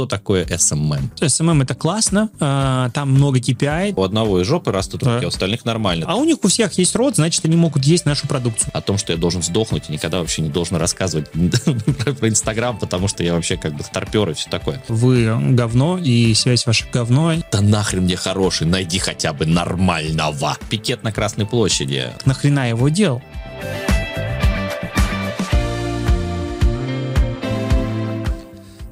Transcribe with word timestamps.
что 0.00 0.06
такое 0.06 0.46
SMM? 0.46 1.10
SMM 1.20 1.62
это 1.62 1.74
классно, 1.74 2.30
э, 2.40 2.88
там 2.94 3.10
много 3.10 3.38
KPI. 3.38 3.92
У 3.96 4.02
одного 4.02 4.40
из 4.40 4.46
жопы 4.46 4.72
растут 4.72 5.02
руки, 5.02 5.24
а 5.24 5.26
у 5.26 5.28
остальных 5.28 5.66
нормально. 5.66 6.06
А 6.08 6.16
у 6.16 6.24
них 6.24 6.38
у 6.42 6.48
всех 6.48 6.72
есть 6.78 6.96
рот, 6.96 7.16
значит, 7.16 7.44
они 7.44 7.56
могут 7.56 7.84
есть 7.84 8.06
нашу 8.06 8.26
продукцию. 8.26 8.70
О 8.72 8.80
том, 8.80 8.96
что 8.96 9.12
я 9.12 9.18
должен 9.18 9.42
сдохнуть 9.42 9.90
и 9.90 9.92
никогда 9.92 10.20
вообще 10.20 10.40
не 10.40 10.48
должен 10.48 10.78
рассказывать 10.78 11.30
про 12.18 12.28
Инстаграм, 12.30 12.78
потому 12.78 13.08
что 13.08 13.22
я 13.22 13.34
вообще 13.34 13.58
как 13.58 13.76
бы 13.76 13.84
старпер 13.84 14.30
и 14.30 14.32
все 14.32 14.48
такое. 14.48 14.82
Вы 14.88 15.36
говно, 15.54 15.98
и 15.98 16.32
связь 16.32 16.66
ваша 16.66 16.86
говно. 16.90 17.34
Да 17.52 17.60
нахрен 17.60 18.04
мне 18.04 18.16
хороший, 18.16 18.66
найди 18.66 18.98
хотя 18.98 19.34
бы 19.34 19.44
нормального. 19.44 20.56
Пикет 20.70 21.02
на 21.02 21.12
Красной 21.12 21.44
площади. 21.44 22.08
Нахрена 22.24 22.70
его 22.70 22.88
делал? 22.88 23.20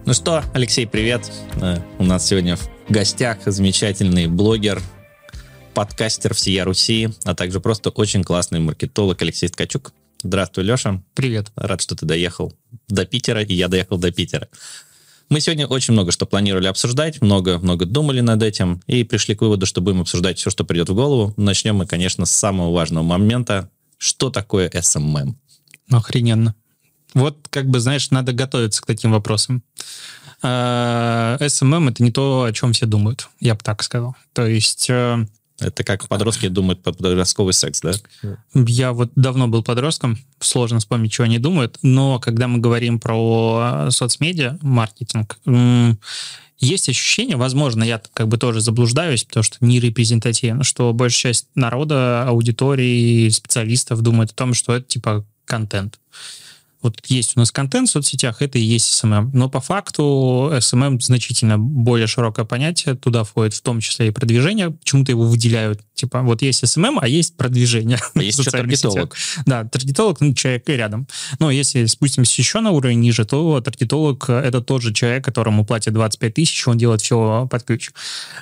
Ну 0.08 0.14
что, 0.14 0.42
Алексей, 0.54 0.86
привет. 0.86 1.30
Э, 1.60 1.80
у 1.98 2.02
нас 2.02 2.26
сегодня 2.26 2.56
в 2.56 2.66
гостях 2.88 3.40
замечательный 3.44 4.26
блогер, 4.26 4.80
подкастер 5.74 6.32
всея 6.32 6.64
Руси, 6.64 7.10
а 7.24 7.34
также 7.34 7.60
просто 7.60 7.90
очень 7.90 8.24
классный 8.24 8.58
маркетолог 8.58 9.20
Алексей 9.20 9.50
Ткачук. 9.50 9.92
Здравствуй, 10.22 10.64
Леша. 10.64 11.02
Привет. 11.12 11.52
Рад, 11.56 11.82
что 11.82 11.94
ты 11.94 12.06
доехал 12.06 12.54
до 12.88 13.04
Питера, 13.04 13.42
и 13.42 13.52
я 13.52 13.68
доехал 13.68 13.98
до 13.98 14.10
Питера. 14.10 14.48
Мы 15.28 15.40
сегодня 15.40 15.66
очень 15.66 15.92
много 15.92 16.10
что 16.10 16.24
планировали 16.24 16.68
обсуждать, 16.68 17.20
много-много 17.20 17.84
думали 17.84 18.22
над 18.22 18.42
этим 18.42 18.80
и 18.86 19.04
пришли 19.04 19.34
к 19.34 19.42
выводу, 19.42 19.66
что 19.66 19.82
будем 19.82 20.00
обсуждать 20.00 20.38
все, 20.38 20.48
что 20.48 20.64
придет 20.64 20.88
в 20.88 20.94
голову. 20.94 21.34
Начнем 21.36 21.76
мы, 21.76 21.86
конечно, 21.86 22.24
с 22.24 22.30
самого 22.30 22.72
важного 22.72 23.04
момента. 23.04 23.68
Что 23.98 24.30
такое 24.30 24.70
SMM? 24.70 25.34
Охрененно. 25.90 26.54
Вот, 27.18 27.36
как 27.50 27.66
бы, 27.68 27.80
знаешь, 27.80 28.10
надо 28.10 28.32
готовиться 28.32 28.80
к 28.80 28.86
таким 28.86 29.10
вопросам. 29.10 29.62
А, 30.40 31.36
SMM— 31.40 31.90
это 31.90 32.02
не 32.02 32.12
то, 32.12 32.44
о 32.44 32.52
чем 32.52 32.72
все 32.72 32.86
думают, 32.86 33.28
я 33.40 33.54
бы 33.54 33.60
так 33.62 33.82
сказал. 33.82 34.14
То 34.32 34.46
есть... 34.46 34.88
Э, 34.88 35.26
это 35.58 35.82
как 35.82 36.06
подростки 36.06 36.46
думают 36.46 36.80
про 36.80 36.92
подростковый 36.92 37.54
секс, 37.54 37.80
да? 37.80 37.92
Я 38.54 38.92
вот 38.92 39.10
давно 39.16 39.48
был 39.48 39.64
подростком, 39.64 40.16
сложно 40.38 40.78
вспомнить, 40.78 41.12
что 41.12 41.24
они 41.24 41.40
думают, 41.40 41.78
но 41.82 42.20
когда 42.20 42.46
мы 42.46 42.58
говорим 42.58 43.00
про 43.00 43.88
соцмедиа, 43.90 44.58
маркетинг, 44.62 45.40
есть 46.60 46.88
ощущение, 46.88 47.36
возможно, 47.36 47.82
я 47.82 48.00
как 48.14 48.28
бы 48.28 48.38
тоже 48.38 48.60
заблуждаюсь, 48.60 49.24
потому 49.24 49.42
что 49.42 49.56
не 49.60 49.80
репрезентативно, 49.80 50.62
что 50.62 50.92
большая 50.92 51.32
часть 51.32 51.48
народа, 51.56 52.24
аудитории, 52.28 53.28
специалистов 53.30 54.02
думает 54.02 54.30
о 54.30 54.34
том, 54.34 54.54
что 54.54 54.74
это 54.74 54.86
типа 54.86 55.24
контент 55.44 55.98
вот 56.80 57.00
есть 57.06 57.36
у 57.36 57.40
нас 57.40 57.50
контент 57.50 57.88
в 57.88 57.92
соцсетях, 57.92 58.40
это 58.40 58.58
и 58.58 58.62
есть 58.62 59.04
SMM. 59.04 59.30
Но 59.32 59.48
по 59.48 59.60
факту 59.60 60.50
SMM 60.52 61.00
значительно 61.00 61.58
более 61.58 62.06
широкое 62.06 62.44
понятие. 62.44 62.94
Туда 62.94 63.24
входит 63.24 63.54
в 63.54 63.62
том 63.62 63.80
числе 63.80 64.08
и 64.08 64.10
продвижение. 64.10 64.70
Почему-то 64.70 65.12
его 65.12 65.24
выделяют. 65.24 65.80
Типа, 65.98 66.22
вот 66.22 66.42
есть 66.42 66.62
SMM, 66.64 66.98
а 67.00 67.08
есть 67.08 67.36
продвижение. 67.36 67.98
А 68.14 68.22
есть 68.22 68.38
еще 68.38 68.50
таргетолог. 68.50 69.14
Да, 69.46 69.64
таргетолог, 69.64 70.20
ну, 70.20 70.34
человек 70.34 70.68
рядом. 70.68 71.06
Но 71.38 71.50
если 71.50 71.86
спустимся 71.86 72.40
еще 72.40 72.60
на 72.60 72.70
уровень 72.70 73.00
ниже, 73.00 73.24
то 73.24 73.60
таргетолог— 73.60 74.28
это 74.28 74.60
тот 74.60 74.82
же 74.82 74.92
человек, 74.92 75.24
которому 75.24 75.64
платят 75.64 75.94
25 75.94 76.34
тысяч, 76.34 76.66
он 76.68 76.78
делает 76.78 77.00
все 77.00 77.46
под 77.50 77.62
ключ. 77.62 77.90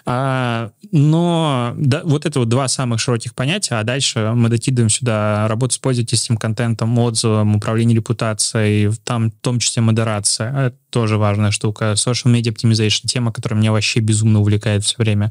А, 0.04 0.70
но 0.92 1.74
да, 1.76 2.02
вот 2.04 2.26
это 2.26 2.40
вот 2.40 2.48
два 2.48 2.68
самых 2.68 3.00
широких 3.00 3.34
понятия, 3.34 3.74
а 3.74 3.84
дальше 3.84 4.32
мы 4.34 4.48
докидываем 4.48 4.90
сюда 4.90 5.48
работу 5.48 5.74
с 5.74 5.78
пользовательским 5.78 6.36
контентом, 6.36 6.98
отзывом, 6.98 7.56
управление 7.56 7.96
репутацией, 7.96 8.16
репутацией, 8.16 8.92
там 9.04 9.30
в 9.30 9.34
том 9.40 9.58
числе 9.58 9.82
модерация. 9.82 10.72
Тоже 10.96 11.18
важная 11.18 11.50
штука. 11.50 11.92
Social 11.92 12.32
Media 12.32 12.54
Optimization, 12.54 13.06
тема, 13.06 13.30
которая 13.30 13.60
меня 13.60 13.70
вообще 13.70 14.00
безумно 14.00 14.40
увлекает 14.40 14.82
все 14.82 14.94
время. 14.96 15.30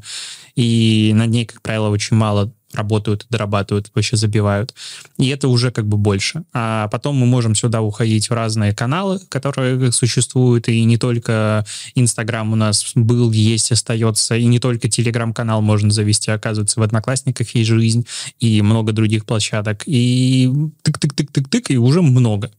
И 0.54 1.10
над 1.12 1.30
ней, 1.30 1.44
как 1.44 1.60
правило, 1.60 1.88
очень 1.88 2.16
мало 2.16 2.52
работают, 2.76 3.26
дорабатывают, 3.30 3.90
вообще 3.94 4.16
забивают. 4.16 4.74
И 5.18 5.28
это 5.28 5.48
уже 5.48 5.70
как 5.70 5.86
бы 5.86 5.96
больше. 5.96 6.44
А 6.52 6.88
потом 6.88 7.16
мы 7.16 7.26
можем 7.26 7.54
сюда 7.54 7.82
уходить 7.82 8.30
в 8.30 8.32
разные 8.32 8.74
каналы, 8.74 9.20
которые 9.28 9.90
существуют, 9.92 10.68
и 10.68 10.84
не 10.84 10.98
только 10.98 11.64
Инстаграм 11.94 12.52
у 12.52 12.56
нас 12.56 12.92
был, 12.94 13.32
есть, 13.32 13.72
остается, 13.72 14.36
и 14.36 14.44
не 14.44 14.58
только 14.58 14.88
Телеграм-канал 14.88 15.62
можно 15.62 15.90
завести, 15.90 16.30
оказывается, 16.30 16.78
в 16.78 16.82
Одноклассниках 16.82 17.54
есть 17.54 17.68
жизнь, 17.68 18.06
и 18.38 18.62
много 18.62 18.92
других 18.92 19.24
площадок, 19.24 19.82
и 19.86 20.50
тык-тык-тык-тык-тык, 20.82 21.66
и 21.68 21.76
уже 21.76 22.02
много. 22.02 22.50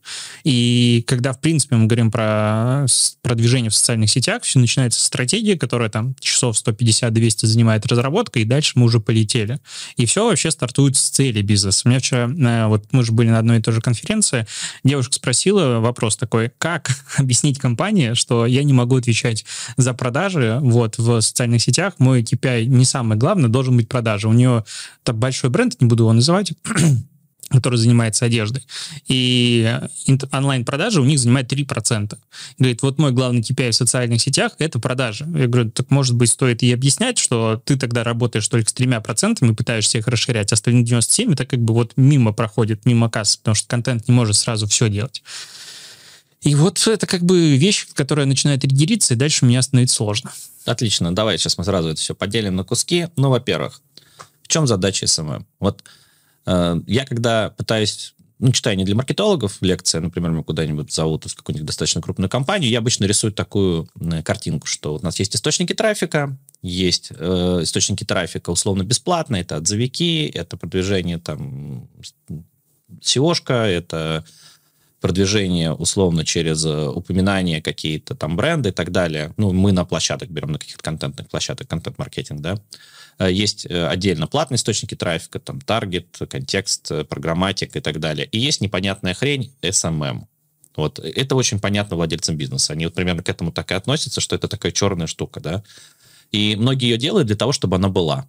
И 0.43 1.03
когда, 1.07 1.33
в 1.33 1.39
принципе, 1.39 1.75
мы 1.75 1.85
говорим 1.85 2.11
про 2.11 2.85
продвижение 3.21 3.69
в 3.69 3.75
социальных 3.75 4.09
сетях, 4.09 4.43
все 4.43 4.59
начинается 4.59 4.99
стратегия, 5.03 5.57
которая 5.57 5.89
там 5.89 6.15
часов 6.19 6.55
150-200 6.55 7.45
занимает 7.45 7.85
разработка, 7.85 8.39
и 8.39 8.45
дальше 8.45 8.73
мы 8.75 8.85
уже 8.85 8.99
полетели. 8.99 9.59
И 9.95 10.05
все 10.07 10.25
вообще 10.25 10.49
стартует 10.49 10.95
с 10.95 11.09
цели 11.09 11.41
бизнеса. 11.41 11.83
У 11.85 11.89
меня 11.89 11.99
вчера, 11.99 12.27
э, 12.27 12.67
вот 12.67 12.85
мы 12.91 13.03
же 13.03 13.11
были 13.11 13.29
на 13.29 13.39
одной 13.39 13.59
и 13.59 13.61
той 13.61 13.73
же 13.73 13.81
конференции, 13.81 14.47
девушка 14.83 15.13
спросила 15.13 15.79
вопрос 15.79 16.17
такой, 16.17 16.51
как 16.57 16.89
объяснить 17.17 17.59
компании, 17.59 18.13
что 18.13 18.45
я 18.45 18.63
не 18.63 18.73
могу 18.73 18.97
отвечать 18.97 19.45
за 19.77 19.93
продажи 19.93 20.59
вот 20.61 20.97
в 20.97 21.21
социальных 21.21 21.61
сетях, 21.61 21.93
мой 21.99 22.23
KPI 22.23 22.65
не 22.65 22.85
самое 22.85 23.19
главное, 23.19 23.49
должен 23.49 23.77
быть 23.77 23.87
продажи. 23.87 24.27
У 24.27 24.33
нее 24.33 24.65
это 25.03 25.13
большой 25.13 25.49
бренд, 25.49 25.79
не 25.79 25.87
буду 25.87 26.03
его 26.03 26.13
называть, 26.13 26.53
который 27.49 27.77
занимается 27.77 28.25
одеждой. 28.25 28.65
И 29.07 29.79
онлайн-продажи 30.31 31.01
у 31.01 31.05
них 31.05 31.19
занимает 31.19 31.51
3%. 31.51 32.17
Говорит, 32.57 32.81
вот 32.81 32.97
мой 32.97 33.11
главный 33.11 33.41
KPI 33.41 33.71
в 33.71 33.75
социальных 33.75 34.21
сетях— 34.21 34.53
это 34.59 34.79
продажи. 34.79 35.25
Я 35.33 35.47
говорю, 35.47 35.71
так 35.71 35.89
может 35.89 36.15
быть 36.15 36.29
стоит 36.29 36.63
и 36.63 36.71
объяснять, 36.73 37.17
что 37.17 37.61
ты 37.63 37.77
тогда 37.77 38.03
работаешь 38.03 38.47
только 38.47 38.69
с 38.69 38.73
тремя 38.73 38.99
процентами, 38.99 39.53
пытаешься 39.53 39.97
их 39.97 40.07
расширять, 40.07 40.51
остальные 40.51 40.83
97 40.83 41.33
это 41.33 41.45
как 41.45 41.59
бы 41.59 41.73
вот 41.73 41.93
мимо 41.95 42.33
проходит, 42.33 42.85
мимо 42.85 43.09
кассы, 43.09 43.37
потому 43.39 43.55
что 43.55 43.67
контент 43.67 44.07
не 44.07 44.13
может 44.13 44.35
сразу 44.35 44.67
все 44.67 44.89
делать. 44.89 45.23
И 46.41 46.53
вот 46.53 46.85
это 46.85 47.07
как 47.07 47.23
бы 47.23 47.55
вещь, 47.55 47.87
которая 47.93 48.25
начинает 48.25 48.63
регериться, 48.63 49.13
и 49.13 49.17
дальше 49.17 49.45
мне 49.45 49.61
становится 49.61 49.95
сложно. 49.95 50.31
Отлично, 50.65 51.15
давай 51.15 51.37
сейчас 51.37 51.57
мы 51.57 51.63
сразу 51.63 51.89
это 51.89 51.99
все 51.99 52.13
поделим 52.13 52.55
на 52.55 52.63
куски. 52.63 53.07
Ну, 53.15 53.29
во-первых, 53.29 53.81
в 54.43 54.47
чем 54.47 54.67
задача 54.67 55.07
SMM? 55.07 55.45
Вот 55.59 55.83
Э, 55.83 56.06
я 56.47 57.05
когда 57.05 57.49
пытаюсь 57.51 58.15
ну, 58.39 58.51
читаю 58.51 58.77
не 58.77 58.85
для 58.85 58.95
маркетологов 58.95 59.57
лекция, 59.61 60.01
например, 60.01 60.31
меня 60.31 60.43
куда-нибудь 60.43 60.91
зовут 60.93 61.25
из 61.25 61.33
какую-нибудь 61.33 61.67
достаточно 61.67 62.01
крупную 62.01 62.29
компанию, 62.29 62.69
я 62.69 62.79
обычно 62.79 63.05
рисую 63.05 63.33
такую 63.33 63.89
картинку, 64.23 64.67
что 64.67 64.95
у 64.95 64.99
нас 65.01 65.17
есть 65.19 65.35
источники 65.35 65.73
трафика, 65.73 66.37
есть 66.61 67.11
э, 67.15 67.59
источники 67.63 68.03
трафика 68.03 68.51
условно 68.51 68.83
бесплатные, 68.83 69.41
это 69.41 69.57
отзывики, 69.57 70.27
это 70.27 70.55
продвижение 70.57 71.17
там 71.17 71.87
SEO-шка, 73.01 73.65
это 73.65 74.23
продвижение 75.01 75.73
условно 75.73 76.25
через 76.25 76.65
э, 76.65 76.87
упоминание 76.89 77.61
какие-то 77.61 78.15
там 78.15 78.35
бренды 78.35 78.69
и 78.69 78.71
так 78.71 78.91
далее. 78.91 79.33
Ну, 79.37 79.53
мы 79.53 79.71
на 79.71 79.85
площадок 79.85 80.29
берем, 80.29 80.51
на 80.51 80.59
каких-то 80.59 80.83
контентных 80.83 81.27
площадках, 81.27 81.67
контент-маркетинг, 81.67 82.41
да. 82.41 82.59
Э, 83.19 83.31
есть 83.31 83.65
э, 83.65 83.87
отдельно 83.87 84.27
платные 84.27 84.57
источники 84.57 84.95
трафика, 84.95 85.39
там, 85.39 85.61
таргет, 85.61 86.19
контекст, 86.29 86.91
programmatic 87.09 87.75
и 87.75 87.79
так 87.79 87.99
далее. 87.99 88.27
И 88.31 88.39
есть 88.39 88.61
непонятная 88.61 89.13
хрень 89.13 89.53
SMM. 89.61 90.25
Вот 90.75 90.99
это 90.99 91.35
очень 91.35 91.59
понятно 91.59 91.95
владельцам 91.95 92.37
бизнеса. 92.37 92.73
Они 92.73 92.85
вот 92.85 92.93
примерно 92.93 93.23
к 93.23 93.29
этому 93.29 93.51
так 93.51 93.71
и 93.71 93.73
относятся, 93.73 94.21
что 94.21 94.35
это 94.35 94.47
такая 94.47 94.71
черная 94.71 95.07
штука, 95.07 95.39
да. 95.39 95.63
И 96.31 96.55
многие 96.55 96.89
ее 96.89 96.97
делают 96.97 97.27
для 97.27 97.35
того, 97.35 97.51
чтобы 97.51 97.77
она 97.77 97.89
была. 97.89 98.27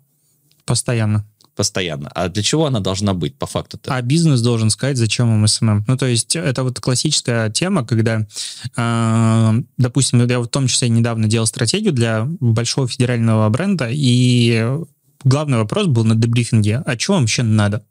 Постоянно 0.64 1.26
постоянно. 1.58 2.08
А 2.14 2.28
для 2.28 2.44
чего 2.44 2.66
она 2.66 2.78
должна 2.78 3.14
быть 3.14 3.34
по 3.34 3.46
факту-то? 3.46 3.92
А 3.92 4.00
бизнес 4.00 4.40
должен 4.42 4.70
сказать, 4.70 4.96
зачем 4.96 5.28
им 5.34 5.44
SMM. 5.48 5.84
Ну, 5.88 5.96
то 5.96 6.06
есть 6.06 6.36
это 6.36 6.62
вот 6.62 6.78
классическая 6.78 7.50
тема, 7.50 7.84
когда, 7.84 8.28
э, 8.76 9.62
допустим, 9.76 10.24
я 10.24 10.38
в 10.38 10.46
том 10.46 10.68
числе 10.68 10.88
недавно 10.88 11.26
делал 11.26 11.46
стратегию 11.46 11.92
для 11.92 12.28
большого 12.38 12.86
федерального 12.86 13.48
бренда, 13.48 13.88
и 13.90 14.68
главный 15.24 15.58
вопрос 15.58 15.88
был 15.88 16.04
на 16.04 16.14
дебрифинге, 16.14 16.76
а 16.86 16.96
вам 17.08 17.22
вообще 17.22 17.42
надо? 17.42 17.84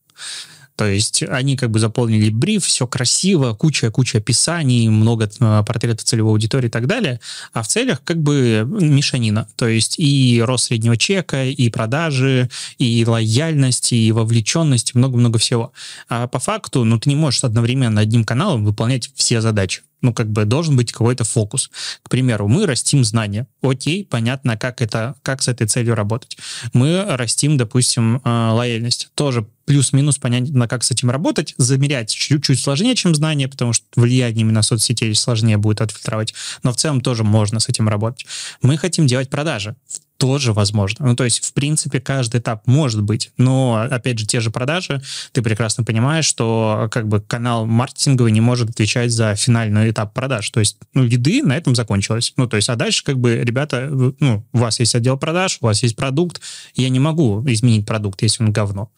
То 0.78 0.86
есть 0.86 1.24
они 1.24 1.58
как 1.58 1.72
бы 1.72 1.80
заполнили 1.80 2.30
бриф, 2.30 2.64
все 2.64 2.86
красиво, 2.86 3.54
куча-куча 3.56 4.20
описаний, 4.20 4.88
много 4.90 5.26
э, 5.26 5.64
портретов 5.66 6.06
целевой 6.06 6.34
аудитории 6.34 6.68
и 6.68 6.70
так 6.70 6.86
далее, 6.86 7.20
а 7.52 7.64
в 7.64 7.68
целях 7.68 8.04
как 8.04 8.22
бы 8.22 8.64
мешанина. 8.80 9.48
То 9.56 9.68
есть 9.68 9.96
и 9.98 10.40
рост 10.46 10.66
среднего 10.66 10.96
чека, 10.96 11.46
и 11.46 11.70
продажи, 11.72 12.50
и 12.78 13.04
лояльность, 13.08 13.92
и 13.92 14.12
вовлеченность, 14.12 14.94
много-много 14.94 15.40
всего. 15.40 15.74
А 16.10 16.28
по 16.28 16.38
факту, 16.38 16.84
ну, 16.84 17.00
ты 17.00 17.10
не 17.10 17.16
можешь 17.16 17.44
одновременно 17.44 18.00
одним 18.02 18.24
каналом 18.24 18.64
выполнять 18.64 19.10
все 19.16 19.42
задачи. 19.42 19.82
Ну, 20.02 20.14
как 20.14 20.30
бы 20.30 20.46
должен 20.46 20.76
быть 20.78 20.92
какой-то 20.92 21.24
фокус. 21.24 21.70
К 22.04 22.10
примеру, 22.10 22.48
мы 22.48 22.66
растим 22.66 23.04
знания. 23.04 23.48
Окей, 23.62 24.06
понятно, 24.06 24.58
как 24.58 24.82
это, 24.82 25.16
как 25.24 25.42
с 25.42 25.48
этой 25.48 25.68
целью 25.68 25.96
работать. 25.96 26.38
Мы 26.74 27.04
растим, 27.08 27.58
допустим, 27.58 28.22
э, 28.24 28.50
лояльность. 28.52 29.10
Тоже 29.16 29.48
плюс-минус 29.66 30.18
понятно, 30.18 30.68
как 30.68 30.84
с 30.84 30.92
этим 30.92 31.10
работать. 31.10 31.56
Замерять 31.58 32.12
чуть-чуть 32.12 32.60
сложнее, 32.60 32.96
чем 32.96 33.16
знания, 33.16 33.48
потому 33.48 33.74
что 33.74 33.86
влияние 33.96 34.42
именно 34.42 34.62
соцсетей 34.62 35.14
сложнее 35.16 35.58
будет 35.58 35.82
отфильтровать. 35.82 36.34
Но 36.64 36.72
в 36.72 36.78
целом 36.78 37.02
тоже 37.02 37.24
можно 37.24 37.60
с 37.60 37.68
этим 37.68 37.90
работать. 37.90 38.26
Мы 38.62 38.78
хотим 38.78 39.08
делать 39.08 39.30
продажи 39.30 39.76
тоже 40.18 40.54
возможно. 40.54 41.08
Ну, 41.08 41.16
то 41.16 41.24
есть, 41.24 41.46
в 41.46 41.54
принципе, 41.54 42.00
каждый 42.00 42.40
этап 42.40 42.66
может 42.68 43.02
быть. 43.02 43.32
Но, 43.38 43.88
опять 43.90 44.20
же, 44.20 44.26
те 44.26 44.40
же 44.40 44.52
продажи, 44.52 45.02
ты 45.32 45.42
прекрасно 45.42 45.84
понимаешь, 45.84 46.26
что 46.26 46.90
как 46.92 47.08
бы 47.08 47.22
канал 47.22 47.66
маркетинговый 47.66 48.32
не 48.32 48.42
может 48.42 48.70
отвечать 48.70 49.12
за 49.12 49.36
финальный 49.36 49.92
этап 49.92 50.14
продаж. 50.14 50.50
То 50.50 50.60
есть, 50.60 50.78
ну, 50.94 51.04
лиды 51.04 51.44
на 51.44 51.56
этом 51.56 51.76
закончилось. 51.76 52.34
Ну, 52.36 52.48
то 52.48 52.58
есть, 52.58 52.70
а 52.70 52.76
дальше 52.76 53.04
как 53.04 53.20
бы, 53.20 53.38
ребята, 53.44 53.90
ну, 54.20 54.44
у 54.52 54.58
вас 54.58 54.80
есть 54.80 54.96
отдел 54.96 55.18
продаж, 55.18 55.60
у 55.62 55.66
вас 55.66 55.84
есть 55.84 55.96
продукт, 55.96 56.42
я 56.76 56.90
не 56.90 57.00
могу 57.00 57.44
изменить 57.48 57.86
продукт, 57.86 58.22
если 58.22 58.44
он 58.44 58.52
говно 58.52 58.92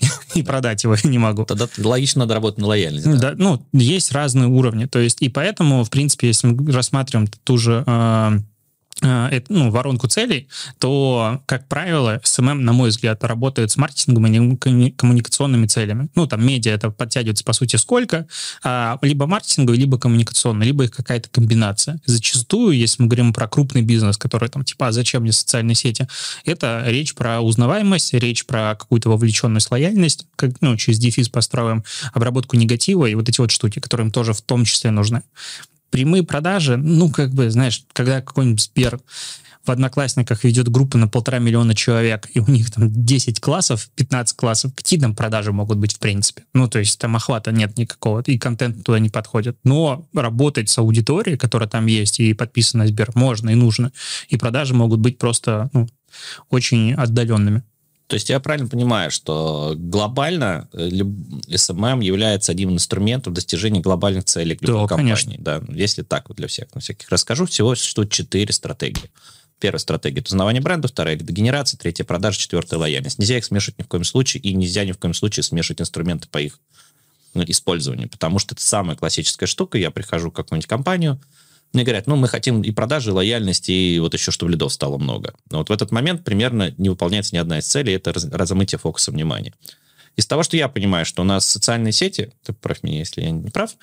и 0.34 0.42
продать 0.42 0.84
его 0.84 0.96
не 1.04 1.18
могу. 1.18 1.44
Тогда 1.44 1.68
логично 1.78 2.20
надо 2.20 2.34
работать 2.34 2.60
на 2.60 2.68
лояльность. 2.68 3.04
Да? 3.04 3.32
Да, 3.32 3.34
ну, 3.36 3.62
есть 3.72 4.12
разные 4.12 4.48
уровни. 4.48 4.86
То 4.86 4.98
есть, 4.98 5.20
и 5.20 5.28
поэтому, 5.28 5.84
в 5.84 5.90
принципе, 5.90 6.28
если 6.28 6.46
мы 6.46 6.72
рассматриваем 6.72 7.28
ту 7.44 7.58
же 7.58 7.84
Э, 7.86 8.38
ну, 9.02 9.70
воронку 9.70 10.08
целей, 10.08 10.48
то, 10.78 11.42
как 11.46 11.66
правило, 11.68 12.20
SMM, 12.22 12.64
на 12.64 12.72
мой 12.72 12.90
взгляд, 12.90 13.24
работает 13.24 13.70
с 13.70 13.76
маркетингом 13.76 14.26
и 14.26 14.90
коммуникационными 14.90 15.66
целями. 15.66 16.08
Ну, 16.14 16.26
там, 16.26 16.46
медиа 16.46 16.72
это 16.72 16.90
подтягивается, 16.90 17.44
по 17.44 17.52
сути, 17.52 17.76
сколько, 17.76 18.26
а, 18.62 18.98
либо 19.02 19.26
маркетинговый, 19.26 19.78
либо 19.78 19.98
коммуникационный, 19.98 20.66
либо 20.66 20.84
их 20.84 20.90
какая-то 20.90 21.30
комбинация. 21.30 22.00
Зачастую, 22.04 22.76
если 22.76 23.02
мы 23.02 23.08
говорим 23.08 23.32
про 23.32 23.48
крупный 23.48 23.82
бизнес, 23.82 24.18
который 24.18 24.48
там, 24.48 24.64
типа, 24.64 24.88
а 24.88 24.92
зачем 24.92 25.22
мне 25.22 25.32
социальные 25.32 25.76
сети, 25.76 26.06
это 26.44 26.84
речь 26.86 27.14
про 27.14 27.40
узнаваемость, 27.40 28.12
речь 28.14 28.44
про 28.44 28.76
какую-то 28.78 29.08
вовлеченность, 29.08 29.70
лояльность, 29.70 30.26
как, 30.36 30.60
ну, 30.60 30.76
через 30.76 30.98
дефис 30.98 31.28
построим, 31.28 31.84
обработку 32.12 32.56
негатива 32.56 33.06
и 33.06 33.14
вот 33.14 33.28
эти 33.28 33.40
вот 33.40 33.50
штуки, 33.50 33.78
которые 33.78 34.06
им 34.06 34.12
тоже 34.12 34.34
в 34.34 34.42
том 34.42 34.64
числе 34.64 34.90
нужны 34.90 35.22
прямые 35.90 36.22
продажи, 36.22 36.76
ну, 36.76 37.10
как 37.10 37.32
бы, 37.32 37.50
знаешь, 37.50 37.84
когда 37.92 38.20
какой-нибудь 38.20 38.62
Сбер 38.62 39.00
в 39.64 39.70
Одноклассниках 39.70 40.44
ведет 40.44 40.68
группу 40.68 40.96
на 40.96 41.06
полтора 41.06 41.38
миллиона 41.38 41.74
человек, 41.74 42.28
и 42.32 42.40
у 42.40 42.46
них 42.46 42.70
там 42.70 42.90
10 42.90 43.40
классов, 43.40 43.90
15 43.94 44.36
классов, 44.36 44.72
какие 44.74 44.98
там 44.98 45.14
продажи 45.14 45.52
могут 45.52 45.78
быть 45.78 45.94
в 45.94 45.98
принципе? 45.98 46.44
Ну, 46.54 46.66
то 46.68 46.78
есть 46.78 46.98
там 46.98 47.14
охвата 47.16 47.52
нет 47.52 47.76
никакого, 47.76 48.22
и 48.22 48.38
контент 48.38 48.82
туда 48.84 48.98
не 48.98 49.10
подходит. 49.10 49.58
Но 49.64 50.08
работать 50.14 50.70
с 50.70 50.78
аудиторией, 50.78 51.36
которая 51.36 51.68
там 51.68 51.86
есть, 51.86 52.20
и 52.20 52.32
подписана 52.32 52.84
на 52.84 52.88
Сбер, 52.88 53.10
можно 53.14 53.50
и 53.50 53.54
нужно. 53.54 53.92
И 54.28 54.36
продажи 54.36 54.74
могут 54.74 55.00
быть 55.00 55.18
просто 55.18 55.68
ну, 55.72 55.86
очень 56.48 56.94
отдаленными. 56.94 57.62
То 58.10 58.14
есть 58.14 58.28
я 58.28 58.40
правильно 58.40 58.68
понимаю, 58.68 59.12
что 59.12 59.74
глобально 59.76 60.68
SMM 60.72 62.02
является 62.02 62.50
одним 62.50 62.70
из 62.70 62.74
инструментов 62.74 63.32
достижения 63.32 63.78
глобальных 63.78 64.24
целей 64.24 64.58
любой 64.60 64.82
да, 64.82 64.88
компании. 64.88 65.14
Конечно. 65.14 65.34
Да, 65.38 65.62
если 65.68 66.02
так 66.02 66.28
вот 66.28 66.36
для 66.36 66.48
всех, 66.48 66.74
на 66.74 66.80
всяких 66.80 67.08
расскажу, 67.08 67.46
всего 67.46 67.72
существует 67.76 68.10
четыре 68.10 68.52
стратегии. 68.52 69.12
Первая 69.60 69.78
стратегия– 69.78 70.18
это 70.22 70.30
узнавание 70.30 70.60
бренда, 70.60 70.88
вторая– 70.88 71.14
это 71.16 71.24
генерация, 71.32 71.78
третья– 71.78 72.02
продажа, 72.06 72.36
четвертая– 72.36 72.80
лояльность. 72.80 73.20
Нельзя 73.20 73.38
их 73.38 73.44
смешивать 73.44 73.78
ни 73.78 73.84
в 73.84 73.86
коем 73.86 74.02
случае, 74.02 74.42
и 74.42 74.54
нельзя 74.54 74.84
ни 74.84 74.90
в 74.90 74.98
коем 74.98 75.14
случае 75.14 75.44
смешивать 75.44 75.80
инструменты 75.80 76.26
по 76.26 76.38
их 76.38 76.58
ну, 77.34 77.44
использованию, 77.46 78.08
потому 78.08 78.40
что 78.40 78.56
это 78.56 78.64
самая 78.64 78.96
классическая 78.96 79.46
штука. 79.46 79.78
Я 79.78 79.92
прихожу 79.92 80.30
в 80.30 80.32
какую-нибудь 80.32 80.66
компанию– 80.66 81.20
мне 81.72 81.84
говорят, 81.84 82.06
ну, 82.06 82.16
мы 82.16 82.26
хотим 82.28 82.62
и 82.62 82.70
продажи, 82.72 83.10
и 83.10 83.12
лояльности, 83.12 83.70
и 83.70 83.98
вот 84.00 84.14
еще, 84.14 84.30
чтобы 84.30 84.52
лидов 84.52 84.72
стало 84.72 84.98
много. 84.98 85.34
Но 85.50 85.58
вот 85.58 85.68
в 85.68 85.72
этот 85.72 85.92
момент 85.92 86.24
примерно 86.24 86.74
не 86.78 86.88
выполняется 86.88 87.34
ни 87.34 87.38
одна 87.38 87.58
из 87.58 87.66
целей, 87.66 87.92
это 87.94 88.12
раз, 88.12 88.24
размытие 88.24 88.78
фокуса 88.78 89.12
внимания. 89.12 89.54
Из 90.16 90.26
того, 90.26 90.42
что 90.42 90.56
я 90.56 90.68
понимаю, 90.68 91.06
что 91.06 91.22
у 91.22 91.24
нас 91.24 91.46
социальные 91.46 91.92
сети, 91.92 92.32
ты 92.44 92.52
прав 92.52 92.82
меня, 92.82 92.98
если 92.98 93.22
я 93.22 93.30
не 93.30 93.50
прав, 93.50 93.76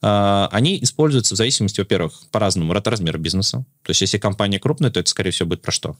э, 0.00 0.48
они 0.50 0.82
используются 0.82 1.34
в 1.34 1.36
зависимости, 1.36 1.80
во-первых, 1.80 2.14
по-разному 2.30 2.72
от 2.72 2.88
размера 2.88 3.18
бизнеса. 3.18 3.66
То 3.82 3.90
есть, 3.90 4.00
если 4.00 4.16
компания 4.16 4.58
крупная, 4.58 4.90
то 4.90 5.00
это, 5.00 5.10
скорее 5.10 5.30
всего, 5.30 5.50
будет 5.50 5.60
про 5.60 5.72
что? 5.72 5.96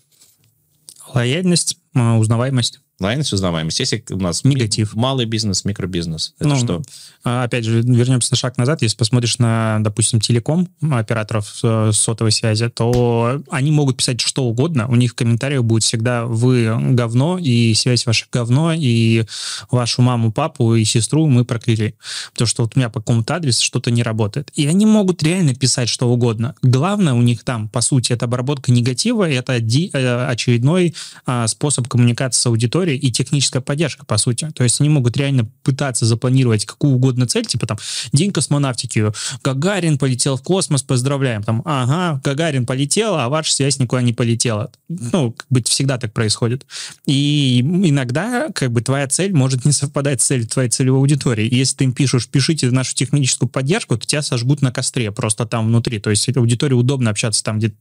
Лояльность, 1.13 1.77
а, 1.77 1.84
узнаваемость. 1.95 2.81
Лояльность, 3.01 3.33
узнаваемость. 3.33 3.81
Если 3.81 4.05
у 4.11 4.19
нас 4.19 4.45
негатив, 4.45 4.95
малый 4.95 5.27
бизнес, 5.27 5.65
микробизнес, 5.65 6.33
это 6.39 6.49
ну, 6.51 6.57
что? 6.57 6.83
А, 7.25 7.43
опять 7.43 7.65
же, 7.65 7.81
вернемся 7.83 8.33
на 8.33 8.37
шаг 8.37 8.57
назад. 8.57 8.83
Если 8.83 8.97
посмотришь 8.97 9.39
на, 9.39 9.79
допустим, 9.81 10.21
телеком 10.21 10.69
операторов 10.81 11.59
э, 11.65 11.91
сотовой 11.93 12.31
связи, 12.31 12.69
то 12.69 13.43
они 13.51 13.73
могут 13.73 13.97
писать 13.97 14.21
что 14.21 14.45
угодно. 14.45 14.87
У 14.87 14.95
них 14.95 15.11
в 15.11 15.15
комментариях 15.17 15.65
будет 15.65 15.83
всегда 15.83 16.25
вы 16.25 16.73
говно, 16.95 17.37
и 17.37 17.75
связь 17.75 18.07
ваша 18.07 18.27
говно, 18.31 18.73
и 18.73 19.25
вашу 19.73 20.01
маму, 20.01 20.31
папу 20.31 20.77
и 20.77 20.85
сестру 20.85 21.27
мы 21.27 21.45
прокляли. 21.45 21.97
Потому 22.33 22.47
что 22.47 22.63
вот 22.63 22.77
у 22.77 22.79
меня 22.79 22.91
по 22.91 23.01
какому-то 23.01 23.35
адресу 23.35 23.65
что-то 23.65 23.91
не 23.91 24.05
работает. 24.05 24.53
И 24.55 24.69
они 24.69 24.87
могут 24.87 25.21
реально 25.25 25.57
писать 25.57 25.89
что 25.89 26.09
угодно. 26.09 26.55
Главное 26.63 27.15
у 27.15 27.23
них 27.23 27.43
там, 27.43 27.69
по 27.69 27.81
сути, 27.81 28.13
это 28.13 28.27
обработка 28.27 28.71
негатива, 28.71 29.29
и 29.29 29.35
это 29.35 29.55
э, 29.55 30.27
очередной 30.27 30.95
а, 31.27 31.49
способ 31.85 31.89
коммуникации 31.89 32.41
с 32.41 32.47
аудиторией, 32.47 32.99
и 32.99 33.11
техническая 33.11 33.63
поддержка, 33.63 34.05
по 34.05 34.19
сути. 34.19 34.51
То 34.55 34.65
есть 34.65 34.81
они 34.81 34.89
могут 34.89 35.17
реально 35.17 35.47
пытаться 35.63 36.07
запланировать 36.07 36.65
какую 36.65 36.95
угодно 36.95 37.27
цель, 37.27 37.47
типа 37.47 37.67
там 37.67 37.79
День 38.13 38.33
космонавтики, 38.33 39.13
Гагарин 39.43 39.99
полетел 39.99 40.37
в 40.37 40.43
космос, 40.43 40.83
поздравляем. 40.83 41.43
Там, 41.43 41.63
ага, 41.65 42.21
Гагарин 42.25 42.67
полетел, 42.67 43.15
а 43.15 43.29
ваша 43.29 43.53
связь 43.53 43.79
никуда 43.79 44.03
не 44.03 44.13
полетела. 44.13 44.71
Ну, 44.89 45.33
как 45.33 45.47
бы 45.51 45.63
всегда 45.63 45.99
так 45.99 46.13
происходит. 46.13 46.67
И 47.07 47.61
иногда 47.61 48.49
как 48.55 48.71
бы 48.73 48.81
твоя 48.81 49.07
цель 49.07 49.33
может 49.33 49.65
не 49.65 49.73
совпадать 49.73 50.21
с 50.21 50.27
целью 50.27 50.47
твоей 50.47 50.71
целевой 50.71 51.01
аудитории. 51.01 51.47
И 51.47 51.57
если 51.57 51.77
ты 51.77 51.85
им 51.85 51.93
пишешь, 51.93 52.29
пишите 52.29 52.71
нашу 52.71 52.95
техническую 52.95 53.49
поддержку, 53.49 53.97
то 53.97 54.07
тебя 54.07 54.23
сожгут 54.23 54.63
на 54.63 54.73
костре 54.73 55.11
просто 55.13 55.47
там 55.47 55.67
внутри. 55.67 55.99
То 55.99 56.11
есть 56.11 56.25
аудитории 56.37 56.75
удобно 56.75 57.11
общаться 57.11 57.43
там, 57.45 57.59
где 57.59 57.73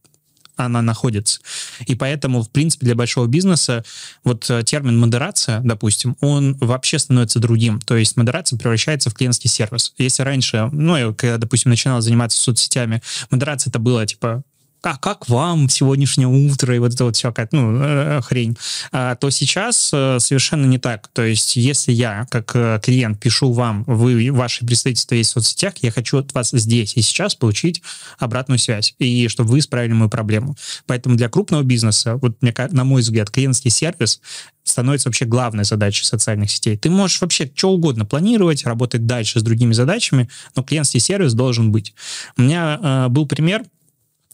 она 0.55 0.81
находится. 0.81 1.39
И 1.85 1.95
поэтому, 1.95 2.43
в 2.43 2.49
принципе, 2.49 2.85
для 2.85 2.95
большого 2.95 3.27
бизнеса 3.27 3.83
вот 4.23 4.49
э, 4.49 4.63
термин 4.63 4.99
модерация, 4.99 5.59
допустим, 5.61 6.15
он 6.21 6.55
вообще 6.59 6.99
становится 6.99 7.39
другим. 7.39 7.79
То 7.81 7.95
есть 7.95 8.17
модерация 8.17 8.57
превращается 8.57 9.09
в 9.09 9.13
клиентский 9.13 9.49
сервис. 9.49 9.93
Если 9.97 10.23
раньше, 10.23 10.69
ну, 10.71 10.97
я, 10.97 11.13
когда, 11.13 11.37
допустим, 11.37 11.71
начинал 11.71 12.01
заниматься 12.01 12.39
соцсетями, 12.39 13.01
модерация 13.29 13.71
это 13.71 13.79
было 13.79 14.05
типа 14.05 14.43
а 14.83 14.97
как 14.97 15.29
вам 15.29 15.69
сегодняшнее 15.69 16.27
утро 16.27 16.75
и 16.75 16.79
вот 16.79 16.93
это 16.93 17.05
вот 17.05 17.15
все 17.15 17.31
как, 17.31 17.51
ну, 17.53 17.77
э, 17.81 18.21
хрень, 18.21 18.57
а, 18.91 19.15
то 19.15 19.29
сейчас 19.29 19.91
э, 19.93 20.17
совершенно 20.19 20.65
не 20.65 20.77
так. 20.77 21.07
То 21.13 21.23
есть 21.23 21.55
если 21.55 21.93
я, 21.93 22.27
как 22.29 22.51
э, 22.53 22.79
клиент, 22.83 23.19
пишу 23.19 23.53
вам, 23.53 23.85
вы, 23.87 24.29
ваши 24.31 24.65
представительства 24.65 25.15
есть 25.15 25.31
в 25.31 25.33
соцсетях, 25.33 25.75
я 25.81 25.91
хочу 25.91 26.17
от 26.17 26.33
вас 26.33 26.51
здесь 26.51 26.97
и 26.97 27.01
сейчас 27.01 27.33
получить 27.33 27.81
обратную 28.19 28.59
связь, 28.59 28.93
и 28.99 29.27
чтобы 29.29 29.51
вы 29.51 29.59
исправили 29.59 29.93
мою 29.93 30.09
проблему. 30.09 30.55
Поэтому 30.85 31.15
для 31.15 31.29
крупного 31.29 31.63
бизнеса, 31.63 32.17
вот 32.17 32.41
мне, 32.41 32.53
на 32.71 32.83
мой 32.83 33.01
взгляд, 33.01 33.31
клиентский 33.31 33.71
сервис 33.71 34.19
становится 34.63 35.09
вообще 35.09 35.25
главной 35.25 35.65
задачей 35.65 36.05
социальных 36.05 36.51
сетей. 36.51 36.77
Ты 36.77 36.89
можешь 36.89 37.21
вообще 37.21 37.51
что 37.53 37.71
угодно 37.71 38.05
планировать, 38.05 38.65
работать 38.65 39.05
дальше 39.05 39.39
с 39.39 39.43
другими 39.43 39.73
задачами, 39.73 40.29
но 40.55 40.63
клиентский 40.63 40.99
сервис 40.99 41.33
должен 41.33 41.71
быть. 41.71 41.93
У 42.37 42.41
меня 42.41 42.79
э, 42.81 43.07
был 43.09 43.27
пример, 43.27 43.63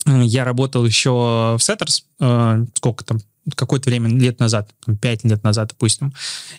я 0.05 0.45
работал 0.45 0.85
еще 0.85 1.09
в 1.09 1.59
Setters, 1.59 2.03
э, 2.19 2.65
сколько 2.75 3.03
там, 3.03 3.19
какое-то 3.55 3.89
время, 3.89 4.09
лет 4.09 4.39
назад, 4.39 4.69
пять 5.01 5.23
лет 5.23 5.43
назад, 5.43 5.69
допустим. 5.69 6.13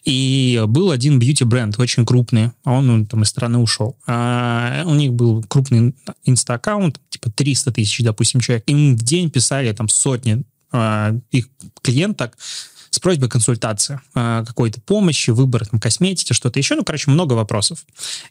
И 0.04 0.62
был 0.66 0.90
один 0.90 1.18
бьюти-бренд, 1.18 1.78
очень 1.78 2.04
крупный, 2.04 2.50
а 2.64 2.72
он 2.72 2.86
ну, 2.86 3.06
там 3.06 3.22
из 3.22 3.28
страны 3.28 3.58
ушел. 3.58 3.96
А 4.06 4.82
у 4.86 4.94
них 4.94 5.12
был 5.12 5.42
крупный 5.44 5.94
инста-аккаунт, 6.24 7.00
типа 7.10 7.30
300 7.30 7.72
тысяч, 7.72 8.02
допустим, 8.02 8.40
человек. 8.40 8.64
Им 8.66 8.96
в 8.96 9.02
день 9.02 9.30
писали 9.30 9.72
там 9.72 9.88
сотни 9.88 10.44
а, 10.72 11.12
их 11.30 11.48
клиенток, 11.82 12.36
с 12.90 12.98
просьбой 12.98 13.28
консультации, 13.28 14.00
а, 14.14 14.44
какой-то 14.44 14.80
помощи, 14.80 15.30
выбора 15.30 15.64
там, 15.64 15.78
косметики, 15.78 16.32
что-то 16.32 16.58
еще. 16.58 16.74
Ну, 16.74 16.84
короче, 16.84 17.10
много 17.10 17.34
вопросов. 17.34 17.84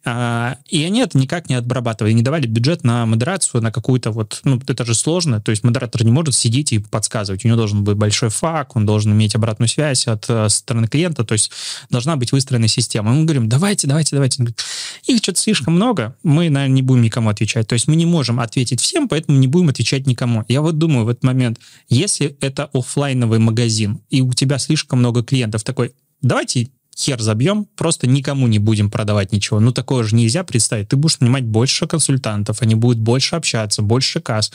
А, 0.04 0.58
и 0.68 0.84
они 0.84 1.00
это 1.00 1.18
никак 1.18 1.50
не 1.50 1.56
отбрабатывали, 1.56 2.12
не 2.12 2.22
давали 2.22 2.46
бюджет 2.46 2.84
на 2.84 3.06
модерацию, 3.06 3.62
на 3.62 3.72
какую-то 3.72 4.12
вот... 4.12 4.42
Ну, 4.44 4.62
это 4.68 4.86
же 4.86 4.94
сложно. 4.96 5.39
То 5.42 5.51
есть 5.51 5.63
модератор 5.63 6.04
не 6.04 6.12
может 6.12 6.36
сидеть 6.36 6.74
и 6.74 6.80
подсказывать. 6.80 7.46
У 7.46 7.48
него 7.48 7.58
должен 7.58 7.84
быть 7.86 7.96
большой 7.96 8.30
фак, 8.30 8.75
он 8.75 8.86
должен 8.86 9.13
иметь 9.13 9.34
обратную 9.34 9.70
связь 9.70 10.08
от 10.08 10.25
э, 10.28 10.50
стороны 10.50 10.88
клиента. 10.88 11.24
То 11.24 11.34
есть 11.34 11.51
должна 11.89 12.18
быть 12.18 12.34
выстроена 12.34 12.68
система. 12.68 13.13
мы 13.13 13.24
говорим, 13.24 13.48
давайте, 13.48 13.88
давайте, 13.88 14.16
давайте. 14.16 14.39
говорит, 14.39 14.62
их 15.06 15.18
что-то 15.20 15.39
слишком 15.39 15.75
много, 15.75 16.16
мы, 16.24 16.50
наверное, 16.50 16.75
не 16.75 16.82
будем 16.82 17.01
никому 17.01 17.30
отвечать. 17.30 17.68
То 17.68 17.74
есть 17.74 17.88
мы 17.88 17.96
не 17.96 18.06
можем 18.06 18.42
ответить 18.42 18.82
всем, 18.82 19.08
поэтому 19.08 19.38
не 19.38 19.48
будем 19.48 19.70
отвечать 19.70 20.06
никому. 20.06 20.44
Я 20.50 20.62
вот 20.62 20.78
думаю 20.78 21.06
в 21.06 21.10
этот 21.10 21.24
момент, 21.24 21.60
если 21.88 22.36
это 22.42 22.70
офлайновый 22.74 23.39
магазин, 23.39 24.01
и 24.10 24.22
у 24.22 24.34
тебя 24.34 24.49
тебя 24.50 24.60
слишком 24.60 25.00
много 25.00 25.24
клиентов. 25.24 25.63
Такой, 25.63 25.94
давайте 26.22 26.70
хер 27.00 27.22
забьем, 27.22 27.65
просто 27.77 28.08
никому 28.08 28.48
не 28.48 28.60
будем 28.60 28.91
продавать 28.91 29.32
ничего. 29.32 29.62
Ну, 29.62 29.72
такое 29.72 30.03
же 30.03 30.15
нельзя 30.15 30.44
представить. 30.44 30.89
Ты 30.89 30.98
будешь 30.98 31.20
нанимать 31.22 31.46
больше 31.46 31.88
консультантов, 31.88 32.62
они 32.62 32.75
будут 32.75 33.00
больше 33.00 33.38
общаться, 33.38 33.82
больше 33.82 34.20
касс. 34.20 34.51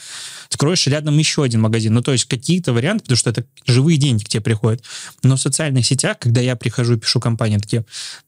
Откроешь 0.50 0.86
рядом 0.86 1.16
еще 1.16 1.42
один 1.42 1.62
магазин. 1.62 1.94
Ну, 1.94 2.02
то 2.02 2.12
есть 2.12 2.26
какие-то 2.26 2.74
варианты, 2.74 3.04
потому 3.04 3.16
что 3.16 3.30
это 3.30 3.44
живые 3.64 3.96
деньги 3.96 4.24
к 4.24 4.28
тебе 4.28 4.42
приходят. 4.42 4.84
Но 5.22 5.36
в 5.36 5.40
социальных 5.40 5.86
сетях, 5.86 6.18
когда 6.18 6.42
я 6.42 6.54
прихожу 6.54 6.96
и 6.96 6.98
пишу 6.98 7.18
компании, 7.18 7.56
такие, 7.56 7.86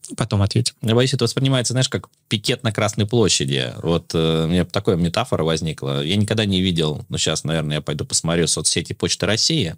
«Ну, 0.08 0.16
потом 0.16 0.40
ответим. 0.40 0.74
Я 0.80 0.94
боюсь, 0.94 1.12
это 1.12 1.24
воспринимается, 1.24 1.74
знаешь, 1.74 1.88
как 1.90 2.08
пикет 2.28 2.62
на 2.62 2.72
Красной 2.72 3.06
площади. 3.06 3.72
Вот 3.82 4.14
э, 4.14 4.44
у 4.44 4.48
меня 4.48 4.64
такая 4.64 4.96
метафора 4.96 5.44
возникла. 5.44 6.02
Я 6.02 6.16
никогда 6.16 6.46
не 6.46 6.62
видел, 6.62 7.04
ну, 7.08 7.18
сейчас, 7.18 7.44
наверное, 7.44 7.76
я 7.76 7.82
пойду 7.82 8.06
посмотрю 8.06 8.46
соцсети 8.46 8.94
Почты 8.94 9.26
России. 9.26 9.76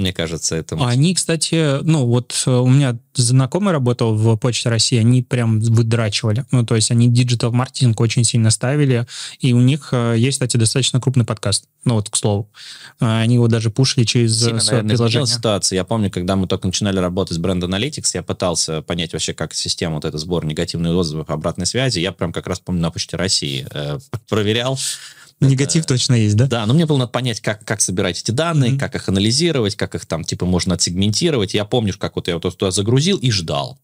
Мне 0.00 0.12
кажется, 0.12 0.56
это... 0.56 0.76
Они, 0.86 1.14
кстати, 1.14 1.82
ну 1.82 2.06
вот 2.06 2.42
э, 2.46 2.50
у 2.50 2.66
меня 2.66 2.98
знакомый 3.14 3.72
работал 3.72 4.14
в 4.14 4.36
Почте 4.36 4.68
России, 4.68 4.98
они 4.98 5.22
прям 5.22 5.60
выдрачивали. 5.60 6.44
Ну, 6.50 6.64
то 6.64 6.76
есть 6.76 6.90
они 6.90 7.08
digital-маркетинг 7.08 8.00
очень 8.00 8.24
сильно 8.24 8.50
ставили, 8.50 9.06
и 9.40 9.52
у 9.52 9.60
них 9.60 9.90
э, 9.92 10.14
есть, 10.16 10.36
кстати, 10.36 10.56
достаточно 10.56 11.00
крупный 11.00 11.24
подкаст. 11.24 11.64
Ну 11.84 11.94
вот, 11.94 12.10
к 12.10 12.16
слову. 12.16 12.50
Э, 13.00 13.20
они 13.20 13.34
его 13.34 13.48
даже 13.48 13.70
пушили 13.70 14.04
через 14.04 14.38
Сильно, 14.38 14.60
свое 14.60 14.82
наверное, 14.82 14.96
приложение. 14.96 15.26
ситуация. 15.26 15.76
Я 15.76 15.84
помню, 15.84 16.10
когда 16.10 16.36
мы 16.36 16.46
только 16.46 16.66
начинали 16.66 16.98
работать 16.98 17.36
с 17.36 17.40
Brand 17.40 17.60
Analytics, 17.60 18.10
я 18.14 18.22
пытался 18.22 18.82
понять 18.82 19.12
вообще, 19.12 19.34
как 19.34 19.54
система 19.54 19.96
вот 19.96 20.04
эта 20.04 20.18
сбор 20.18 20.44
негативных 20.44 20.94
отзывов, 20.94 21.30
обратной 21.30 21.66
связи. 21.66 21.98
Я 21.98 22.12
прям 22.12 22.32
как 22.32 22.46
раз 22.46 22.60
помню 22.60 22.80
на 22.82 22.90
Почте 22.90 23.16
России 23.16 23.66
э, 23.70 23.98
проверял. 24.28 24.78
Негатив 25.40 25.86
точно 25.86 26.14
есть, 26.14 26.36
да? 26.36 26.46
Да, 26.46 26.66
но 26.66 26.74
мне 26.74 26.84
было 26.86 26.98
надо 26.98 27.10
понять, 27.10 27.40
как, 27.40 27.64
как 27.64 27.80
собирать 27.80 28.20
эти 28.20 28.30
данные, 28.30 28.72
Мгм. 28.72 28.78
как 28.78 28.94
их 28.94 29.08
анализировать, 29.08 29.74
как 29.74 29.94
их 29.94 30.04
там, 30.06 30.22
типа, 30.24 30.44
можно 30.44 30.74
отсегментировать. 30.74 31.54
Я 31.54 31.64
помню, 31.64 31.94
как 31.98 32.16
вот 32.16 32.28
я 32.28 32.38
вот 32.38 32.56
туда 32.56 32.70
загрузил 32.70 33.16
и 33.16 33.30
ждал. 33.30 33.78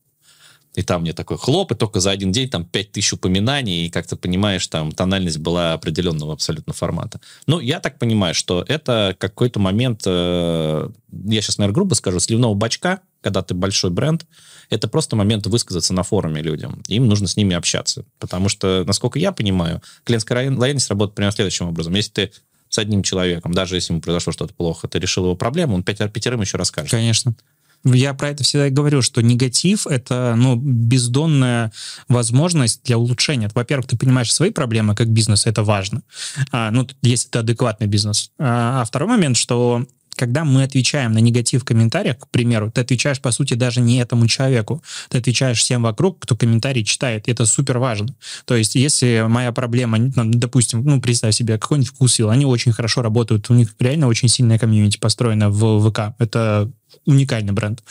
И 0.77 0.83
там 0.83 1.01
мне 1.03 1.13
такой 1.13 1.39
хлоп, 1.39 1.73
и 1.73 1.75
только 1.75 2.01
за 2.01 2.11
один 2.11 2.31
день 2.33 2.49
там 2.49 2.65
5000 2.65 3.15
упоминаний, 3.15 3.87
и 3.87 3.91
как 3.91 4.07
ты 4.07 4.15
понимаешь, 4.15 4.67
там 4.69 4.93
тональность 4.93 5.39
была 5.39 5.73
определенного 5.73 6.35
абсолютно 6.35 6.73
формата. 6.75 7.21
Ну, 7.47 7.61
я 7.61 7.81
так 7.81 7.99
понимаю, 7.99 8.35
что 8.35 8.65
это 8.69 9.17
какой-то 9.19 9.59
момент, 9.59 10.03
э, 10.07 10.89
я 11.11 11.43
сейчас, 11.43 11.59
наверное, 11.59 11.75
грубо 11.75 11.95
скажу, 11.95 12.21
сливного 12.21 12.55
бачка, 12.55 13.01
когда 13.23 13.43
ты 13.43 13.55
большой 13.55 13.91
бренд, 13.91 14.27
это 14.71 14.87
просто 14.87 15.17
момент 15.17 15.47
высказаться 15.47 15.95
на 15.95 16.03
форуме 16.03 16.43
людям. 16.43 16.83
Им 16.89 17.09
нужно 17.09 17.27
с 17.27 17.37
ними 17.37 17.57
общаться. 17.57 18.05
Потому 18.19 18.49
что, 18.49 18.85
насколько 18.87 19.19
я 19.19 19.33
понимаю, 19.33 19.83
клиентская 20.05 20.49
лоя- 20.49 20.57
лояльность 20.57 20.91
работает 20.91 21.17
примерно 21.17 21.35
следующим 21.35 21.69
образом. 21.69 21.95
Если 21.95 22.13
ты 22.13 22.33
с 22.69 22.79
одним 22.79 23.03
человеком, 23.03 23.55
даже 23.55 23.77
если 23.77 23.93
ему 23.93 24.03
произошло 24.03 24.33
что-то 24.33 24.53
плохо, 24.53 24.89
ты 24.89 24.99
решил 24.99 25.25
его 25.25 25.37
проблему, 25.37 25.75
он 25.75 25.83
пятер- 25.83 26.11
пятерым 26.11 26.43
еще 26.43 26.59
расскажет. 26.59 26.91
Конечно. 26.91 27.35
Я 27.95 28.15
про 28.15 28.31
это 28.31 28.43
всегда 28.43 28.69
говорю, 28.69 29.01
что 29.01 29.23
негатив— 29.23 29.87
это 29.89 30.35
ну, 30.37 30.57
бездонная 30.57 31.73
возможность 32.09 32.83
для 32.85 32.99
улучшения. 32.99 33.49
Во-первых, 33.55 33.87
ты 33.87 33.97
понимаешь 33.97 34.33
свои 34.33 34.51
проблемы 34.51 34.95
как 34.95 35.09
бизнес, 35.09 35.47
это 35.47 35.63
важно. 35.63 36.03
А, 36.51 36.71
ну, 36.73 36.87
если 37.03 37.29
это 37.29 37.41
адекватный 37.41 37.87
бизнес. 37.87 38.33
А, 38.39 38.83
а 38.83 38.85
второй 38.85 39.09
момент, 39.09 39.37
что 39.37 39.87
когда 40.17 40.45
мы 40.45 40.63
отвечаем 40.63 41.13
на 41.13 41.19
негатив 41.19 41.63
в 41.63 41.65
комментариях, 41.65 42.19
к 42.19 42.29
примеру, 42.29 42.71
ты 42.71 42.81
отвечаешь, 42.81 43.21
по 43.21 43.31
сути, 43.31 43.55
даже 43.55 43.81
не 43.81 43.99
этому 43.99 44.27
человеку. 44.27 44.83
Ты 45.09 45.19
отвечаешь 45.19 45.59
всем 45.59 45.83
вокруг, 45.83 46.19
кто 46.19 46.37
комментарий 46.37 46.85
читает. 46.85 47.29
И 47.29 47.31
это 47.31 47.47
супер 47.47 47.79
важно. 47.79 48.15
То 48.45 48.57
есть, 48.57 48.75
если 48.75 49.25
моя 49.29 49.53
проблема, 49.53 49.99
ну, 49.99 50.25
допустим, 50.25 50.85
ну, 50.85 51.01
представь 51.01 51.35
себе, 51.35 51.59
какой-нибудь 51.59 51.91
вкусвилл, 51.91 52.31
они 52.31 52.47
очень 52.47 52.73
хорошо 52.73 53.03
работают, 53.03 53.51
у 53.51 53.55
них 53.55 53.75
реально 53.79 54.09
очень 54.09 54.29
сильная 54.29 54.59
комьюнити 54.59 54.99
построена 54.99 55.51
в 55.51 55.91
ВК. 55.91 56.15
Это 56.19 56.71
уникальный 57.05 57.53
бренд. 57.53 57.83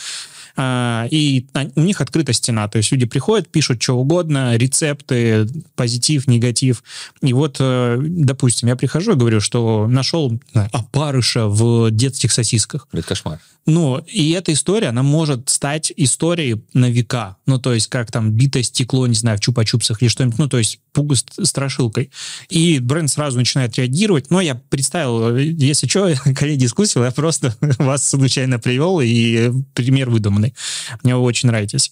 И 0.58 1.46
а, 1.54 1.66
у 1.76 1.82
них 1.82 2.00
открыта 2.02 2.34
стена, 2.34 2.68
то 2.68 2.78
есть 2.78 2.92
люди 2.92 3.06
приходят, 3.06 3.50
пишут 3.50 3.82
что 3.82 3.98
угодно, 3.98 4.56
рецепты, 4.56 5.48
позитив, 5.76 6.28
негатив. 6.28 6.84
И 7.22 7.34
вот, 7.34 7.58
э, 7.60 7.98
допустим, 8.00 8.70
я 8.70 8.76
прихожу 8.76 9.14
и 9.14 9.16
говорю, 9.16 9.42
что 9.42 9.88
нашел 9.88 10.40
опарыша 10.54 11.48
в 11.48 11.92
детских 11.92 12.32
сосисках. 12.32 12.88
Это 12.94 13.04
кошмар. 13.04 13.40
Ну, 13.66 13.98
и 13.98 14.32
эта 14.32 14.54
история, 14.54 14.90
она 14.90 15.02
может 15.02 15.50
стать 15.50 15.92
историей 15.96 16.64
на 16.74 16.90
века. 16.90 17.38
Ну, 17.48 17.58
то 17.60 17.74
есть, 17.74 17.88
как 17.88 18.12
там 18.12 18.32
битое 18.32 18.62
стекло, 18.62 19.08
не 19.08 19.16
знаю, 19.16 19.40
в 19.40 19.42
чупа-чупсах 19.42 19.98
или 20.02 20.08
что-нибудь, 20.08 20.38
ну, 20.38 20.48
то 20.48 20.60
есть, 20.60 20.80
пугу 20.94 21.16
с 21.16 21.26
страшилкой. 21.44 22.12
И 22.50 22.78
бренд 22.78 23.10
сразу 23.10 23.38
начинает 23.38 23.76
реагировать. 23.78 24.30
Но 24.30 24.40
я 24.40 24.54
представил, 24.54 25.36
если 25.36 25.88
что, 25.88 26.14
коллеги 26.36 26.66
искусил, 26.66 27.04
я 27.04 27.12
просто 27.12 27.56
вас 27.80 28.08
случайно 28.08 28.60
привел, 28.60 29.00
и 29.02 29.52
пример 29.74 30.12
выдуманный. 30.12 30.54
Мне 31.02 31.16
вы 31.16 31.24
очень 31.24 31.48
нравитесь. 31.48 31.92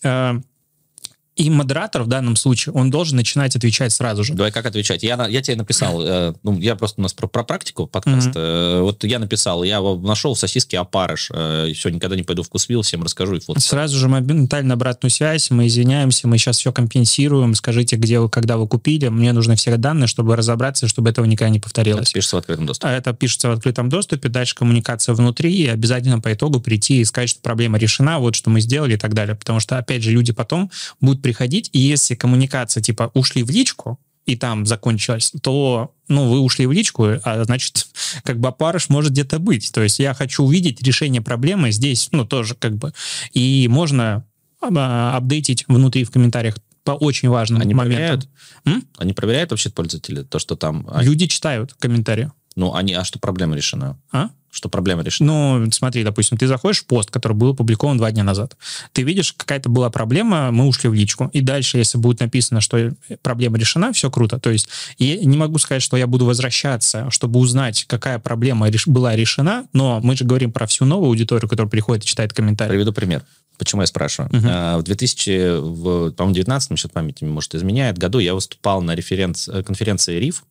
И 1.36 1.50
модератор 1.50 2.04
в 2.04 2.08
данном 2.08 2.36
случае, 2.36 2.74
он 2.74 2.92
должен 2.92 3.18
начинать 3.18 3.56
отвечать 3.56 3.92
сразу 3.92 4.24
же. 4.24 4.34
Давай 4.34 4.52
как 4.52 4.68
отвечать? 4.68 5.02
Я, 5.02 5.28
я 5.28 5.42
тебе 5.42 5.58
написал, 5.58 6.00
э, 6.06 6.34
ну, 6.44 6.60
я 6.60 6.76
просто 6.76 7.02
у 7.02 7.04
нас 7.04 7.14
про, 7.14 7.28
про 7.28 7.44
практику 7.44 7.88
подкаст. 7.88 8.28
Мгм. 8.28 8.38
Э, 8.38 8.82
вот 8.82 9.04
я 9.04 9.18
написал, 9.18 9.64
я 9.64 9.82
нашел 9.82 10.36
в 10.36 10.40
сосиске 10.40 10.78
опарыш, 10.78 11.32
э, 11.34 11.72
все, 11.76 11.90
никогда 11.90 12.16
не 12.16 12.22
пойду 12.22 12.44
вкусвил, 12.44 12.84
всем 12.84 13.02
расскажу 13.02 13.36
и 13.36 13.40
фото. 13.40 13.60
Сразу 13.60 13.98
же 13.98 14.08
моментально 14.10 14.76
обратную 14.76 15.10
связь, 15.10 15.50
мы 15.50 15.66
извиняемся, 15.66 16.28
мы 16.28 16.38
сейчас 16.38 16.60
все 16.60 16.72
компенсируем, 16.72 17.56
скажите, 17.56 17.96
где 17.96 18.20
вы, 18.20 18.30
когда 18.30 18.58
вы 18.58 18.68
купили, 18.68 19.08
мне 19.08 19.34
нужны 19.34 19.56
все 19.56 19.76
данные, 19.78 20.06
чтобы 20.06 20.36
разобраться, 20.36 20.88
чтобы 20.88 21.10
этого 21.10 21.26
никогда 21.26 21.50
не 21.50 21.58
Это 21.58 21.64
повторилось. 21.64 22.12
пишется 22.12 22.36
в 22.36 22.40
открытом 22.40 22.68
доступе. 22.68 22.90
А 22.90 22.96
это 22.96 23.12
пишется 23.14 23.50
в 23.50 23.54
открытом 23.54 23.90
доступе, 23.90 24.30
дальше 24.30 24.54
коммуникация 24.54 25.16
внутри, 25.16 25.52
и 25.52 25.68
обязательно 25.68 26.20
по 26.20 26.32
итогу 26.32 26.60
прийти 26.60 27.02
и 27.02 27.06
сказать, 27.06 27.30
что 27.30 27.42
проблема 27.42 27.80
решена, 27.80 28.20
вот 28.20 28.36
что 28.36 28.52
мы 28.52 28.62
сделали 28.62 28.94
и 28.94 28.98
так 28.98 29.16
далее. 29.16 29.36
Потому 29.36 29.60
что, 29.60 29.80
опять 29.80 30.04
же, 30.04 30.12
люди 30.12 30.32
потом 30.32 30.70
будут 31.02 31.23
приходить, 31.24 31.70
и 31.74 31.80
если 31.80 32.14
коммуникация, 32.14 32.84
типа, 32.84 33.10
ушли 33.16 33.42
в 33.42 33.50
личку, 33.50 34.00
и 34.26 34.36
там 34.36 34.66
закончилась, 34.66 35.34
то, 35.42 35.94
ну, 36.08 36.30
вы 36.30 36.40
ушли 36.40 36.66
в 36.66 36.72
личку, 36.72 37.08
а 37.24 37.44
значит, 37.44 37.88
как 38.24 38.40
бы 38.40 38.50
опарыш 38.50 38.90
может 38.90 39.12
где-то 39.12 39.40
быть. 39.40 39.72
То 39.72 39.82
есть 39.82 40.00
я 40.00 40.14
хочу 40.14 40.44
увидеть 40.44 40.82
решение 40.82 41.22
проблемы 41.22 41.72
здесь, 41.72 42.10
ну, 42.12 42.26
тоже 42.26 42.56
как 42.56 42.76
бы. 42.76 42.94
И 43.34 43.68
можно 43.70 44.26
а, 44.62 45.18
апдейтить 45.18 45.66
внутри 45.68 46.04
в 46.04 46.12
комментариях 46.12 46.56
по 46.84 46.92
очень 46.92 47.30
важным 47.30 47.62
Они 47.62 47.74
моментам. 47.74 47.98
проверяют? 47.98 48.30
М? 48.66 48.88
Они 48.98 49.14
проверяют 49.14 49.52
вообще 49.52 49.70
пользователи, 49.70 50.24
то, 50.24 50.40
что 50.40 50.56
там... 50.56 50.88
Люди 51.02 51.28
читают 51.28 51.74
комментарии. 51.80 52.32
Ну, 52.56 52.74
они, 52.74 52.94
а 52.94 53.04
что 53.04 53.20
проблема 53.20 53.56
решена? 53.56 53.98
А? 54.12 54.30
Что 54.52 54.70
проблема 54.70 55.02
решена? 55.02 55.60
Ну, 55.60 55.72
смотри, 55.72 56.04
допустим, 56.04 56.38
ты 56.38 56.46
заходишь 56.48 56.82
в 56.82 56.86
пост, 56.86 57.10
который 57.10 57.34
был 57.34 57.52
опубликован 57.54 57.98
два 57.98 58.12
дня 58.12 58.24
назад. 58.24 58.56
Ты 58.92 59.02
видишь, 59.02 59.34
какая-то 59.34 59.70
была 59.70 59.90
проблема, 59.90 60.52
мы 60.52 60.68
ушли 60.68 60.90
в 60.90 60.94
личку. 60.94 61.30
И 61.34 61.42
дальше, 61.42 61.80
если 61.80 61.98
будет 61.98 62.20
написано, 62.20 62.62
что 62.62 62.94
проблема 63.24 63.58
решена, 63.58 63.92
все 63.94 64.12
круто. 64.12 64.40
То 64.40 64.52
есть 64.52 64.70
я 65.00 65.18
не 65.18 65.38
могу 65.38 65.58
сказать, 65.58 65.82
что 65.82 65.98
я 65.98 66.06
буду 66.06 66.26
возвращаться, 66.26 67.10
чтобы 67.10 67.40
узнать, 67.40 67.86
какая 67.86 68.20
проблема 68.20 68.70
реш- 68.70 68.88
была 68.88 69.16
решена, 69.16 69.66
но 69.74 70.00
мы 70.04 70.16
же 70.16 70.24
говорим 70.24 70.52
про 70.52 70.68
всю 70.68 70.86
новую 70.86 71.08
аудиторию, 71.10 71.50
которая 71.50 71.70
приходит 71.72 72.04
и 72.04 72.08
читает 72.08 72.34
комментарии. 72.34 72.70
Приведу 72.70 72.94
пример. 72.94 73.24
Почему 73.58 73.82
я 73.82 73.88
спрашиваю? 73.88 74.30
Мгм. 74.34 74.48
А, 74.50 74.78
В 74.78 74.84
2000, 74.84 75.60
в, 75.62 76.12
по-моему, 76.12 76.36
19 76.36 76.78
сейчас 76.78 76.92
памяти, 76.92 77.24
может, 77.24 77.56
изменяет, 77.56 77.98
году 77.98 78.20
я 78.20 78.36
выступал 78.36 78.82
на 78.84 78.94
референц, 78.94 79.50
конференции 79.66 80.20
РИФ 80.20 80.44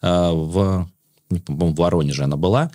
а, 0.00 0.32
в, 0.32 0.88
по-моему, 1.40 1.74
в 1.74 1.78
Воронеже 1.78 2.24
она 2.24 2.36
была. 2.36 2.70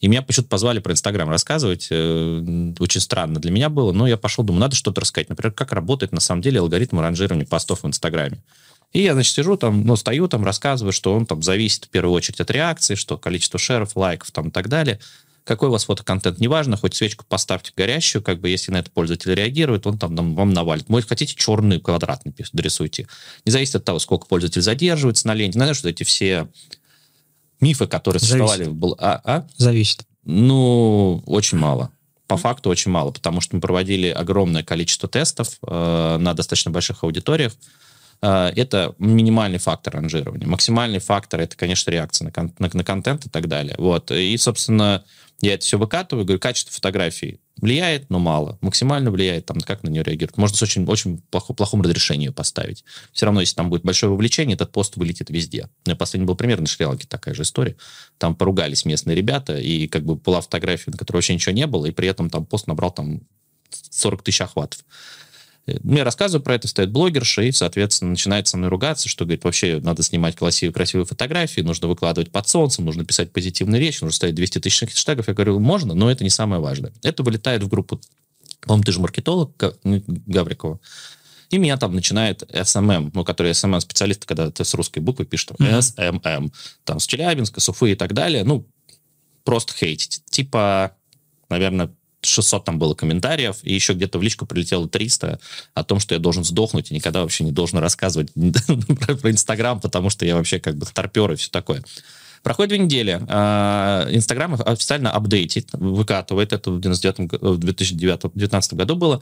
И 0.00 0.06
меня 0.06 0.22
почему-то 0.22 0.48
позвали 0.48 0.78
про 0.78 0.92
Инстаграм 0.92 1.28
рассказывать. 1.28 1.88
Э, 1.90 2.72
Очень 2.78 3.00
странно 3.00 3.40
для 3.40 3.50
меня 3.50 3.68
было. 3.68 3.92
Но 3.92 4.06
я 4.06 4.16
пошел, 4.16 4.44
думаю, 4.44 4.60
надо 4.60 4.76
что-то 4.76 5.00
рассказать. 5.00 5.28
Например, 5.28 5.52
как 5.52 5.72
работает 5.72 6.12
на 6.12 6.20
самом 6.20 6.42
деле 6.42 6.60
алгоритм 6.60 7.00
ранжирования 7.00 7.46
постов 7.46 7.82
в 7.82 7.86
Инстаграме. 7.86 8.38
И 8.92 9.02
я, 9.02 9.12
значит, 9.12 9.34
сижу 9.34 9.56
там, 9.56 9.84
ну, 9.84 9.96
стою 9.96 10.28
там, 10.28 10.44
рассказываю, 10.44 10.92
что 10.92 11.14
он 11.14 11.26
там 11.26 11.42
зависит 11.42 11.86
в 11.86 11.88
первую 11.88 12.14
очередь 12.14 12.40
от 12.40 12.50
реакции, 12.50 12.94
что 12.94 13.18
количество 13.18 13.58
шеров, 13.58 13.96
лайков 13.96 14.30
там 14.30 14.48
и 14.48 14.50
так 14.50 14.68
далее. 14.68 14.98
Какой 15.44 15.68
у 15.68 15.72
вас 15.72 15.84
фотоконтент, 15.84 16.40
неважно, 16.40 16.76
хоть 16.76 16.94
свечку 16.94 17.24
поставьте 17.26 17.72
горящую, 17.74 18.22
как 18.22 18.38
бы, 18.38 18.50
если 18.50 18.70
на 18.70 18.78
это 18.78 18.90
пользователь 18.90 19.34
реагирует, 19.34 19.86
он 19.86 19.98
там 19.98 20.14
нам- 20.14 20.34
вам 20.34 20.52
навалит. 20.52 20.88
Может, 20.90 21.08
хотите 21.08 21.34
черный, 21.34 21.80
квадратный 21.80 22.34
дорисуйте. 22.52 23.08
Не 23.46 23.52
зависит 23.52 23.76
от 23.76 23.84
того, 23.84 23.98
сколько 23.98 24.26
пользователь 24.26 24.60
задерживается 24.60 25.26
на 25.26 25.34
ленте. 25.34 25.58
Знаешь, 25.58 25.78
что 25.78 25.88
эти 25.88 26.02
все 26.02 26.48
мифы, 27.60 27.86
которые 27.86 28.20
Зависит. 28.20 28.46
существовали... 28.48 28.76
бл- 28.76 28.96
А, 28.98 29.20
а? 29.24 29.46
Зависит. 29.56 30.04
Ну, 30.24 31.22
очень 31.26 31.58
мало. 31.58 31.90
По 32.26 32.36
факту 32.36 32.68
очень 32.70 32.90
мало, 32.90 33.10
потому 33.10 33.40
что 33.40 33.56
мы 33.56 33.60
проводили 33.62 34.08
огромное 34.08 34.62
количество 34.62 35.08
тестов 35.08 35.56
э, 35.66 36.16
на 36.20 36.34
достаточно 36.34 36.70
больших 36.70 37.02
аудиториях. 37.02 37.54
Э, 38.20 38.48
это 38.54 38.94
минимальный 38.98 39.58
фактор 39.58 39.94
ранжирования. 39.94 40.46
Максимальный 40.46 40.98
фактор 40.98 41.40
это, 41.40 41.56
конечно, 41.56 41.90
реакция 41.90 42.26
на, 42.26 42.32
кон- 42.32 42.52
на, 42.58 42.68
на 42.72 42.84
контент 42.84 43.24
и 43.26 43.30
так 43.30 43.48
далее. 43.48 43.74
Вот. 43.78 44.10
И, 44.10 44.36
собственно, 44.36 45.04
я 45.40 45.54
это 45.54 45.64
все 45.64 45.78
выкатываю, 45.78 46.26
говорю, 46.26 46.38
качество 46.40 46.72
фотографий 46.74 47.40
влияет, 47.60 48.10
но 48.10 48.18
мало. 48.18 48.58
Максимально 48.60 49.10
влияет, 49.10 49.46
там, 49.46 49.60
как 49.60 49.82
на 49.82 49.88
нее 49.88 50.02
реагируют. 50.02 50.36
Можно 50.36 50.56
с 50.56 50.62
очень, 50.62 50.84
очень 50.86 51.18
плохо, 51.30 51.52
плохом 51.52 51.82
разрешении 51.82 52.26
ее 52.26 52.32
поставить. 52.32 52.84
Все 53.12 53.26
равно, 53.26 53.40
если 53.40 53.54
там 53.54 53.70
будет 53.70 53.82
большое 53.82 54.10
вовлечение, 54.10 54.54
этот 54.54 54.72
пост 54.72 54.96
вылетит 54.96 55.30
везде. 55.30 55.68
У 55.84 55.90
меня 55.90 55.96
последний 55.96 56.26
был 56.26 56.36
пример 56.36 56.60
на 56.60 56.66
Шри-Ланке, 56.66 57.06
такая 57.06 57.34
же 57.34 57.42
история. 57.42 57.76
Там 58.18 58.34
поругались 58.34 58.84
местные 58.84 59.16
ребята, 59.16 59.58
и 59.58 59.86
как 59.88 60.04
бы 60.04 60.16
была 60.16 60.40
фотография, 60.40 60.90
на 60.90 60.96
которой 60.96 61.18
вообще 61.18 61.34
ничего 61.34 61.54
не 61.54 61.66
было, 61.66 61.86
и 61.86 61.90
при 61.90 62.08
этом 62.08 62.30
там 62.30 62.44
пост 62.44 62.66
набрал 62.66 62.90
там 62.90 63.20
40 63.70 64.22
тысяч 64.22 64.40
охватов. 64.40 64.84
Мне 65.82 66.02
рассказывают 66.02 66.44
про 66.44 66.54
это, 66.54 66.68
стоит 66.68 66.90
блогерша, 66.90 67.42
и, 67.42 67.52
соответственно, 67.52 68.10
начинает 68.10 68.46
со 68.48 68.56
мной 68.56 68.70
ругаться, 68.70 69.08
что, 69.08 69.24
говорит, 69.24 69.44
вообще 69.44 69.80
надо 69.82 70.02
снимать 70.02 70.36
красивые, 70.36 70.72
красивые 70.72 71.06
фотографии, 71.06 71.60
нужно 71.60 71.88
выкладывать 71.88 72.30
под 72.30 72.48
солнцем, 72.48 72.84
нужно 72.84 73.04
писать 73.04 73.32
позитивную 73.32 73.80
речь, 73.80 74.00
нужно 74.00 74.14
ставить 74.14 74.34
200 74.34 74.60
тысяч 74.60 74.80
хэштегов. 74.80 75.28
Я 75.28 75.34
говорю, 75.34 75.58
можно, 75.58 75.94
но 75.94 76.10
это 76.10 76.24
не 76.24 76.30
самое 76.30 76.60
важное. 76.60 76.92
Это 77.02 77.22
вылетает 77.22 77.62
в 77.62 77.68
группу, 77.68 78.00
по-моему, 78.60 78.84
ты 78.84 78.92
же 78.92 79.00
маркетолог, 79.00 79.52
Гаврикова. 79.84 80.80
И 81.50 81.58
меня 81.58 81.78
там 81.78 81.94
начинает 81.94 82.42
SMM, 82.42 83.10
ну, 83.14 83.24
который 83.24 83.52
SMM-специалист, 83.52 84.24
когда 84.26 84.50
ты 84.50 84.64
с 84.64 84.74
русской 84.74 84.98
буквы 84.98 85.24
пишешь, 85.24 85.46
там, 85.46 85.56
mm-hmm. 85.66 86.22
SMM, 86.22 86.52
там, 86.84 87.00
с 87.00 87.06
Челябинска, 87.06 87.60
с 87.60 87.68
Уфы 87.68 87.92
и 87.92 87.94
так 87.94 88.12
далее, 88.12 88.44
ну, 88.44 88.66
просто 89.44 89.72
хейтить. 89.72 90.22
Типа, 90.28 90.94
наверное, 91.48 91.90
600 92.28 92.64
там 92.64 92.78
было 92.78 92.94
комментариев, 92.94 93.56
и 93.62 93.74
еще 93.74 93.92
где-то 93.94 94.18
в 94.18 94.22
личку 94.22 94.46
прилетело 94.46 94.88
300 94.88 95.38
о 95.74 95.84
том, 95.84 96.00
что 96.00 96.14
я 96.14 96.20
должен 96.20 96.44
сдохнуть 96.44 96.90
и 96.90 96.94
никогда 96.94 97.22
вообще 97.22 97.44
не 97.44 97.52
должен 97.52 97.78
рассказывать 97.78 98.32
про 98.34 99.30
Инстаграм, 99.30 99.80
потому 99.80 100.10
что 100.10 100.24
я 100.24 100.36
вообще 100.36 100.58
как 100.60 100.76
бы 100.76 100.86
старпер 100.86 101.32
и 101.32 101.36
все 101.36 101.50
такое. 101.50 101.82
Проходит 102.42 102.70
две 102.70 102.78
недели. 102.78 103.20
А, 103.28 104.06
Инстаграм 104.10 104.54
официально 104.64 105.10
апдейтит, 105.10 105.70
выкатывает, 105.72 106.52
это 106.52 106.70
в 106.70 106.78
2019 106.78 108.74
году 108.74 108.96
было, 108.96 109.20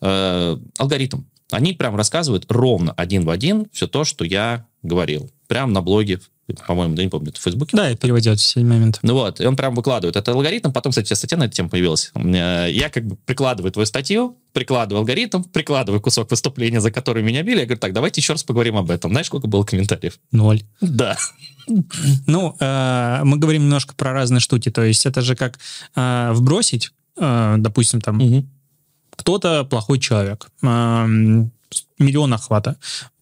э, 0.00 0.56
алгоритм. 0.78 1.22
Они 1.50 1.72
прям 1.72 1.96
рассказывают 1.96 2.44
ровно 2.48 2.92
один 2.92 3.24
в 3.24 3.30
один 3.30 3.66
все 3.72 3.86
то, 3.86 4.04
что 4.04 4.24
я 4.24 4.66
говорил. 4.82 5.30
Прям 5.46 5.72
на 5.72 5.80
блоге 5.80 6.20
по-моему, 6.66 6.94
да 6.94 7.02
не 7.02 7.08
помню, 7.08 7.30
это 7.30 7.40
в 7.40 7.42
Фейсбуке. 7.42 7.76
Да, 7.76 7.90
и 7.90 7.96
переводят 7.96 8.38
все 8.40 8.60
моменты. 8.60 9.00
Ну 9.02 9.14
вот, 9.14 9.40
и 9.40 9.46
он 9.46 9.56
прям 9.56 9.74
выкладывает 9.74 10.16
этот 10.16 10.34
алгоритм, 10.34 10.72
потом, 10.72 10.90
кстати, 10.90 11.12
статья 11.12 11.36
на 11.36 11.44
эту 11.44 11.54
тему 11.54 11.68
появилась. 11.68 12.12
Я 12.14 12.90
как 12.90 13.06
бы 13.06 13.16
прикладываю 13.16 13.72
твою 13.72 13.86
статью, 13.86 14.36
прикладываю 14.52 15.00
алгоритм, 15.00 15.42
прикладываю 15.42 16.00
кусок 16.00 16.30
выступления, 16.30 16.80
за 16.80 16.90
который 16.90 17.22
меня 17.22 17.42
били, 17.42 17.60
я 17.60 17.64
говорю, 17.64 17.80
так, 17.80 17.92
давайте 17.92 18.20
еще 18.20 18.32
раз 18.32 18.44
поговорим 18.44 18.76
об 18.76 18.90
этом. 18.90 19.10
Знаешь, 19.10 19.26
сколько 19.26 19.46
было 19.46 19.64
комментариев? 19.64 20.18
Ноль. 20.32 20.62
Да. 20.80 21.16
Ну, 22.26 22.56
э, 22.58 23.20
мы 23.24 23.36
говорим 23.36 23.64
немножко 23.64 23.94
про 23.94 24.12
разные 24.12 24.40
штуки, 24.40 24.70
то 24.70 24.82
есть 24.82 25.04
это 25.04 25.20
же 25.20 25.36
как 25.36 25.58
э, 25.94 26.32
вбросить, 26.32 26.92
э, 27.20 27.56
допустим, 27.58 28.00
там, 28.00 28.20
кто-то 29.10 29.64
плохой 29.64 29.98
человек, 29.98 30.48
миллион 30.62 32.32
охвата 32.32 32.76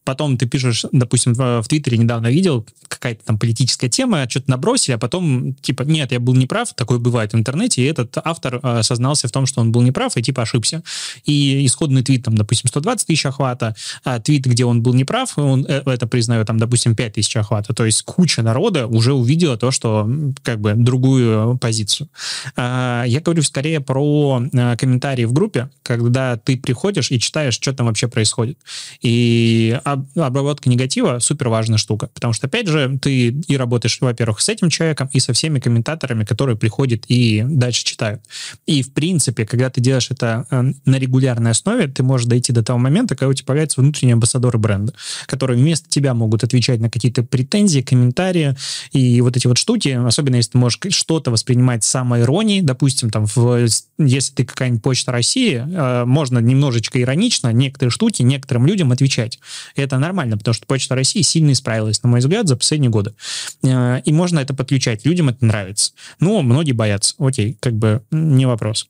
потом 0.06 0.38
ты 0.38 0.46
пишешь, 0.46 0.86
допустим, 0.92 1.34
в, 1.34 1.62
в 1.62 1.68
Твиттере 1.68 1.98
недавно 1.98 2.28
видел, 2.28 2.64
какая-то 2.88 3.24
там 3.24 3.38
политическая 3.38 3.88
тема, 3.88 4.30
что-то 4.30 4.50
набросили, 4.50 4.94
а 4.94 4.98
потом, 4.98 5.54
типа, 5.54 5.82
нет, 5.82 6.12
я 6.12 6.20
был 6.20 6.34
неправ, 6.34 6.72
такое 6.74 6.98
бывает 6.98 7.32
в 7.32 7.36
интернете, 7.36 7.82
и 7.82 7.84
этот 7.84 8.16
автор 8.24 8.60
э, 8.62 8.82
сознался 8.82 9.28
в 9.28 9.32
том, 9.32 9.46
что 9.46 9.60
он 9.60 9.72
был 9.72 9.82
неправ 9.82 10.16
и, 10.16 10.22
типа, 10.22 10.42
ошибся. 10.42 10.82
И 11.24 11.66
исходный 11.66 12.02
твит, 12.02 12.24
там, 12.24 12.36
допустим, 12.36 12.68
120 12.68 13.06
тысяч 13.06 13.26
охвата, 13.26 13.74
а 14.04 14.20
твит, 14.20 14.46
где 14.46 14.64
он 14.64 14.82
был 14.82 14.94
неправ, 14.94 15.36
он 15.36 15.66
э, 15.68 15.82
это 15.84 16.06
признает, 16.06 16.46
там, 16.46 16.58
допустим, 16.58 16.94
5 16.94 17.14
тысяч 17.14 17.36
охвата. 17.36 17.74
То 17.74 17.84
есть 17.84 18.02
куча 18.02 18.42
народа 18.42 18.86
уже 18.86 19.12
увидела 19.12 19.56
то, 19.56 19.72
что, 19.72 20.08
как 20.42 20.60
бы, 20.60 20.74
другую 20.74 21.58
позицию. 21.58 22.08
А, 22.54 23.04
я 23.06 23.20
говорю 23.20 23.42
скорее 23.42 23.80
про 23.80 24.40
а, 24.54 24.76
комментарии 24.76 25.24
в 25.24 25.32
группе, 25.32 25.68
когда 25.82 26.36
ты 26.36 26.56
приходишь 26.56 27.10
и 27.10 27.18
читаешь, 27.18 27.54
что 27.54 27.72
там 27.72 27.86
вообще 27.86 28.06
происходит. 28.06 28.58
И 29.02 29.78
а, 29.84 29.95
обработка 30.14 30.68
негатива 30.68 31.18
супер 31.18 31.48
важная 31.48 31.78
штука, 31.78 32.08
потому 32.14 32.32
что, 32.32 32.46
опять 32.46 32.68
же, 32.68 32.98
ты 33.00 33.28
и 33.28 33.56
работаешь, 33.56 33.98
во-первых, 34.00 34.40
с 34.40 34.48
этим 34.48 34.70
человеком, 34.70 35.08
и 35.12 35.20
со 35.20 35.32
всеми 35.32 35.58
комментаторами, 35.60 36.24
которые 36.24 36.56
приходят 36.56 37.04
и 37.08 37.44
дальше 37.46 37.84
читают. 37.84 38.22
И, 38.66 38.82
в 38.82 38.92
принципе, 38.92 39.46
когда 39.46 39.70
ты 39.70 39.80
делаешь 39.80 40.10
это 40.10 40.46
э, 40.50 40.72
на 40.84 40.96
регулярной 40.96 41.50
основе, 41.52 41.88
ты 41.88 42.02
можешь 42.02 42.26
дойти 42.26 42.52
до 42.52 42.62
того 42.62 42.78
момента, 42.78 43.14
когда 43.14 43.28
у 43.28 43.34
тебя 43.34 43.46
появляются 43.46 43.80
внутренние 43.80 44.14
амбассадоры 44.14 44.58
бренда, 44.58 44.92
которые 45.26 45.58
вместо 45.58 45.88
тебя 45.88 46.14
могут 46.14 46.44
отвечать 46.44 46.80
на 46.80 46.90
какие-то 46.90 47.22
претензии, 47.22 47.80
комментарии 47.80 48.56
и 48.92 49.20
вот 49.20 49.36
эти 49.36 49.46
вот 49.46 49.58
штуки, 49.58 49.88
особенно 49.88 50.36
если 50.36 50.52
ты 50.52 50.58
можешь 50.58 50.80
что-то 50.90 51.30
воспринимать 51.30 51.84
с 51.84 51.88
самой 51.88 52.22
иронией, 52.22 52.62
допустим, 52.62 53.10
там, 53.10 53.26
в, 53.26 53.66
если 53.98 54.34
ты 54.34 54.44
какая-нибудь 54.44 54.82
почта 54.82 55.12
России, 55.12 55.56
э, 55.56 56.04
можно 56.04 56.38
немножечко 56.38 57.00
иронично 57.00 57.52
некоторые 57.52 57.90
штуки 57.90 58.22
некоторым 58.22 58.66
людям 58.66 58.92
отвечать. 58.92 59.38
И 59.74 59.82
это 59.86 59.98
нормально, 59.98 60.36
потому 60.36 60.54
что 60.54 60.66
Почта 60.66 60.94
России 60.94 61.22
сильно 61.22 61.52
исправилась, 61.52 62.02
на 62.02 62.08
мой 62.08 62.20
взгляд, 62.20 62.48
за 62.48 62.56
последние 62.56 62.90
годы. 62.90 63.14
Э, 63.62 64.00
и 64.04 64.12
можно 64.12 64.38
это 64.38 64.54
подключать. 64.54 65.04
Людям 65.04 65.28
это 65.28 65.44
нравится. 65.44 65.92
Но 66.20 66.42
многие 66.42 66.72
боятся. 66.72 67.14
Окей, 67.18 67.56
как 67.60 67.74
бы 67.74 68.02
не 68.10 68.46
вопрос. 68.46 68.88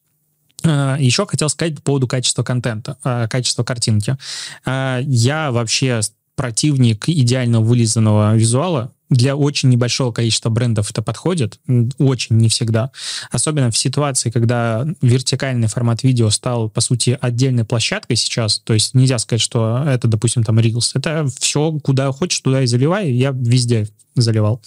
Э, 0.65 0.97
Еще 0.99 1.27
хотел 1.27 1.49
сказать 1.49 1.77
по 1.77 1.83
поводу 1.83 2.09
качества 2.09 2.43
контента, 2.43 2.99
э, 3.05 3.29
качества 3.29 3.65
картинки. 3.65 4.17
Я 4.65 5.51
вообще 5.53 6.01
противник 6.35 7.09
идеально 7.09 7.61
вылизанного 7.61 8.37
визуала, 8.37 8.93
для 9.09 9.37
очень 9.37 9.69
небольшого 9.69 10.13
количества 10.13 10.51
брендов 10.51 10.91
это 10.91 11.03
подходит, 11.03 11.61
очень 11.99 12.37
не 12.37 12.49
всегда. 12.49 12.91
Особенно 13.31 13.71
в 13.71 13.77
ситуации, 13.77 14.31
когда 14.31 14.87
вертикальный 15.01 15.69
формат 15.69 16.03
видео 16.03 16.31
стал, 16.31 16.69
по 16.69 16.81
сути, 16.81 17.19
отдельной 17.21 17.65
площадкой 17.65 18.17
сейчас, 18.17 18.59
то 18.59 18.75
есть 18.75 18.95
нельзя 18.95 19.19
сказать, 19.19 19.41
что 19.41 19.85
это, 19.87 20.09
допустим, 20.09 20.43
там 20.43 20.59
Reels. 20.59 20.93
Это 20.95 21.27
все, 21.39 21.79
куда 21.83 22.11
хочешь, 22.13 22.41
туда 22.41 22.63
и 22.63 22.67
заливай, 22.67 23.13
я 23.13 23.31
везде 23.31 23.89
заливал. 24.21 24.61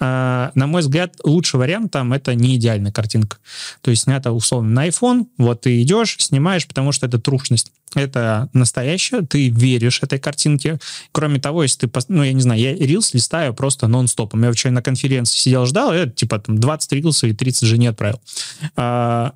А, 0.00 0.50
на 0.54 0.66
мой 0.66 0.82
взгляд, 0.82 1.14
лучший 1.22 1.58
вариант 1.60 1.92
там 1.92 2.12
это 2.12 2.34
не 2.34 2.56
идеальная 2.56 2.92
картинка. 2.92 3.38
То 3.80 3.90
есть 3.90 4.02
снято 4.02 4.32
условно 4.32 4.70
на 4.70 4.88
iPhone, 4.88 5.26
вот 5.38 5.62
ты 5.62 5.80
идешь, 5.82 6.16
снимаешь, 6.18 6.66
потому 6.66 6.92
что 6.92 7.06
это 7.06 7.18
трушность. 7.18 7.70
Это 7.94 8.48
настоящее, 8.52 9.22
ты 9.22 9.50
веришь 9.50 10.02
этой 10.02 10.18
картинке. 10.18 10.80
Кроме 11.12 11.38
того, 11.38 11.62
если 11.62 11.86
ты, 11.86 12.00
ну, 12.08 12.24
я 12.24 12.32
не 12.32 12.40
знаю, 12.40 12.60
я 12.60 12.74
Reels 12.74 13.10
листаю 13.12 13.54
просто 13.54 13.86
нон-стопом. 13.86 14.42
Я 14.42 14.50
вчера 14.50 14.72
на 14.72 14.82
конференции 14.82 15.38
сидел, 15.38 15.64
ждал, 15.64 15.94
я 15.94 16.06
типа 16.06 16.40
там 16.40 16.58
20 16.58 16.92
Reels 16.92 17.26
или 17.26 17.34
30 17.34 17.68
же 17.68 17.78
не 17.78 17.86
отправил. 17.86 18.20
А, 18.74 19.34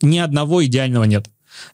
ни 0.00 0.18
одного 0.18 0.64
идеального 0.64 1.04
нет. 1.04 1.28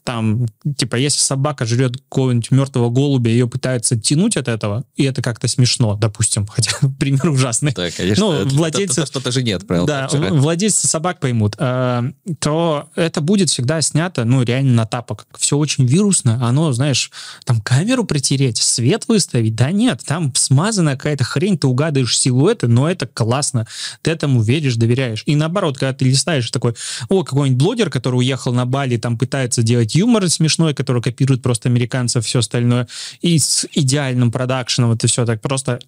Там, 0.05 0.47
типа, 0.77 0.97
если 0.97 1.21
собака 1.21 1.65
жрет 1.67 1.97
какого-нибудь 1.97 2.51
мертвого 2.51 2.91
голубя, 2.91 3.31
ее 3.31 3.49
пытаются 3.49 3.99
тянуть 3.99 4.37
от 4.37 4.49
этого, 4.49 4.85
и 4.95 5.05
это 5.05 5.23
как-то 5.23 5.49
смешно, 5.49 5.97
допустим, 5.97 6.47
хотя 6.51 6.71
пример 6.99 7.31
ужасный. 7.31 7.73
Да, 7.73 7.91
конечно. 7.91 8.25
Ну, 8.25 8.49
владельцы... 8.49 9.07
Что-то 9.07 9.31
же 9.33 9.43
нет, 9.43 9.67
правильно? 9.67 9.87
Да, 9.87 10.09
владельцы 10.31 10.87
собак 10.87 11.21
поймут. 11.21 11.57
Э, 11.59 12.03
то 12.41 12.89
это 12.95 13.21
будет 13.21 13.51
всегда 13.51 13.81
снято, 13.83 14.25
ну, 14.25 14.43
реально 14.43 14.75
на 14.75 14.87
тапок. 14.87 15.27
Все 15.39 15.57
очень 15.57 15.87
вирусно. 15.87 16.47
Оно, 16.47 16.73
знаешь, 16.73 17.11
там 17.45 17.61
камеру 17.61 18.05
протереть, 18.05 18.59
свет 18.59 19.05
выставить. 19.09 19.55
Да 19.55 19.71
нет, 19.71 20.03
там 20.05 20.35
смазанная 20.35 20.97
какая-то 20.97 21.25
хрень, 21.25 21.59
ты 21.59 21.67
угадываешь 21.67 22.19
силуэты, 22.19 22.69
но 22.69 22.91
это 22.91 23.07
классно. 23.07 23.67
Ты 24.03 24.11
этому 24.11 24.43
веришь, 24.43 24.77
доверяешь. 24.77 25.23
И 25.27 25.37
наоборот, 25.37 25.79
когда 25.79 25.93
ты 25.93 26.05
листаешь 26.05 26.51
такой, 26.51 26.75
о, 27.09 27.23
какой-нибудь 27.23 27.63
блогер, 27.63 27.91
который 27.91 28.17
уехал 28.17 28.53
на 28.53 28.67
Бали, 28.67 28.97
там 28.97 29.19
пытается 29.19 29.63
делать 29.63 29.76
юмор 29.83 30.29
смешной, 30.29 30.75
который 30.75 31.03
копирует 31.03 31.43
просто 31.43 31.69
американцев, 31.69 32.25
все 32.25 32.41
остальное, 32.41 32.89
и 33.21 33.39
с 33.39 33.67
идеальным 33.73 34.31
продакшеном 34.31 34.93
это 34.93 35.07
все 35.07 35.25
так 35.25 35.41
просто 35.41 35.81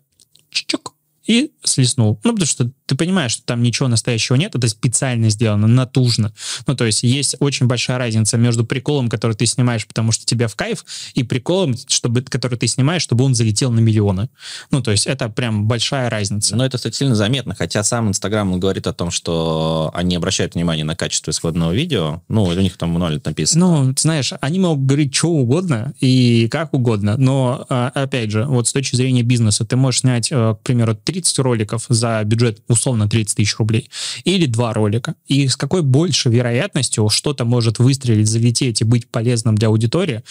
чук 0.50 0.94
и 1.26 1.52
слеснул. 1.62 2.20
Ну, 2.24 2.32
потому 2.32 2.46
что 2.46 2.70
ты 2.88 2.94
понимаешь, 2.94 3.32
что 3.32 3.42
там 3.44 3.62
ничего 3.62 3.86
настоящего 3.88 4.36
нет, 4.36 4.54
это 4.54 4.66
специально 4.66 5.28
сделано, 5.28 5.66
натужно. 5.66 6.32
Ну, 6.66 6.74
то 6.74 6.86
есть 6.86 7.02
есть 7.02 7.36
очень 7.38 7.66
большая 7.66 7.98
разница 7.98 8.38
между 8.38 8.64
приколом, 8.64 9.08
который 9.08 9.36
ты 9.36 9.44
снимаешь, 9.46 9.86
потому 9.86 10.10
что 10.10 10.24
тебе 10.24 10.48
в 10.48 10.56
кайф, 10.56 10.84
и 11.14 11.22
приколом, 11.22 11.76
чтобы, 11.86 12.22
который 12.22 12.58
ты 12.58 12.66
снимаешь, 12.66 13.02
чтобы 13.02 13.24
он 13.24 13.34
залетел 13.34 13.70
на 13.70 13.80
миллионы. 13.80 14.30
Ну, 14.70 14.82
то 14.82 14.90
есть 14.90 15.06
это 15.06 15.28
прям 15.28 15.66
большая 15.66 16.08
разница. 16.08 16.56
Но 16.56 16.64
это, 16.64 16.78
кстати, 16.78 16.96
сильно 16.96 17.14
заметно, 17.14 17.54
хотя 17.54 17.82
сам 17.84 18.08
Инстаграм 18.08 18.58
говорит 18.58 18.86
о 18.86 18.94
том, 18.94 19.10
что 19.10 19.90
они 19.94 20.16
обращают 20.16 20.54
внимание 20.54 20.84
на 20.84 20.96
качество 20.96 21.30
исходного 21.30 21.72
видео, 21.72 22.22
ну, 22.28 22.44
у 22.44 22.52
них 22.54 22.78
там 22.78 22.90
мануально 22.90 23.20
написано. 23.22 23.84
Ну, 23.84 23.94
знаешь, 23.98 24.32
они 24.40 24.58
могут 24.58 24.86
говорить 24.86 25.14
что 25.14 25.28
угодно 25.28 25.92
и 26.00 26.48
как 26.50 26.72
угодно, 26.72 27.16
но, 27.18 27.66
а, 27.68 27.90
опять 27.94 28.30
же, 28.30 28.44
вот 28.44 28.66
с 28.66 28.72
точки 28.72 28.96
зрения 28.96 29.22
бизнеса, 29.22 29.66
ты 29.66 29.76
можешь 29.76 30.00
снять, 30.00 30.32
э, 30.32 30.54
к 30.54 30.62
примеру, 30.62 30.94
30 30.94 31.38
роликов 31.40 31.84
за 31.88 32.22
бюджет 32.24 32.62
условно 32.78 33.08
30 33.08 33.36
тысяч 33.36 33.56
рублей, 33.58 33.90
или 34.24 34.46
два 34.46 34.72
ролика. 34.72 35.14
И 35.26 35.48
с 35.48 35.56
какой 35.56 35.82
больше 35.82 36.28
вероятностью 36.30 37.08
что-то 37.08 37.44
может 37.44 37.78
выстрелить, 37.78 38.28
залететь 38.28 38.80
и 38.80 38.84
быть 38.84 39.08
полезным 39.08 39.56
для 39.56 39.68
аудитории, 39.68 40.22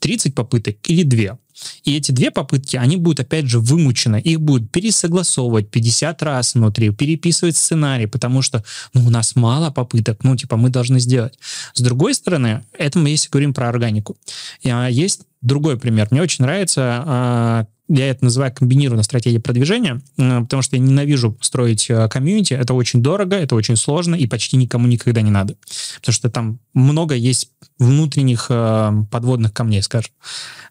30 0.00 0.34
попыток 0.34 0.76
или 0.86 1.02
2. 1.02 1.38
И 1.84 1.96
эти 1.96 2.12
две 2.12 2.30
попытки, 2.30 2.76
они 2.76 2.96
будут, 2.96 3.20
опять 3.20 3.46
же, 3.46 3.60
вымучены. 3.60 4.20
Их 4.20 4.40
будут 4.40 4.70
пересогласовывать 4.70 5.70
50 5.70 6.22
раз 6.22 6.54
внутри, 6.54 6.90
переписывать 6.90 7.56
сценарий, 7.56 8.06
потому 8.06 8.42
что 8.42 8.62
ну, 8.92 9.06
у 9.06 9.10
нас 9.10 9.36
мало 9.36 9.70
попыток, 9.70 10.22
ну, 10.22 10.36
типа, 10.36 10.56
мы 10.56 10.68
должны 10.68 11.00
сделать. 11.00 11.38
С 11.72 11.80
другой 11.80 12.14
стороны, 12.14 12.62
это 12.78 12.98
мы 12.98 13.08
если 13.10 13.30
говорим 13.30 13.54
про 13.54 13.68
органику. 13.68 14.16
А, 14.64 14.88
есть 14.88 15.22
другой 15.40 15.78
пример. 15.78 16.08
Мне 16.10 16.22
очень 16.22 16.44
нравится 16.44 17.02
а, 17.06 17.66
я 17.88 18.08
это 18.10 18.24
называю 18.24 18.52
комбинированная 18.52 19.04
стратегия 19.04 19.40
продвижения, 19.40 20.00
потому 20.16 20.62
что 20.62 20.76
я 20.76 20.82
ненавижу 20.82 21.36
строить 21.40 21.88
э, 21.88 22.08
комьюнити. 22.08 22.54
Это 22.54 22.74
очень 22.74 23.02
дорого, 23.02 23.36
это 23.36 23.54
очень 23.54 23.76
сложно 23.76 24.14
и 24.14 24.26
почти 24.26 24.56
никому 24.56 24.86
никогда 24.86 25.20
не 25.20 25.30
надо. 25.30 25.56
Потому 25.96 26.12
что 26.12 26.30
там 26.30 26.58
много 26.74 27.14
есть 27.14 27.50
внутренних 27.78 28.46
э, 28.48 28.92
подводных 29.10 29.52
камней, 29.52 29.82
скажем. 29.82 30.10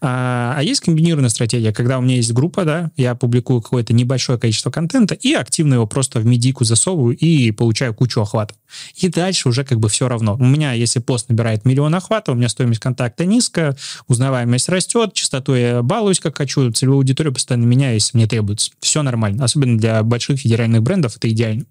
А, 0.02 0.56
а 0.58 0.64
есть 0.64 0.82
комбинированная 0.82 1.30
стратегия, 1.30 1.72
когда 1.72 2.00
у 2.00 2.02
меня 2.02 2.16
есть 2.16 2.34
группа, 2.34 2.66
да, 2.66 2.92
я 2.98 3.16
публикую 3.16 3.62
какое-то 3.62 3.94
небольшое 3.94 4.38
количество 4.38 4.72
контента 4.72 5.16
и 5.16 5.34
активно 5.34 5.76
его 5.76 5.88
просто 5.88 6.20
в 6.20 6.26
медику 6.26 6.64
засовываю 6.64 7.16
и 7.16 7.52
получаю 7.52 7.94
кучу 7.94 8.22
охватов. 8.22 8.58
И 8.96 9.08
дальше 9.08 9.48
уже 9.48 9.64
как 9.64 9.80
бы 9.80 9.88
все 9.88 10.08
равно. 10.10 10.36
У 10.36 10.46
меня, 10.46 10.74
если 10.74 11.00
пост 11.00 11.30
набирает 11.30 11.64
миллион 11.64 11.96
охватов, 11.96 12.36
у 12.36 12.38
меня 12.38 12.50
стоимость 12.50 12.82
контакта 12.82 13.26
низкая, 13.26 13.78
узнаваемость 14.08 14.68
растет, 14.70 15.14
частоту 15.14 15.56
я 15.56 15.82
балуюсь 15.82 16.20
как 16.20 16.38
хочу, 16.38 16.72
целевую 16.72 17.05
аудиторию 17.06 17.34
постоянно 17.34 17.66
меняю, 17.66 17.94
если 17.94 18.18
мне 18.18 18.28
требуется. 18.28 18.72
Все 18.80 19.04
нормально. 19.04 19.44
Особенно 19.44 19.78
для 19.78 20.04
больших 20.04 20.40
федеральных 20.40 20.82
брендов 20.82 21.16
это 21.18 21.30
идеально. 21.30 21.66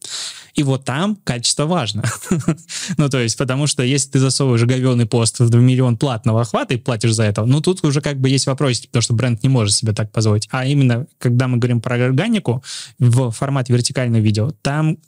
И 0.55 0.63
вот 0.63 0.85
там 0.85 1.17
качество 1.25 1.67
важно. 1.67 2.05
ну, 2.97 3.09
то 3.09 3.19
есть, 3.19 3.37
потому 3.37 3.67
что 3.67 3.83
если 3.83 4.11
ты 4.11 4.19
засовываешь 4.21 4.63
говенный 4.63 5.07
пост 5.07 5.41
в 5.41 5.55
миллион 5.57 5.97
платного 5.97 6.43
охвата 6.43 6.75
и 6.75 6.77
платишь 6.79 7.13
за 7.13 7.25
это, 7.25 7.45
ну, 7.45 7.61
тут 7.61 7.85
уже 7.85 8.01
как 8.01 8.19
бы 8.19 8.29
есть 8.29 8.47
вопрос, 8.47 8.81
потому 8.81 9.03
что 9.03 9.15
бренд 9.15 9.43
не 9.43 9.49
может 9.49 9.75
себе 9.75 9.93
так 9.93 10.13
позволить. 10.13 10.49
А 10.51 10.65
именно, 10.65 11.07
когда 11.19 11.49
мы 11.49 11.59
говорим 11.59 11.81
про 11.81 11.97
органику 11.97 12.63
в 12.99 13.31
формате 13.33 13.73
вертикального 13.73 14.23
видео, 14.23 14.53
там 14.63 14.99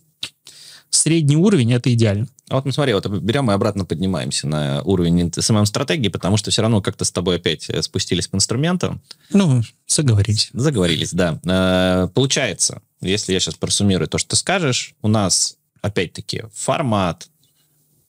средний 0.97 1.37
уровень— 1.37 1.73
это 1.75 1.93
идеально. 1.93 2.29
А 2.49 2.57
вот 2.57 2.65
ну 2.65 2.73
смотри, 2.73 2.95
вот 2.95 3.07
берем 3.07 3.51
и 3.51 3.55
обратно 3.55 3.85
поднимаемся 3.85 4.47
на 4.47 4.83
уровень 4.83 5.33
СММ-стратегии, 5.33 6.09
потому 6.09 6.37
что 6.37 6.51
все 6.51 6.63
равно 6.63 6.81
как-то 6.81 7.05
с 7.05 7.11
тобой 7.11 7.37
опять 7.37 7.69
э, 7.69 7.83
спустились 7.83 8.29
к 8.29 8.35
инструментам. 8.35 9.03
Ну, 9.33 9.63
заговорились. 9.87 10.51
Заговорились, 10.53 11.13
да. 11.13 11.41
Э, 11.45 12.09
получается, 12.15 12.83
если 13.01 13.33
я 13.33 13.41
сейчас 13.41 13.57
просуммирую 13.57 14.09
то, 14.09 14.19
что 14.19 14.31
ты 14.31 14.37
скажешь, 14.37 14.95
у 15.03 15.09
нас, 15.09 15.57
опять-таки, 15.83 16.45
формат 16.55 17.29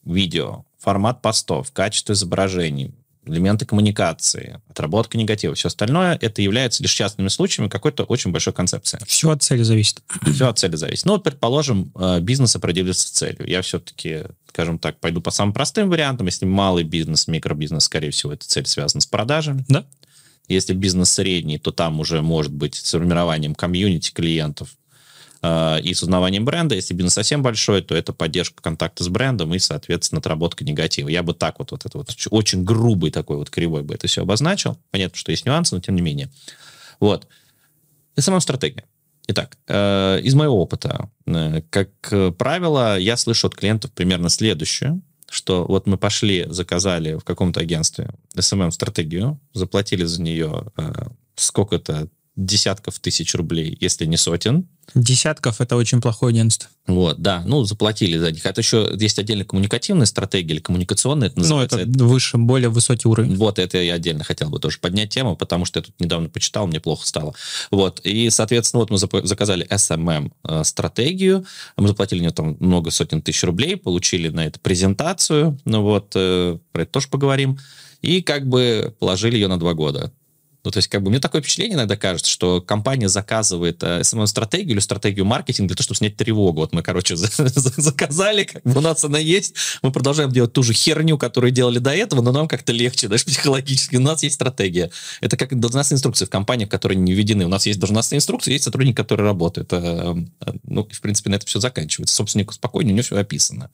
видео, 0.04 0.64
формат 0.78 1.20
постов, 1.20 1.72
качество 1.72 2.12
изображений, 2.12 2.94
элементы 3.28 3.66
коммуникации, 3.66 4.60
отработка 4.68 5.16
негатива, 5.18 5.54
все 5.54 5.68
остальное, 5.68 6.18
это 6.20 6.42
является 6.42 6.82
лишь 6.82 6.92
частными 6.92 7.28
случаями 7.28 7.68
какой-то 7.68 8.04
очень 8.04 8.32
большой 8.32 8.52
концепции. 8.52 8.98
Все 9.06 9.30
от 9.30 9.42
цели 9.42 9.62
зависит. 9.62 10.02
Все 10.32 10.48
от 10.48 10.58
цели 10.58 10.76
зависит. 10.76 11.04
Ну, 11.04 11.12
вот, 11.12 11.24
предположим, 11.24 11.92
э, 11.94 12.20
бизнес 12.20 12.56
определился 12.56 13.14
целью. 13.14 13.46
Я 13.46 13.62
все-таки, 13.62 14.24
скажем 14.48 14.78
так, 14.78 14.98
пойду 14.98 15.20
по 15.20 15.30
самым 15.30 15.52
простым 15.52 15.88
вариантам. 15.90 16.26
Если 16.26 16.46
малый 16.46 16.84
бизнес, 16.84 17.28
микробизнес, 17.28 17.84
скорее 17.84 18.10
всего, 18.10 18.32
эта 18.32 18.46
цель 18.46 18.66
связана 18.66 19.00
с 19.00 19.06
продажами. 19.06 19.64
Да. 19.68 19.84
Если 20.48 20.72
бизнес 20.72 21.10
средний, 21.10 21.58
то 21.58 21.72
там 21.72 22.00
уже 22.00 22.22
может 22.22 22.52
быть 22.52 22.74
с 22.74 22.90
формированием 22.90 23.54
комьюнити 23.54 24.12
клиентов, 24.12 24.70
и 25.42 25.94
с 25.94 26.02
узнаванием 26.02 26.44
бренда. 26.44 26.74
Если 26.74 26.94
бизнес 26.94 27.14
совсем 27.14 27.42
большой, 27.42 27.82
то 27.82 27.94
это 27.94 28.12
поддержка 28.12 28.62
контакта 28.62 29.04
с 29.04 29.08
брендом 29.08 29.54
и, 29.54 29.58
соответственно, 29.58 30.18
отработка 30.18 30.64
негатива. 30.64 31.08
Я 31.08 31.22
бы 31.22 31.32
так 31.32 31.58
вот, 31.58 31.70
вот 31.70 31.86
это 31.86 31.98
вот 31.98 32.10
очень 32.30 32.64
грубый 32.64 33.10
такой 33.10 33.36
вот 33.36 33.50
кривой 33.50 33.82
бы 33.82 33.94
это 33.94 34.08
все 34.08 34.22
обозначил. 34.22 34.78
Понятно, 34.90 35.16
что 35.16 35.30
есть 35.30 35.46
нюансы, 35.46 35.74
но 35.74 35.80
тем 35.80 35.94
не 35.94 36.02
менее. 36.02 36.28
Вот. 36.98 37.28
И 38.16 38.20
сама 38.20 38.40
стратегия. 38.40 38.84
Итак, 39.28 39.58
э, 39.68 40.20
из 40.22 40.34
моего 40.34 40.60
опыта, 40.60 41.10
э, 41.26 41.62
как 41.70 41.90
правило, 42.36 42.98
я 42.98 43.16
слышу 43.16 43.46
от 43.46 43.54
клиентов 43.54 43.92
примерно 43.92 44.30
следующее 44.30 45.00
что 45.30 45.64
вот 45.66 45.86
мы 45.86 45.98
пошли, 45.98 46.46
заказали 46.48 47.14
в 47.14 47.24
каком-то 47.24 47.60
агентстве 47.60 48.10
SMM-стратегию, 48.34 49.38
заплатили 49.52 50.04
за 50.04 50.22
нее 50.22 50.72
э, 50.76 50.92
сколько-то 51.34 52.08
десятков 52.38 53.00
тысяч 53.00 53.34
рублей, 53.34 53.76
если 53.80 54.06
не 54.06 54.16
сотен. 54.16 54.68
Десятков— 54.94 55.56
это 55.60 55.76
очень 55.76 56.00
плохое 56.00 56.30
агентство. 56.30 56.70
Вот, 56.86 57.20
да, 57.20 57.42
ну, 57.44 57.64
заплатили 57.64 58.16
за 58.16 58.30
них. 58.30 58.46
Это 58.46 58.60
еще 58.60 58.90
есть 58.98 59.18
отдельно 59.18 59.44
коммуникативная 59.44 60.06
стратегия 60.06 60.54
или 60.54 60.60
коммуникационная, 60.60 61.28
это 61.28 61.40
называется. 61.40 61.78
Ну, 61.78 61.82
это 61.82 62.04
выше, 62.04 62.38
более 62.38 62.68
высокий 62.68 63.08
уровень. 63.08 63.36
Вот, 63.36 63.58
это 63.58 63.78
я 63.78 63.94
отдельно 63.94 64.22
хотел 64.22 64.50
бы 64.50 64.60
тоже 64.60 64.78
поднять 64.78 65.10
тему, 65.10 65.36
потому 65.36 65.64
что 65.64 65.80
я 65.80 65.84
тут 65.84 65.94
недавно 65.98 66.28
почитал, 66.28 66.68
мне 66.68 66.80
плохо 66.80 67.06
стало. 67.06 67.34
Вот, 67.72 68.00
и, 68.04 68.30
соответственно, 68.30 68.84
вот 68.86 68.90
мы 68.90 68.98
заказали 69.26 69.66
SMM-стратегию, 69.66 71.44
мы 71.76 71.88
заплатили 71.88 72.20
нее 72.20 72.30
там 72.30 72.56
много 72.60 72.92
сотен 72.92 73.20
тысяч 73.20 73.42
рублей, 73.42 73.76
получили 73.76 74.28
на 74.28 74.46
это 74.46 74.60
презентацию, 74.60 75.58
ну 75.64 75.82
вот, 75.82 76.12
э, 76.14 76.56
про 76.70 76.82
это 76.82 76.92
тоже 76.92 77.08
поговорим, 77.08 77.58
и 78.00 78.22
как 78.22 78.48
бы 78.48 78.94
положили 79.00 79.34
ее 79.34 79.48
на 79.48 79.58
два 79.58 79.74
года. 79.74 80.12
Ну, 80.68 80.72
то 80.72 80.76
есть, 80.80 80.88
как 80.88 81.02
бы, 81.02 81.08
мне 81.08 81.18
такое 81.18 81.40
впечатление 81.40 81.76
иногда 81.76 81.96
кажется, 81.96 82.30
что 82.30 82.60
компания 82.60 83.08
заказывает 83.08 83.82
э, 83.82 84.04
стратегию 84.04 84.72
или 84.72 84.80
стратегию 84.80 85.24
маркетинга 85.24 85.68
для 85.68 85.76
того, 85.76 85.84
чтобы 85.84 85.96
снять 85.96 86.16
тревогу. 86.18 86.60
Вот 86.60 86.74
мы, 86.74 86.82
короче, 86.82 87.16
заказали, 87.16 88.44
как 88.44 88.62
бы 88.64 88.76
у 88.76 88.80
нас 88.82 89.02
она 89.02 89.18
есть, 89.18 89.54
мы 89.80 89.92
продолжаем 89.92 90.30
делать 90.30 90.52
ту 90.52 90.62
же 90.62 90.74
херню, 90.74 91.16
которую 91.16 91.52
делали 91.52 91.78
до 91.78 91.94
этого, 91.94 92.20
но 92.20 92.32
нам 92.32 92.48
как-то 92.48 92.72
легче, 92.72 93.08
даже 93.08 93.24
психологически. 93.26 93.96
У 93.96 94.00
нас 94.00 94.22
есть 94.22 94.34
стратегия. 94.34 94.90
Это 95.22 95.38
как 95.38 95.58
должностные 95.58 95.96
инструкции 95.96 96.26
в 96.26 96.30
компаниях, 96.30 96.68
которые 96.68 96.98
не 96.98 97.14
введены. 97.14 97.46
У 97.46 97.48
нас 97.48 97.64
есть 97.64 97.80
должностные 97.80 98.18
инструкции, 98.18 98.52
есть 98.52 98.64
сотрудники, 98.64 98.96
которые 98.96 99.24
работают. 99.24 99.72
Э, 99.72 100.16
ну, 100.64 100.86
в 100.86 101.00
принципе, 101.00 101.30
на 101.30 101.36
это 101.36 101.46
все 101.46 101.60
заканчивается. 101.60 102.14
Собственнику 102.14 102.52
спокойнее, 102.52 102.92
у 102.92 102.96
него 102.96 103.04
все 103.04 103.16
описано. 103.16 103.70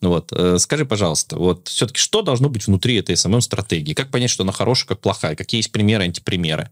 Ну 0.00 0.10
вот, 0.10 0.32
э, 0.32 0.58
скажи, 0.58 0.84
пожалуйста, 0.84 1.36
вот 1.36 1.68
все-таки 1.68 1.98
что 1.98 2.22
должно 2.22 2.48
быть 2.48 2.66
внутри 2.66 2.96
этой 2.96 3.16
СММ-стратегии? 3.16 3.94
Как 3.94 4.10
понять, 4.10 4.30
что 4.30 4.44
она 4.44 4.52
хорошая, 4.52 4.88
как 4.88 5.00
плохая? 5.00 5.34
Какие 5.34 5.58
есть 5.58 5.72
примеры, 5.72 6.04
антипримеры? 6.04 6.70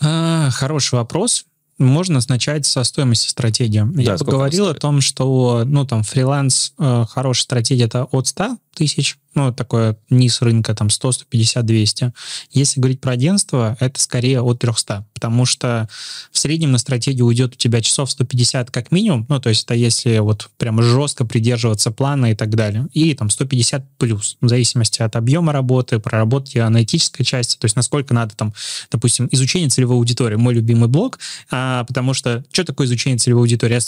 А, 0.00 0.50
хороший 0.50 0.94
вопрос. 0.94 1.44
Можно 1.78 2.20
начать 2.28 2.66
со 2.66 2.84
стоимости 2.84 3.28
стратегии. 3.28 3.82
Да, 3.82 4.02
Я 4.02 4.18
поговорил 4.18 4.68
о 4.68 4.74
том, 4.74 5.00
что 5.00 5.62
ну, 5.64 5.86
там, 5.86 6.02
фриланс, 6.02 6.74
э, 6.78 7.04
хорошая 7.08 7.44
стратегия 7.44 7.84
это 7.84 8.04
от 8.04 8.26
100 8.26 8.58
тысяч, 8.80 9.18
ну, 9.34 9.52
такое 9.52 9.98
низ 10.08 10.40
рынка, 10.40 10.74
там, 10.74 10.88
100, 10.88 11.12
150, 11.12 11.66
200. 11.66 12.12
Если 12.50 12.80
говорить 12.80 13.02
про 13.02 13.12
агентство, 13.12 13.76
это 13.78 14.00
скорее 14.00 14.40
от 14.40 14.60
300, 14.60 15.04
потому 15.12 15.44
что 15.44 15.86
в 16.32 16.38
среднем 16.38 16.72
на 16.72 16.78
стратегию 16.78 17.26
уйдет 17.26 17.52
у 17.52 17.56
тебя 17.56 17.82
часов 17.82 18.10
150 18.10 18.70
как 18.70 18.90
минимум, 18.90 19.26
ну, 19.28 19.38
то 19.38 19.50
есть 19.50 19.64
это 19.64 19.74
если 19.74 20.16
вот 20.20 20.48
прям 20.56 20.80
жестко 20.82 21.26
придерживаться 21.26 21.90
плана 21.90 22.32
и 22.32 22.34
так 22.34 22.54
далее, 22.54 22.88
и 22.94 23.12
там 23.12 23.28
150 23.28 23.84
плюс, 23.98 24.38
в 24.40 24.48
зависимости 24.48 25.02
от 25.02 25.14
объема 25.14 25.52
работы, 25.52 25.98
проработки 25.98 26.56
аналитической 26.56 27.22
части, 27.22 27.58
то 27.58 27.66
есть 27.66 27.76
насколько 27.76 28.14
надо 28.14 28.34
там, 28.34 28.54
допустим, 28.90 29.28
изучение 29.30 29.68
целевой 29.68 29.96
аудитории, 29.96 30.36
мой 30.36 30.54
любимый 30.54 30.88
блок, 30.88 31.18
а, 31.50 31.84
потому 31.84 32.14
что 32.14 32.42
что 32.50 32.64
такое 32.64 32.86
изучение 32.86 33.18
целевой 33.18 33.42
аудитории? 33.42 33.78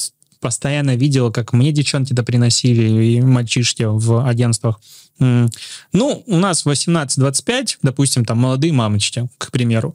Постоянно 0.43 0.97
видела, 0.97 1.31
как 1.31 1.55
мне 1.55 1.73
девчонки 1.73 2.13
это 2.13 2.23
приносили, 2.23 3.05
и 3.05 3.21
мальчишки 3.23 3.85
в 3.85 4.27
агентствах. 4.29 4.81
Ну, 5.19 6.25
у 6.27 6.37
нас 6.39 6.67
18-25, 6.67 7.77
допустим, 7.83 8.25
там 8.25 8.39
молодые 8.39 8.73
мамочки, 8.73 9.29
к 9.39 9.53
примеру. 9.53 9.95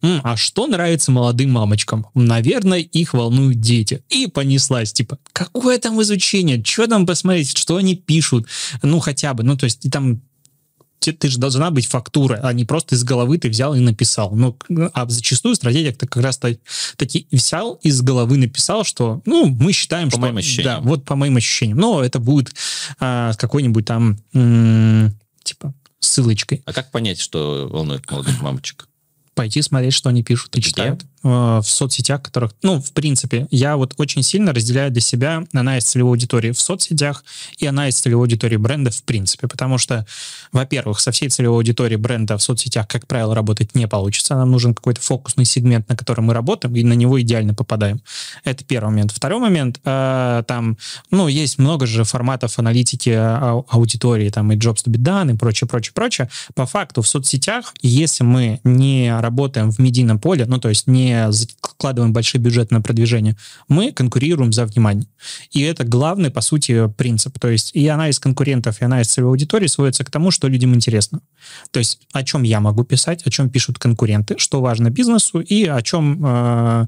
А 0.00 0.36
что 0.36 0.68
нравится 0.68 1.10
молодым 1.10 1.50
мамочкам? 1.50 2.06
Наверное, 2.14 2.78
их 2.78 3.14
волнуют 3.14 3.58
дети. 3.60 4.04
И 4.10 4.28
понеслась, 4.28 4.92
типа, 4.92 5.18
какое 5.32 5.78
там 5.78 6.00
изучение? 6.02 6.62
Что 6.64 6.86
там 6.86 7.04
посмотреть? 7.04 7.58
Что 7.58 7.76
они 7.76 7.96
пишут? 7.96 8.46
Ну, 8.82 9.00
хотя 9.00 9.34
бы, 9.34 9.42
ну, 9.42 9.56
то 9.56 9.64
есть 9.64 9.90
там 9.90 10.20
ты, 11.00 11.12
ты 11.12 11.28
же 11.28 11.38
должна 11.38 11.70
быть 11.70 11.86
фактура, 11.86 12.40
а 12.42 12.52
не 12.52 12.64
просто 12.64 12.94
из 12.94 13.02
головы 13.04 13.38
ты 13.38 13.48
взял 13.48 13.74
и 13.74 13.80
написал. 13.80 14.30
Ну, 14.34 14.56
а 14.92 15.08
зачастую 15.08 15.56
стратегия 15.56 15.92
ты 15.92 16.06
как 16.06 16.22
раз 16.22 16.38
таки 16.38 17.26
взял 17.32 17.74
из 17.82 18.02
головы 18.02 18.36
написал, 18.36 18.84
что, 18.84 19.22
ну, 19.24 19.46
мы 19.46 19.72
считаем, 19.72 20.08
по 20.08 20.12
что... 20.12 20.20
моим 20.20 20.36
ощущениям. 20.36 20.74
Да, 20.74 20.80
вот 20.88 21.04
по 21.04 21.16
моим 21.16 21.36
ощущениям. 21.36 21.78
Но 21.78 22.04
это 22.04 22.18
будет 22.18 22.54
а, 22.98 23.32
какой-нибудь 23.34 23.86
там, 23.86 24.18
м- 24.34 25.18
типа, 25.42 25.74
ссылочкой. 25.98 26.62
А 26.66 26.72
как 26.72 26.90
понять, 26.90 27.18
что 27.18 27.68
волнует 27.70 28.08
молодых 28.10 28.40
мамочек? 28.42 28.86
Пойти 29.34 29.62
смотреть, 29.62 29.94
что 29.94 30.10
они 30.10 30.22
пишут 30.22 30.56
и 30.56 30.62
читают. 30.62 31.04
Э, 31.22 31.60
в 31.62 31.66
соцсетях, 31.66 32.22
которых, 32.22 32.52
ну, 32.62 32.80
в 32.80 32.92
принципе, 32.92 33.46
я 33.50 33.76
вот 33.76 33.94
очень 33.98 34.22
сильно 34.22 34.54
разделяю 34.54 34.90
для 34.90 35.02
себя 35.02 35.44
анализ 35.52 35.84
целевой 35.84 36.12
аудитории 36.12 36.50
в 36.50 36.60
соцсетях 36.60 37.24
и 37.58 37.66
анализ 37.66 38.00
целевой 38.00 38.24
аудитории 38.24 38.56
бренда 38.56 38.90
в 38.90 39.02
принципе, 39.02 39.46
потому 39.46 39.76
что, 39.76 40.06
во-первых, 40.50 40.98
со 40.98 41.12
всей 41.12 41.28
целевой 41.28 41.58
аудиторией 41.58 41.98
бренда 41.98 42.38
в 42.38 42.42
соцсетях, 42.42 42.88
как 42.88 43.06
правило, 43.06 43.34
работать 43.34 43.74
не 43.74 43.86
получится. 43.86 44.34
Нам 44.34 44.50
нужен 44.50 44.74
какой-то 44.74 45.02
фокусный 45.02 45.44
сегмент, 45.44 45.90
на 45.90 45.96
котором 45.96 46.24
мы 46.24 46.34
работаем, 46.34 46.74
и 46.74 46.82
на 46.82 46.94
него 46.94 47.20
идеально 47.20 47.52
попадаем. 47.52 48.00
Это 48.44 48.64
первый 48.64 48.88
момент. 48.88 49.12
Второй 49.12 49.40
момент, 49.40 49.78
э, 49.84 50.42
там, 50.46 50.78
ну, 51.10 51.28
есть 51.28 51.58
много 51.58 51.84
же 51.84 52.04
форматов 52.04 52.58
аналитики 52.58 53.10
а, 53.10 53.62
аудитории, 53.68 54.30
там, 54.30 54.52
и 54.52 54.56
Jobs 54.56 54.86
to 54.86 54.90
be 54.90 54.96
done, 54.96 55.34
и 55.34 55.36
прочее, 55.36 55.68
прочее, 55.68 55.92
прочее. 55.94 56.30
По 56.54 56.64
факту 56.64 57.02
в 57.02 57.08
соцсетях, 57.08 57.74
если 57.82 58.24
мы 58.24 58.60
не 58.64 59.14
работаем 59.20 59.70
в 59.70 59.78
медийном 59.78 60.18
поле, 60.18 60.46
ну, 60.46 60.58
то 60.58 60.70
есть 60.70 60.86
не 60.86 61.09
не 61.10 61.32
закладываем 61.32 62.12
большие 62.12 62.40
бюджеты 62.40 62.74
на 62.74 62.80
продвижение, 62.80 63.36
мы 63.68 63.92
конкурируем 63.92 64.52
за 64.52 64.64
внимание. 64.66 65.06
И 65.50 65.62
это 65.62 65.84
главный, 65.84 66.30
по 66.30 66.40
сути, 66.40 66.88
принцип. 66.88 67.38
То 67.38 67.48
есть 67.48 67.74
и 67.74 67.86
анализ 67.88 68.18
конкурентов, 68.18 68.80
и 68.80 68.84
анализ 68.84 69.08
целевой 69.08 69.32
аудитории 69.32 69.66
сводится 69.66 70.04
к 70.04 70.10
тому, 70.10 70.30
что 70.30 70.48
людям 70.48 70.74
интересно. 70.74 71.20
То 71.70 71.78
есть 71.78 72.00
о 72.12 72.22
чем 72.22 72.42
я 72.42 72.60
могу 72.60 72.84
писать, 72.84 73.26
о 73.26 73.30
чем 73.30 73.50
пишут 73.50 73.78
конкуренты, 73.78 74.36
что 74.38 74.60
важно 74.60 74.90
бизнесу 74.90 75.40
и 75.40 75.64
о 75.66 75.82
чем, 75.82 76.20
э, 76.24 76.86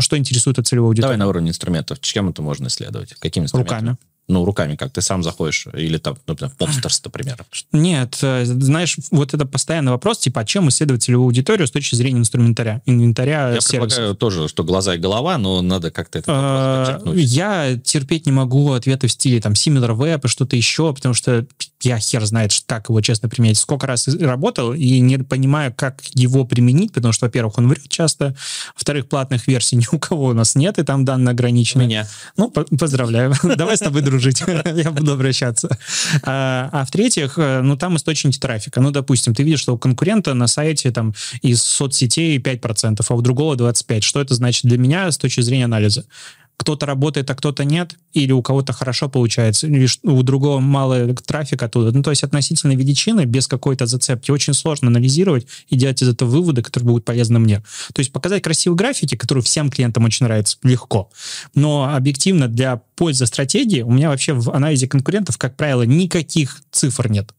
что 0.00 0.18
интересует 0.18 0.58
от 0.58 0.66
целевой 0.66 0.90
аудитории. 0.90 1.06
Давай 1.06 1.16
на 1.18 1.28
уровне 1.28 1.50
инструментов. 1.50 2.00
Чем 2.00 2.28
это 2.28 2.42
можно 2.42 2.68
исследовать? 2.68 3.14
Какими 3.14 3.44
инструментами? 3.44 3.90
Руками 3.90 3.98
ну, 4.26 4.44
руками 4.44 4.74
как? 4.74 4.90
Ты 4.92 5.02
сам 5.02 5.22
заходишь? 5.22 5.66
Или 5.74 5.98
там, 5.98 6.16
например, 6.26 6.52
Popsters, 6.58 7.00
например? 7.04 7.36
Нет, 7.72 8.18
э, 8.22 8.44
знаешь, 8.46 8.96
вот 9.10 9.34
это 9.34 9.44
постоянный 9.44 9.92
вопрос, 9.92 10.18
типа, 10.18 10.40
а 10.40 10.44
чем 10.44 10.68
исследовать 10.70 11.02
целевую 11.02 11.26
аудиторию 11.26 11.66
с 11.66 11.70
точки 11.70 11.94
зрения 11.94 12.20
инструментаря, 12.20 12.80
инвентаря 12.86 13.52
Я 13.52 13.60
сервисов? 13.60 13.88
предлагаю 13.88 14.14
тоже, 14.14 14.48
что 14.48 14.64
глаза 14.64 14.94
и 14.94 14.98
голова, 14.98 15.36
но 15.36 15.60
надо 15.60 15.90
как-то 15.90 16.20
это 16.20 16.32
а, 16.32 17.12
Я 17.14 17.78
терпеть 17.82 18.24
не 18.24 18.32
могу 18.32 18.72
ответы 18.72 19.08
в 19.08 19.12
стиле 19.12 19.40
там 19.40 19.52
similar 19.52 19.94
web 19.94 20.20
и 20.24 20.28
что-то 20.28 20.56
еще, 20.56 20.94
потому 20.94 21.14
что 21.14 21.46
я 21.82 21.98
хер 21.98 22.24
знает, 22.24 22.52
как 22.66 22.88
его 22.88 23.00
честно 23.02 23.28
применять. 23.28 23.58
Сколько 23.58 23.86
раз 23.86 24.08
работал 24.08 24.72
и 24.72 25.00
не 25.00 25.18
понимаю, 25.18 25.72
как 25.74 26.02
его 26.14 26.44
применить, 26.44 26.92
потому 26.92 27.12
что, 27.12 27.26
во-первых, 27.26 27.58
он 27.58 27.68
врет 27.68 27.88
часто, 27.88 28.34
во-вторых, 28.74 29.08
платных 29.08 29.46
версий 29.46 29.76
ни 29.76 29.84
у 29.92 29.98
кого 29.98 30.26
у 30.26 30.32
нас 30.32 30.54
нет, 30.54 30.78
и 30.78 30.82
там 30.82 31.04
данные 31.04 31.32
ограничены. 31.32 31.82
Меня. 31.82 32.08
Ну, 32.36 32.50
поздравляю. 32.50 33.34
Давай 33.56 33.76
с 33.76 33.80
тобой 33.80 34.00
дружить. 34.00 34.13
Я 34.74 34.90
буду 34.90 35.12
обращаться. 35.12 35.68
А, 36.22 36.68
а 36.72 36.84
в-третьих, 36.84 37.34
э, 37.36 37.60
ну, 37.62 37.76
там 37.76 37.96
источники 37.96 38.38
трафика. 38.38 38.80
Ну, 38.80 38.90
допустим, 38.90 39.34
ты 39.34 39.42
видишь, 39.42 39.60
что 39.60 39.74
у 39.74 39.78
конкурента 39.78 40.34
на 40.34 40.46
сайте 40.46 40.90
там 40.90 41.14
из 41.42 41.62
соцсетей 41.62 42.38
5%, 42.38 43.04
а 43.08 43.14
у 43.14 43.20
другого 43.20 43.54
25%. 43.54 44.00
Что 44.02 44.20
это 44.20 44.34
значит 44.34 44.64
для 44.64 44.78
меня 44.78 45.10
с 45.10 45.18
точки 45.18 45.40
зрения 45.40 45.64
анализа? 45.64 46.04
Кто-то 46.56 46.86
работает, 46.86 47.30
а 47.30 47.34
кто-то 47.34 47.64
нет, 47.64 47.96
или 48.12 48.32
у 48.32 48.42
кого-то 48.42 48.72
хорошо 48.72 49.08
получается, 49.08 49.66
или 49.66 49.88
у 50.02 50.22
другого 50.22 50.60
мало 50.60 51.14
трафика 51.14 51.66
оттуда. 51.66 51.92
Ну, 51.92 52.02
то 52.02 52.10
есть 52.10 52.22
относительно 52.22 52.72
величины, 52.72 53.24
без 53.24 53.46
какой-то 53.46 53.86
зацепки, 53.86 54.30
очень 54.30 54.54
сложно 54.54 54.88
анализировать 54.88 55.46
и 55.68 55.76
делать 55.76 56.02
из 56.02 56.08
этого 56.08 56.30
выводы, 56.30 56.62
которые 56.62 56.88
будут 56.88 57.04
полезны 57.04 57.38
мне. 57.38 57.62
То 57.92 58.00
есть 58.00 58.12
показать 58.12 58.42
красивые 58.42 58.76
графики, 58.76 59.16
которые 59.16 59.42
всем 59.42 59.70
клиентам 59.70 60.04
очень 60.04 60.26
нравятся, 60.26 60.58
легко. 60.62 61.10
Но 61.54 61.92
объективно 61.94 62.48
для 62.48 62.80
пользы 62.96 63.26
стратегии 63.26 63.82
у 63.82 63.90
меня 63.90 64.08
вообще 64.08 64.32
в 64.32 64.50
анализе 64.50 64.88
конкурентов, 64.88 65.38
как 65.38 65.56
правило, 65.56 65.82
никаких 65.82 66.62
цифр 66.70 67.10
нет. 67.10 67.32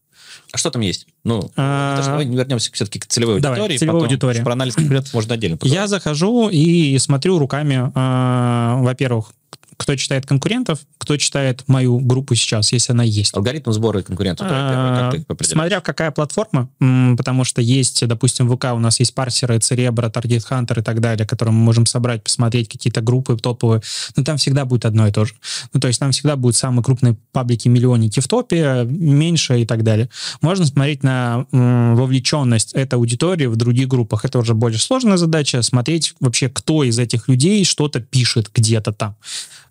А 0.51 0.57
что 0.57 0.71
там 0.71 0.81
есть? 0.81 1.07
Ну, 1.23 1.51
а... 1.55 2.01
давай 2.03 2.25
вернемся 2.25 2.71
все-таки 2.71 2.99
к 2.99 3.07
целевой 3.07 3.39
давай, 3.39 3.59
аудитории. 3.59 3.77
Целевой 3.77 3.99
потом, 4.01 4.09
аудитории. 4.09 4.43
Про 4.43 4.53
анализ 4.53 4.75
конкурентов 4.75 5.13
можно 5.13 5.33
отдельно 5.33 5.57
поговорить. 5.57 5.75
Я 5.75 5.87
захожу 5.87 6.49
и 6.49 6.97
смотрю 6.99 7.39
руками, 7.39 7.91
э, 7.93 8.83
во-первых, 8.83 9.31
кто 9.77 9.95
читает 9.95 10.25
конкурентов, 10.25 10.79
кто 10.97 11.17
читает 11.17 11.63
мою 11.67 11.99
группу 11.99 12.35
сейчас, 12.35 12.71
если 12.71 12.93
она 12.93 13.03
есть. 13.03 13.35
Алгоритм 13.35 13.71
сбора 13.71 14.01
конкурентов. 14.01 14.47
А, 14.49 15.11
смотря 15.41 15.81
какая 15.81 16.11
платформа, 16.11 16.69
потому 17.17 17.43
что 17.43 17.61
есть, 17.61 18.05
допустим, 18.07 18.49
ВК 18.49 18.65
у 18.73 18.79
нас 18.79 18.99
есть 18.99 19.13
парсеры, 19.13 19.59
Церебра, 19.59 20.09
Target 20.09 20.43
Hunter 20.49 20.79
и 20.79 20.83
так 20.83 20.99
далее, 20.99 21.27
которые 21.27 21.53
мы 21.53 21.59
можем 21.59 21.85
собрать, 21.85 22.23
посмотреть 22.23 22.69
какие-то 22.69 23.01
группы 23.01 23.37
топовые, 23.37 23.81
но 24.15 24.23
там 24.23 24.37
всегда 24.37 24.65
будет 24.65 24.85
одно 24.85 25.07
и 25.07 25.11
то 25.11 25.25
же. 25.25 25.33
Ну, 25.73 25.79
то 25.79 25.87
есть 25.87 25.99
там 25.99 26.11
всегда 26.11 26.35
будут 26.35 26.55
самые 26.55 26.83
крупные 26.83 27.17
паблики, 27.31 27.67
миллионники 27.67 28.19
в 28.19 28.27
топе, 28.27 28.85
меньше 28.85 29.61
и 29.61 29.65
так 29.65 29.83
далее. 29.83 30.09
Можно 30.41 30.65
смотреть 30.65 31.03
на 31.03 31.45
вовлеченность 31.51 32.73
этой 32.73 32.95
аудитории 32.95 33.45
в 33.45 33.55
других 33.55 33.87
группах. 33.87 34.25
Это 34.25 34.39
уже 34.39 34.53
более 34.53 34.79
сложная 34.79 35.17
задача, 35.17 35.61
смотреть 35.61 36.15
вообще, 36.19 36.49
кто 36.49 36.83
из 36.83 36.97
этих 36.99 37.27
людей 37.27 37.63
что-то 37.65 37.99
пишет 37.99 38.49
где-то 38.53 38.91
там. 38.93 39.15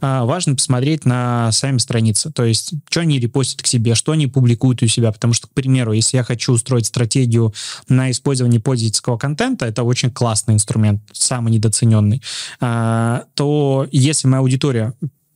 А, 0.06 0.26
важно 0.26 0.54
посмотреть 0.54 1.06
на 1.06 1.50
сами 1.50 1.78
страницы, 1.78 2.30
то 2.30 2.44
есть, 2.44 2.74
что 2.90 3.00
они 3.00 3.18
репостят 3.18 3.62
к 3.62 3.66
себе, 3.66 3.94
что 3.94 4.12
они 4.12 4.26
публикуют 4.26 4.82
у 4.82 4.86
себя, 4.86 5.10
потому 5.10 5.32
что, 5.32 5.46
к 5.46 5.52
примеру, 5.52 5.92
если 5.92 6.18
я 6.18 6.22
хочу 6.22 6.52
устроить 6.52 6.84
стратегию 6.84 7.54
на 7.88 8.10
использование 8.10 8.60
пользовательского 8.60 9.16
контента, 9.16 9.64
это 9.64 9.82
очень 9.82 10.10
классный 10.10 10.52
инструмент, 10.52 11.00
самый 11.12 11.54
недооцененный, 11.54 12.20
а, 12.60 13.24
то 13.32 13.88
если 13.92 14.28
моя 14.28 14.42
аудитория 14.42 14.92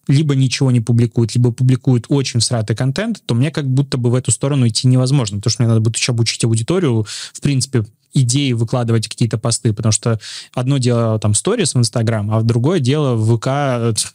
либо 0.09 0.35
ничего 0.35 0.71
не 0.71 0.81
публикует, 0.81 1.35
либо 1.35 1.53
публикует 1.53 2.07
очень 2.09 2.41
всратый 2.41 2.75
контент, 2.75 3.23
то 3.25 3.35
мне 3.35 3.51
как 3.51 3.69
будто 3.69 3.99
бы 3.99 4.11
в 4.11 4.15
эту 4.15 4.31
сторону 4.31 4.67
идти 4.67 4.89
невозможно, 4.89 5.39
потому 5.39 5.51
что 5.51 5.63
мне 5.63 5.69
надо 5.69 5.81
будет 5.81 5.97
еще 5.97 6.13
обучить 6.13 6.45
аудиторию, 6.45 7.07
в 7.33 7.41
принципе, 7.41 7.85
идеи 8.15 8.53
выкладывать 8.53 9.07
какие-то 9.07 9.39
посты, 9.39 9.73
потому 9.73 9.93
что 9.93 10.19
одно 10.55 10.79
дело 10.79 11.19
там 11.19 11.35
сторис 11.35 11.75
в 11.75 11.79
Инстаграм, 11.79 12.31
а 12.33 12.43
другое 12.43 12.81
дело 12.81 13.15
в 13.15 13.37
ВК 13.37 13.45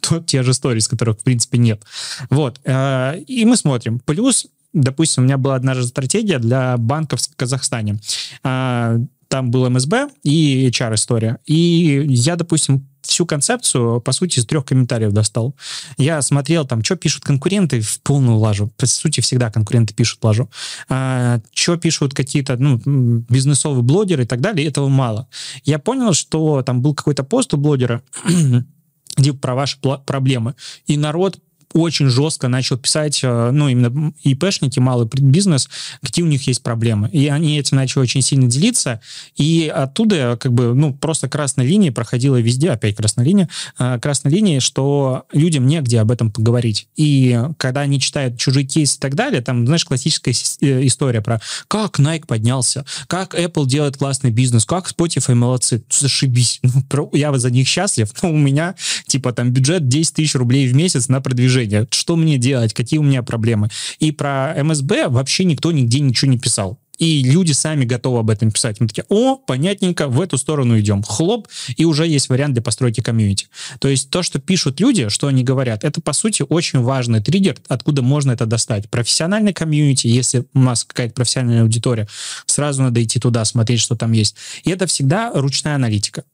то, 0.00 0.20
те 0.20 0.42
же 0.42 0.52
сторис, 0.52 0.88
которых, 0.88 1.20
в 1.20 1.22
принципе, 1.22 1.58
нет. 1.58 1.82
Вот. 2.28 2.60
Э, 2.64 3.18
и 3.26 3.44
мы 3.44 3.56
смотрим. 3.56 4.00
Плюс, 4.00 4.46
допустим, 4.72 5.22
у 5.22 5.26
меня 5.26 5.38
была 5.38 5.54
одна 5.54 5.80
стратегия 5.82 6.38
для 6.38 6.76
банков 6.76 7.20
в 7.20 7.36
Казахстане. 7.36 8.00
Э, 8.42 8.98
там 9.28 9.50
был 9.50 9.68
МСБ 9.70 10.10
и 10.22 10.68
HR-история. 10.68 11.38
И 11.46 12.04
я, 12.08 12.36
допустим, 12.36 12.86
всю 13.14 13.26
концепцию, 13.26 14.00
по 14.00 14.10
сути, 14.10 14.40
из 14.40 14.46
трех 14.46 14.64
комментариев 14.64 15.12
достал. 15.12 15.54
Я 15.96 16.20
смотрел 16.20 16.66
там, 16.66 16.82
что 16.82 16.96
пишут 16.96 17.22
конкуренты, 17.22 17.80
в 17.80 18.00
полную 18.00 18.38
лажу. 18.38 18.72
По 18.76 18.86
сути, 18.86 19.20
всегда 19.20 19.52
конкуренты 19.52 19.94
пишут 19.94 20.24
лажу. 20.24 20.50
А, 20.88 21.40
что 21.52 21.76
пишут 21.76 22.12
какие-то 22.12 22.56
ну, 22.56 22.80
бизнесовые 23.28 23.82
блогеры 23.82 24.24
и 24.24 24.26
так 24.26 24.40
далее, 24.40 24.66
этого 24.66 24.88
мало. 24.88 25.28
Я 25.64 25.78
понял, 25.78 26.12
что 26.12 26.62
там 26.62 26.82
был 26.82 26.94
какой-то 26.94 27.22
пост 27.22 27.54
у 27.54 27.56
блогера, 27.56 28.02
где 29.16 29.32
про 29.32 29.54
ваши 29.54 29.78
проблемы. 29.78 30.56
И 30.86 30.96
народ 30.96 31.38
очень 31.74 32.08
жестко 32.08 32.48
начал 32.48 32.78
писать, 32.78 33.20
э, 33.22 33.50
ну, 33.50 33.68
именно 33.68 34.12
ИПшники, 34.22 34.78
малый 34.78 35.08
бизнес, 35.12 35.68
какие 36.00 36.24
у 36.24 36.28
них 36.28 36.46
есть 36.46 36.62
проблемы. 36.62 37.10
И 37.10 37.26
они 37.26 37.58
этим 37.58 37.76
начали 37.76 38.02
очень 38.02 38.22
сильно 38.22 38.46
делиться, 38.46 39.00
и 39.36 39.70
оттуда, 39.74 40.38
как 40.40 40.52
бы, 40.52 40.72
ну, 40.72 40.94
просто 40.94 41.28
красная 41.28 41.66
линия 41.66 41.90
проходила 41.90 42.40
везде, 42.40 42.70
опять 42.70 42.96
красная 42.96 43.24
линия, 43.24 43.48
э, 43.78 43.98
красная 44.00 44.32
линия, 44.32 44.60
что 44.60 45.24
людям 45.32 45.66
негде 45.66 45.98
об 45.98 46.12
этом 46.12 46.30
поговорить. 46.30 46.86
И 46.94 47.38
когда 47.58 47.80
они 47.80 47.98
читают 48.00 48.38
чужие 48.38 48.64
кейсы 48.64 48.96
и 48.96 49.00
так 49.00 49.16
далее, 49.16 49.42
там, 49.42 49.66
знаешь, 49.66 49.84
классическая 49.84 50.32
э, 50.60 50.86
история 50.86 51.22
про 51.22 51.40
как 51.66 51.98
Nike 51.98 52.26
поднялся, 52.26 52.84
как 53.08 53.34
Apple 53.34 53.66
делает 53.66 53.96
классный 53.96 54.30
бизнес, 54.30 54.64
как 54.64 54.88
Spotify 54.88 55.34
молодцы. 55.34 55.82
Зашибись. 55.90 56.60
Ну, 56.94 57.10
я 57.12 57.36
за 57.36 57.50
них 57.50 57.66
счастлив, 57.66 58.08
но 58.22 58.30
у 58.30 58.36
меня, 58.36 58.76
типа, 59.06 59.32
там 59.32 59.50
бюджет 59.50 59.88
10 59.88 60.14
тысяч 60.14 60.34
рублей 60.36 60.68
в 60.68 60.74
месяц 60.74 61.08
на 61.08 61.20
продвижение 61.20 61.63
движения, 61.66 61.88
что 61.90 62.16
мне 62.16 62.38
делать, 62.38 62.74
какие 62.74 62.98
у 62.98 63.02
меня 63.02 63.22
проблемы. 63.22 63.68
И 63.98 64.12
про 64.12 64.54
МСБ 64.62 65.08
вообще 65.08 65.44
никто 65.44 65.72
нигде 65.72 66.00
ничего 66.00 66.30
не 66.30 66.38
писал. 66.38 66.78
И 66.98 67.24
люди 67.24 67.52
сами 67.52 67.84
готовы 67.84 68.20
об 68.20 68.30
этом 68.30 68.52
писать. 68.52 68.80
Мы 68.80 68.86
такие, 68.86 69.04
о, 69.08 69.36
понятненько, 69.36 70.06
в 70.08 70.20
эту 70.20 70.38
сторону 70.38 70.78
идем. 70.78 71.02
Хлоп, 71.02 71.48
и 71.76 71.84
уже 71.84 72.06
есть 72.06 72.28
вариант 72.28 72.54
для 72.54 72.62
постройки 72.62 73.00
комьюнити. 73.00 73.48
То 73.80 73.88
есть 73.88 74.10
то, 74.10 74.22
что 74.22 74.38
пишут 74.38 74.80
люди, 74.80 75.08
что 75.08 75.26
они 75.26 75.42
говорят, 75.42 75.84
это, 75.84 76.00
по 76.00 76.12
сути, 76.12 76.44
очень 76.48 76.80
важный 76.80 77.20
триггер, 77.20 77.56
откуда 77.68 78.02
можно 78.02 78.32
это 78.32 78.46
достать. 78.46 78.88
Профессиональный 78.90 79.52
комьюнити, 79.52 80.06
если 80.06 80.44
у 80.54 80.60
нас 80.60 80.84
какая-то 80.84 81.14
профессиональная 81.14 81.62
аудитория, 81.62 82.06
сразу 82.46 82.82
надо 82.82 83.02
идти 83.02 83.18
туда, 83.18 83.44
смотреть, 83.44 83.80
что 83.80 83.96
там 83.96 84.12
есть. 84.12 84.36
И 84.62 84.70
это 84.70 84.86
всегда 84.86 85.32
ручная 85.34 85.74
аналитика. 85.74 86.24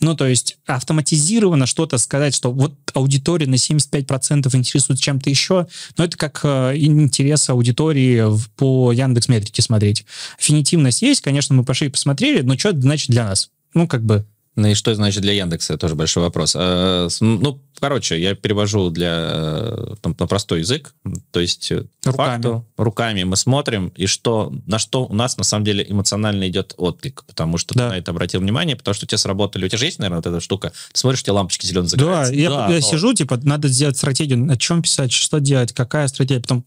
Ну, 0.00 0.16
то 0.16 0.26
есть 0.26 0.56
автоматизированно 0.66 1.66
что-то 1.66 1.98
сказать, 1.98 2.34
что 2.34 2.50
вот 2.50 2.74
аудитория 2.94 3.46
на 3.46 3.56
75% 3.56 4.54
интересует 4.56 4.98
чем-то 4.98 5.28
еще, 5.28 5.66
но 5.98 6.04
это 6.04 6.16
как 6.16 6.40
э, 6.42 6.76
интерес 6.76 7.50
аудитории 7.50 8.24
по 8.56 8.92
Яндекс 8.92 9.28
Метрике 9.28 9.60
смотреть. 9.60 10.06
Аффинитивность 10.38 11.02
есть, 11.02 11.20
конечно, 11.20 11.54
мы 11.54 11.64
пошли 11.64 11.88
и 11.88 11.90
посмотрели, 11.90 12.40
но 12.40 12.56
что 12.56 12.70
это 12.70 12.80
значит 12.80 13.10
для 13.10 13.26
нас? 13.26 13.50
Ну, 13.74 13.86
как 13.86 14.02
бы 14.02 14.24
ну 14.56 14.68
и 14.68 14.74
что 14.74 14.94
значит 14.94 15.22
для 15.22 15.32
Яндекса? 15.32 15.78
Тоже 15.78 15.94
большой 15.94 16.24
вопрос. 16.24 16.54
А, 16.56 17.08
ну, 17.20 17.60
короче, 17.78 18.20
я 18.20 18.34
перевожу 18.34 18.90
для 18.90 19.30
э, 19.32 19.94
там, 20.02 20.16
на 20.18 20.26
простой 20.26 20.60
язык. 20.60 20.92
То 21.30 21.40
есть 21.40 21.70
э, 21.70 21.84
руками. 22.04 22.42
факту 22.42 22.66
руками 22.76 23.22
мы 23.22 23.36
смотрим, 23.36 23.88
и 23.96 24.06
что 24.06 24.52
на 24.66 24.78
что 24.78 25.06
у 25.06 25.14
нас 25.14 25.36
на 25.36 25.44
самом 25.44 25.64
деле 25.64 25.86
эмоционально 25.88 26.48
идет 26.48 26.74
отклик, 26.76 27.24
потому 27.26 27.58
что 27.58 27.74
да. 27.74 27.88
ты 27.88 27.94
на 27.94 27.98
это 27.98 28.10
обратил 28.10 28.40
внимание, 28.40 28.74
потому 28.74 28.94
что 28.94 29.06
у 29.06 29.08
тебя 29.08 29.18
сработали, 29.18 29.66
у 29.66 29.68
тебя 29.68 29.78
же 29.78 29.84
есть, 29.84 30.00
наверное, 30.00 30.18
вот 30.18 30.26
эта 30.26 30.40
штука. 30.40 30.72
Ты 30.92 30.98
смотришь, 30.98 31.20
у 31.20 31.24
тебя 31.24 31.34
лампочки 31.34 31.66
зеленые 31.66 31.88
загораются. 31.88 32.32
Да, 32.32 32.38
я, 32.38 32.50
да, 32.50 32.68
я 32.68 32.74
но... 32.74 32.80
сижу, 32.80 33.14
типа, 33.14 33.38
надо 33.44 33.68
сделать 33.68 33.96
стратегию, 33.96 34.50
о 34.50 34.56
чем 34.56 34.82
писать, 34.82 35.12
что 35.12 35.38
делать, 35.38 35.72
какая 35.72 36.08
стратегия, 36.08 36.40
потом 36.40 36.64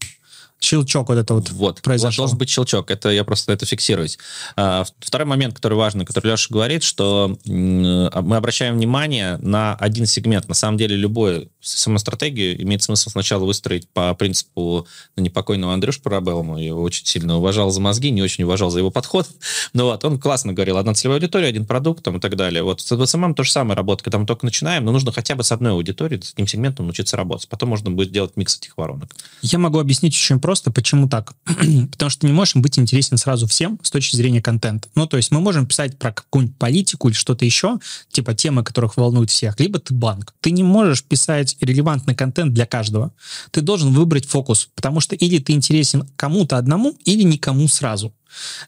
щелчок 0.64 1.08
вот 1.08 1.18
это 1.18 1.34
вот, 1.34 1.50
вот 1.50 1.82
произошел. 1.82 2.22
Должен 2.24 2.38
быть 2.38 2.48
щелчок, 2.48 2.90
это 2.90 3.10
я 3.10 3.24
просто 3.24 3.52
это 3.52 3.66
фиксируюсь. 3.66 4.18
А, 4.56 4.84
второй 4.98 5.26
момент, 5.26 5.54
который 5.54 5.74
важный, 5.74 6.04
который 6.04 6.30
Леша 6.30 6.46
говорит, 6.50 6.82
что 6.82 7.38
мы 7.44 8.08
обращаем 8.08 8.76
внимание 8.76 9.36
на 9.38 9.74
один 9.74 10.06
сегмент. 10.06 10.48
На 10.48 10.54
самом 10.54 10.78
деле 10.78 10.96
любую 10.96 11.50
SMM-стратегию 11.60 12.60
имеет 12.62 12.82
смысл 12.82 13.10
сначала 13.10 13.44
выстроить 13.44 13.88
по 13.88 14.14
принципу 14.14 14.86
ну, 15.16 15.22
непокойного 15.22 15.72
Андрюш 15.72 16.00
Парабеллума. 16.00 16.58
Я 16.58 16.68
его 16.68 16.82
очень 16.82 17.06
сильно 17.06 17.36
уважал 17.36 17.70
за 17.70 17.80
мозги, 17.80 18.10
не 18.10 18.22
очень 18.22 18.44
уважал 18.44 18.70
за 18.70 18.78
его 18.78 18.90
подход. 18.90 19.28
Но 19.72 19.86
вот 19.86 20.04
он 20.04 20.18
классно 20.18 20.52
говорил, 20.52 20.78
одна 20.78 20.94
целевая 20.94 21.18
аудитория, 21.18 21.48
один 21.48 21.66
продукт 21.66 22.02
там, 22.04 22.16
и 22.16 22.20
так 22.20 22.36
далее. 22.36 22.62
Вот 22.62 22.80
с 22.80 23.06
SMM 23.06 23.34
то 23.34 23.42
же 23.42 23.52
самое 23.52 23.76
работает, 23.76 24.04
когда 24.04 24.18
мы 24.18 24.26
только 24.26 24.44
начинаем, 24.44 24.84
но 24.84 24.92
нужно 24.92 25.12
хотя 25.12 25.34
бы 25.34 25.44
с 25.44 25.52
одной 25.52 25.72
аудиторией, 25.72 26.22
с 26.22 26.32
одним 26.32 26.46
сегментом 26.46 26.86
научиться 26.86 27.16
работать. 27.16 27.48
Потом 27.48 27.70
можно 27.70 27.90
будет 27.90 28.12
делать 28.12 28.36
микс 28.36 28.58
этих 28.58 28.76
воронок. 28.76 29.14
Я 29.42 29.58
могу 29.58 29.78
объяснить 29.78 30.14
очень 30.14 30.40
просто, 30.40 30.53
почему 30.70 31.08
так. 31.08 31.34
Потому 31.44 32.10
что 32.10 32.26
не 32.26 32.32
можем 32.32 32.62
быть 32.62 32.78
интересен 32.78 33.16
сразу 33.16 33.46
всем 33.46 33.78
с 33.82 33.90
точки 33.90 34.16
зрения 34.16 34.42
контента. 34.42 34.88
Ну, 34.94 35.06
то 35.06 35.16
есть 35.16 35.30
мы 35.30 35.40
можем 35.40 35.66
писать 35.66 35.98
про 35.98 36.12
какую-нибудь 36.12 36.56
политику 36.56 37.08
или 37.08 37.14
что-то 37.14 37.44
еще, 37.44 37.78
типа 38.10 38.34
темы, 38.34 38.62
которых 38.62 38.96
волнуют 38.96 39.30
всех, 39.30 39.58
либо 39.60 39.78
ты 39.78 39.94
банк. 39.94 40.34
Ты 40.40 40.50
не 40.50 40.62
можешь 40.62 41.02
писать 41.04 41.56
релевантный 41.60 42.14
контент 42.14 42.52
для 42.52 42.66
каждого. 42.66 43.12
Ты 43.50 43.60
должен 43.60 43.92
выбрать 43.92 44.26
фокус, 44.26 44.68
потому 44.74 45.00
что 45.00 45.14
или 45.14 45.38
ты 45.38 45.52
интересен 45.52 46.08
кому-то 46.16 46.56
одному, 46.58 46.96
или 47.04 47.22
никому 47.22 47.68
сразу. 47.68 48.12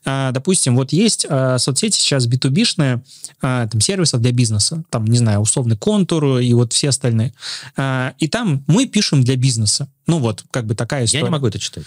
А, 0.04 0.32
допустим, 0.32 0.76
вот 0.76 0.92
есть 0.92 1.26
а, 1.28 1.58
соцсети 1.58 1.98
сейчас 1.98 2.26
B2B-шные, 2.26 3.02
а, 3.42 3.66
там, 3.66 3.80
сервисов 3.80 4.20
для 4.20 4.32
бизнеса, 4.32 4.84
там, 4.90 5.06
не 5.06 5.18
знаю, 5.18 5.40
условный 5.40 5.76
контур 5.76 6.38
и 6.38 6.52
вот 6.54 6.72
все 6.72 6.90
остальные. 6.90 7.32
И 8.18 8.28
там 8.28 8.64
мы 8.66 8.86
пишем 8.86 9.22
для 9.22 9.36
бизнеса. 9.36 9.88
Ну 10.06 10.18
вот, 10.18 10.44
как 10.50 10.66
бы 10.66 10.74
такая 10.74 11.04
история. 11.04 11.22
Я 11.22 11.26
не 11.26 11.32
могу 11.32 11.46
это 11.46 11.58
читать. 11.58 11.84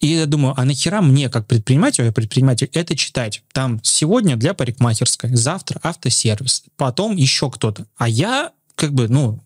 И 0.00 0.08
я 0.08 0.26
думаю, 0.26 0.54
а 0.56 0.64
нахера 0.64 1.02
мне, 1.02 1.28
как 1.28 1.46
предпринимателю, 1.46 2.06
я 2.06 2.12
предприниматель, 2.12 2.70
это 2.72 2.96
читать? 2.96 3.42
Там 3.52 3.80
сегодня 3.82 4.36
для 4.36 4.54
парикмахерской, 4.54 5.34
завтра 5.36 5.78
автосервис, 5.82 6.64
потом 6.76 7.16
еще 7.16 7.50
кто-то. 7.50 7.86
А 7.98 8.08
я 8.08 8.52
как 8.76 8.94
бы, 8.94 9.08
ну, 9.08 9.40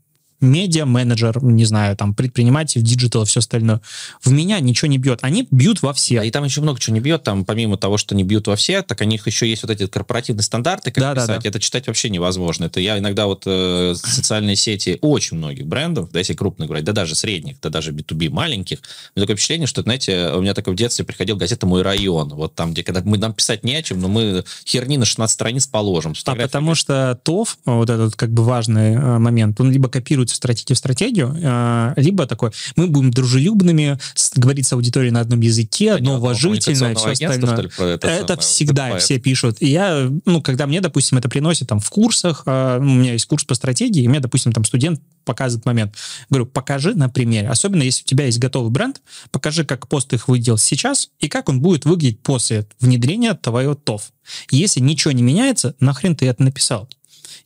медиа-менеджер, 0.44 1.42
не 1.42 1.64
знаю, 1.64 1.96
там, 1.96 2.14
предприниматель, 2.14 2.82
digital, 2.82 3.24
все 3.24 3.40
остальное. 3.40 3.80
В 4.22 4.30
меня 4.32 4.60
ничего 4.60 4.88
не 4.88 4.98
бьет. 4.98 5.20
Они 5.22 5.48
бьют 5.50 5.82
во 5.82 5.92
все. 5.92 6.20
А 6.20 6.24
и 6.24 6.30
там 6.30 6.44
еще 6.44 6.60
много 6.60 6.78
чего 6.78 6.94
не 6.94 7.00
бьет. 7.00 7.22
Там, 7.22 7.44
помимо 7.44 7.76
того, 7.76 7.98
что 7.98 8.14
не 8.14 8.24
бьют 8.24 8.46
во 8.46 8.56
все, 8.56 8.82
так 8.82 9.00
у 9.00 9.04
них 9.04 9.26
еще 9.26 9.48
есть 9.48 9.62
вот 9.62 9.70
эти 9.70 9.86
корпоративные 9.86 10.42
стандарты, 10.42 10.90
как 10.90 11.02
да, 11.02 11.14
писать. 11.14 11.28
Да, 11.28 11.38
да. 11.40 11.48
Это 11.48 11.60
читать 11.60 11.86
вообще 11.86 12.10
невозможно. 12.10 12.66
Это 12.66 12.80
я 12.80 12.98
иногда 12.98 13.26
вот 13.26 13.44
э, 13.46 13.94
социальные 13.96 14.56
сети 14.56 14.98
очень 15.00 15.36
многих 15.36 15.66
брендов, 15.66 16.10
да, 16.12 16.18
если 16.18 16.34
крупных 16.34 16.68
брать, 16.68 16.84
да 16.84 16.92
даже 16.92 17.14
средних, 17.14 17.60
да 17.60 17.70
даже 17.70 17.92
B2B 17.92 18.30
маленьких, 18.30 18.78
у 18.78 19.18
меня 19.18 19.26
такое 19.26 19.36
впечатление, 19.36 19.66
что, 19.66 19.82
знаете, 19.82 20.32
у 20.34 20.40
меня 20.40 20.54
такое 20.54 20.74
в 20.74 20.76
детстве 20.76 21.04
приходил 21.04 21.36
газета 21.36 21.66
«Мой 21.66 21.82
район». 21.82 22.28
Вот 22.30 22.54
там, 22.54 22.72
где 22.72 22.82
когда 22.82 23.02
мы 23.04 23.18
нам 23.18 23.32
писать 23.32 23.64
не 23.64 23.74
о 23.74 23.82
чем, 23.82 24.00
но 24.00 24.08
мы 24.08 24.44
херни 24.66 24.98
на 24.98 25.04
16 25.04 25.32
страниц 25.32 25.66
положим. 25.66 26.14
А 26.24 26.34
потому 26.34 26.74
что 26.74 27.18
ТОВ, 27.22 27.58
вот 27.64 27.90
этот 27.90 28.16
как 28.16 28.30
бы 28.30 28.44
важный 28.44 28.94
э, 28.94 29.18
момент, 29.18 29.60
он 29.60 29.70
либо 29.70 29.88
копируется 29.88 30.33
в 30.34 30.36
стратегии 30.36 30.74
в 30.74 30.78
стратегию, 30.78 31.36
э, 31.40 31.94
либо 31.96 32.26
такой, 32.26 32.50
мы 32.76 32.86
будем 32.86 33.10
дружелюбными, 33.10 33.98
говорить 34.36 34.66
с 34.66 34.72
аудиторией 34.72 35.12
на 35.12 35.20
одном 35.20 35.40
языке, 35.40 35.92
одно 35.92 36.16
уважительное, 36.16 36.94
все 36.94 37.12
остальное. 37.12 37.62
Ли, 37.62 37.70
это 37.78 38.08
это 38.08 38.26
самое, 38.26 38.40
всегда 38.40 38.88
это 38.90 38.98
все 38.98 39.18
пишут. 39.18 39.56
И 39.60 39.68
я, 39.68 40.10
ну, 40.24 40.42
когда 40.42 40.66
мне, 40.66 40.80
допустим, 40.80 41.18
это 41.18 41.28
приносит 41.28 41.68
там 41.68 41.80
в 41.80 41.88
курсах, 41.90 42.42
э, 42.46 42.78
у 42.78 42.82
меня 42.82 43.12
есть 43.12 43.26
курс 43.26 43.44
по 43.44 43.54
стратегии, 43.54 44.02
и 44.02 44.08
мне, 44.08 44.20
допустим, 44.20 44.52
там 44.52 44.64
студент 44.64 45.00
показывает 45.24 45.64
момент. 45.64 45.94
Говорю, 46.28 46.46
покажи 46.46 46.94
на 46.94 47.08
примере. 47.08 47.48
Особенно, 47.48 47.82
если 47.82 48.02
у 48.02 48.06
тебя 48.06 48.26
есть 48.26 48.38
готовый 48.38 48.70
бренд, 48.70 49.00
покажи, 49.30 49.64
как 49.64 49.88
пост 49.88 50.12
их 50.12 50.28
выделал 50.28 50.58
сейчас 50.58 51.10
и 51.18 51.28
как 51.28 51.48
он 51.48 51.60
будет 51.60 51.84
выглядеть 51.84 52.20
после 52.20 52.66
внедрения 52.80 53.34
твоего 53.34 53.74
ТОВ. 53.74 54.12
Если 54.50 54.80
ничего 54.80 55.12
не 55.12 55.22
меняется, 55.22 55.74
нахрен 55.80 56.16
ты 56.16 56.26
это 56.26 56.42
написал? 56.42 56.88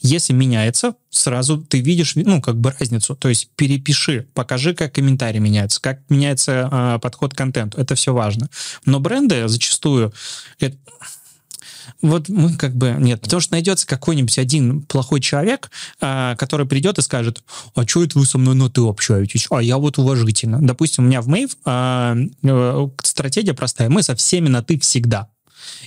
Если 0.01 0.33
меняется, 0.33 0.95
сразу 1.11 1.59
ты 1.59 1.81
видишь, 1.81 2.15
ну, 2.15 2.41
как 2.41 2.59
бы 2.59 2.73
разницу. 2.79 3.17
То 3.17 3.29
есть 3.29 3.51
перепиши, 3.57 4.27
покажи, 4.35 4.75
как 4.75 4.95
комментарии 4.95 5.39
меняются, 5.39 5.81
как 5.81 6.01
меняется 6.09 6.69
э, 6.71 6.99
подход 7.01 7.35
к 7.35 7.37
контенту. 7.37 7.79
Это 7.79 7.95
все 7.95 8.13
важно. 8.13 8.49
Но 8.85 9.01
бренды 9.01 9.49
зачастую... 9.49 10.13
Это, 10.59 10.77
вот 12.01 12.29
мы 12.29 12.55
как 12.55 12.75
бы... 12.77 12.97
Нет, 12.99 13.21
потому 13.21 13.41
что 13.41 13.53
найдется 13.53 13.87
какой-нибудь 13.87 14.39
один 14.39 14.83
плохой 14.83 15.21
человек, 15.21 15.71
а, 16.01 16.37
который 16.37 16.67
придет 16.67 16.99
и 16.99 17.03
скажет, 17.03 17.43
а 17.75 17.87
что 17.87 18.05
это 18.05 18.19
вы 18.19 18.27
со 18.27 18.39
мной 18.39 18.55
на 18.55 18.71
ты 18.71 18.83
общаетесь? 18.83 19.47
А 19.51 19.61
я 19.61 19.79
вот 19.79 19.99
уважительно. 19.99 20.59
Допустим, 20.61 21.05
у 21.05 21.07
меня 21.09 21.21
в 21.21 21.29
Мейв 21.29 21.57
а, 21.65 22.17
э, 22.43 22.89
стратегия 23.03 23.55
простая. 23.55 23.89
Мы 23.89 24.03
со 24.03 24.15
всеми 24.15 24.49
на 24.49 24.63
ты 24.63 24.79
всегда. 24.79 25.29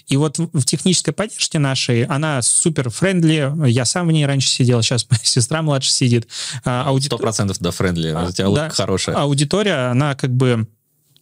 И 0.07 0.17
вот 0.17 0.37
в 0.37 0.63
технической 0.63 1.13
поддержке 1.13 1.59
нашей, 1.59 2.05
она 2.05 2.41
супер 2.41 2.89
friendly. 2.89 3.51
Я 3.69 3.85
сам 3.85 4.07
в 4.07 4.11
ней 4.11 4.25
раньше 4.25 4.49
сидел, 4.49 4.81
сейчас 4.83 5.07
моя 5.09 5.21
сестра 5.23 5.61
младше 5.61 5.91
сидит. 5.91 6.27
А, 6.63 6.91
Сто 7.01 7.17
процентов, 7.17 7.57
да, 7.59 7.71
friendly. 7.71 8.11
У 8.11 8.31
тебя 8.31 8.49
да, 8.49 8.69
хорошая. 8.69 9.15
Аудитория, 9.15 9.91
она 9.91 10.15
как 10.15 10.31
бы 10.31 10.67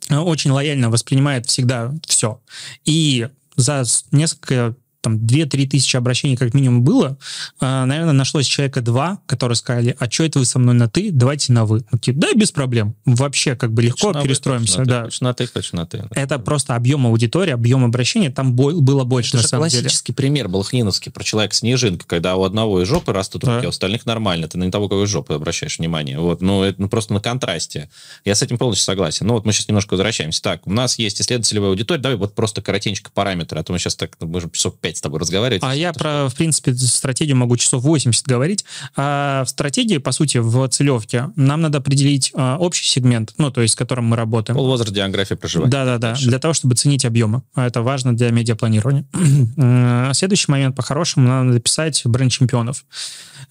э, 0.09 0.17
очень 0.17 0.51
лояльно 0.51 0.89
воспринимает 0.89 1.47
всегда 1.47 1.93
все. 2.05 2.41
И 2.85 3.27
за 3.55 3.83
несколько 4.11 4.75
там 5.01 5.17
2-3 5.17 5.67
тысячи 5.67 5.95
обращений 5.95 6.35
как 6.35 6.53
минимум 6.53 6.83
было, 6.83 7.17
а, 7.59 7.85
наверное, 7.85 8.13
нашлось 8.13 8.47
человека 8.47 8.81
два, 8.81 9.19
которые 9.25 9.55
сказали, 9.55 9.95
а 9.99 10.09
что 10.09 10.23
это 10.23 10.39
вы 10.39 10.45
со 10.45 10.59
мной 10.59 10.75
на 10.75 10.89
«ты», 10.89 11.11
давайте 11.11 11.53
на 11.53 11.65
«вы». 11.65 11.81
Такие, 11.81 12.15
да, 12.15 12.33
без 12.33 12.51
проблем. 12.51 12.95
Вообще 13.05 13.55
как 13.55 13.71
бы 13.73 13.81
легко 13.81 14.13
хочу 14.13 14.23
перестроимся. 14.23 14.79
На 14.79 14.85
да. 14.85 15.03
Хочу 15.03 15.23
на 15.23 15.33
«ты», 15.33 15.47
хочу 15.47 15.75
на 15.75 15.85
«ты». 15.85 16.05
Это 16.11 16.39
просто 16.39 16.75
объем 16.75 17.07
аудитории, 17.07 17.51
объем 17.51 17.85
обращения, 17.85 18.29
там 18.29 18.53
было 18.53 19.03
больше, 19.03 19.29
это 19.29 19.37
на 19.37 19.43
самом 19.43 19.69
деле. 19.69 19.83
классический 19.83 20.13
пример 20.13 20.47
Балахниновский 20.49 21.11
про 21.11 21.23
человека-снежинка, 21.23 22.05
когда 22.05 22.35
у 22.35 22.43
одного 22.43 22.81
из 22.81 22.87
жопы 22.87 23.13
растут 23.13 23.43
руки, 23.43 23.61
да. 23.61 23.67
у 23.67 23.69
остальных 23.69 24.05
нормально. 24.05 24.47
Ты 24.47 24.57
на 24.57 24.71
того, 24.71 24.89
кого 24.89 25.05
из 25.05 25.09
жопы 25.09 25.33
обращаешь 25.33 25.79
внимание. 25.79 26.19
Вот, 26.19 26.41
ну, 26.41 26.63
это 26.63 26.81
ну, 26.81 26.89
просто 26.89 27.13
на 27.13 27.21
контрасте. 27.21 27.89
Я 28.25 28.35
с 28.35 28.41
этим 28.41 28.57
полностью 28.57 28.85
согласен. 28.85 29.27
Ну, 29.27 29.33
вот 29.33 29.45
мы 29.45 29.53
сейчас 29.53 29.67
немножко 29.67 29.93
возвращаемся. 29.93 30.41
Так, 30.41 30.67
у 30.67 30.71
нас 30.71 30.99
есть 30.99 31.21
исследовательская 31.21 31.69
аудитория, 31.69 32.01
давай 32.01 32.17
вот 32.17 32.35
просто 32.35 32.61
коротенько 32.61 33.11
параметры, 33.13 33.59
а 33.59 33.63
то 33.63 33.71
мы 33.71 33.79
сейчас 33.79 33.95
так, 33.95 34.11
мы 34.19 34.41
же 34.41 34.49
часов 34.51 34.77
5 34.77 34.88
с 34.97 35.01
тобой 35.01 35.19
разговаривать. 35.19 35.63
А 35.63 35.75
я 35.75 35.93
про, 35.93 36.27
в 36.29 36.35
принципе, 36.35 36.73
стратегию 36.73 37.37
могу 37.37 37.57
часов 37.57 37.83
80 37.83 38.25
говорить. 38.25 38.65
А 38.95 39.43
в 39.45 39.49
стратегии, 39.49 39.97
по 39.97 40.11
сути, 40.11 40.37
в 40.37 40.67
целевке 40.69 41.29
нам 41.35 41.61
надо 41.61 41.79
определить 41.79 42.31
а, 42.35 42.57
общий 42.57 42.85
сегмент, 42.85 43.33
ну, 43.37 43.51
то 43.51 43.61
есть 43.61 43.73
с 43.73 43.77
которым 43.77 44.05
мы 44.05 44.15
работаем. 44.15 44.57
Полвозраст, 44.57 44.91
география 44.91 45.35
проживания. 45.35 45.71
Да-да-да, 45.71 46.15
для 46.15 46.39
того, 46.39 46.53
чтобы 46.53 46.75
ценить 46.75 47.05
объемы. 47.05 47.43
А 47.53 47.67
это 47.67 47.81
важно 47.81 48.15
для 48.15 48.29
медиапланирования. 48.31 49.05
Следующий 50.13 50.51
момент, 50.51 50.75
по-хорошему, 50.75 51.27
надо 51.27 51.53
написать 51.53 52.01
бренд 52.05 52.31
чемпионов. 52.31 52.85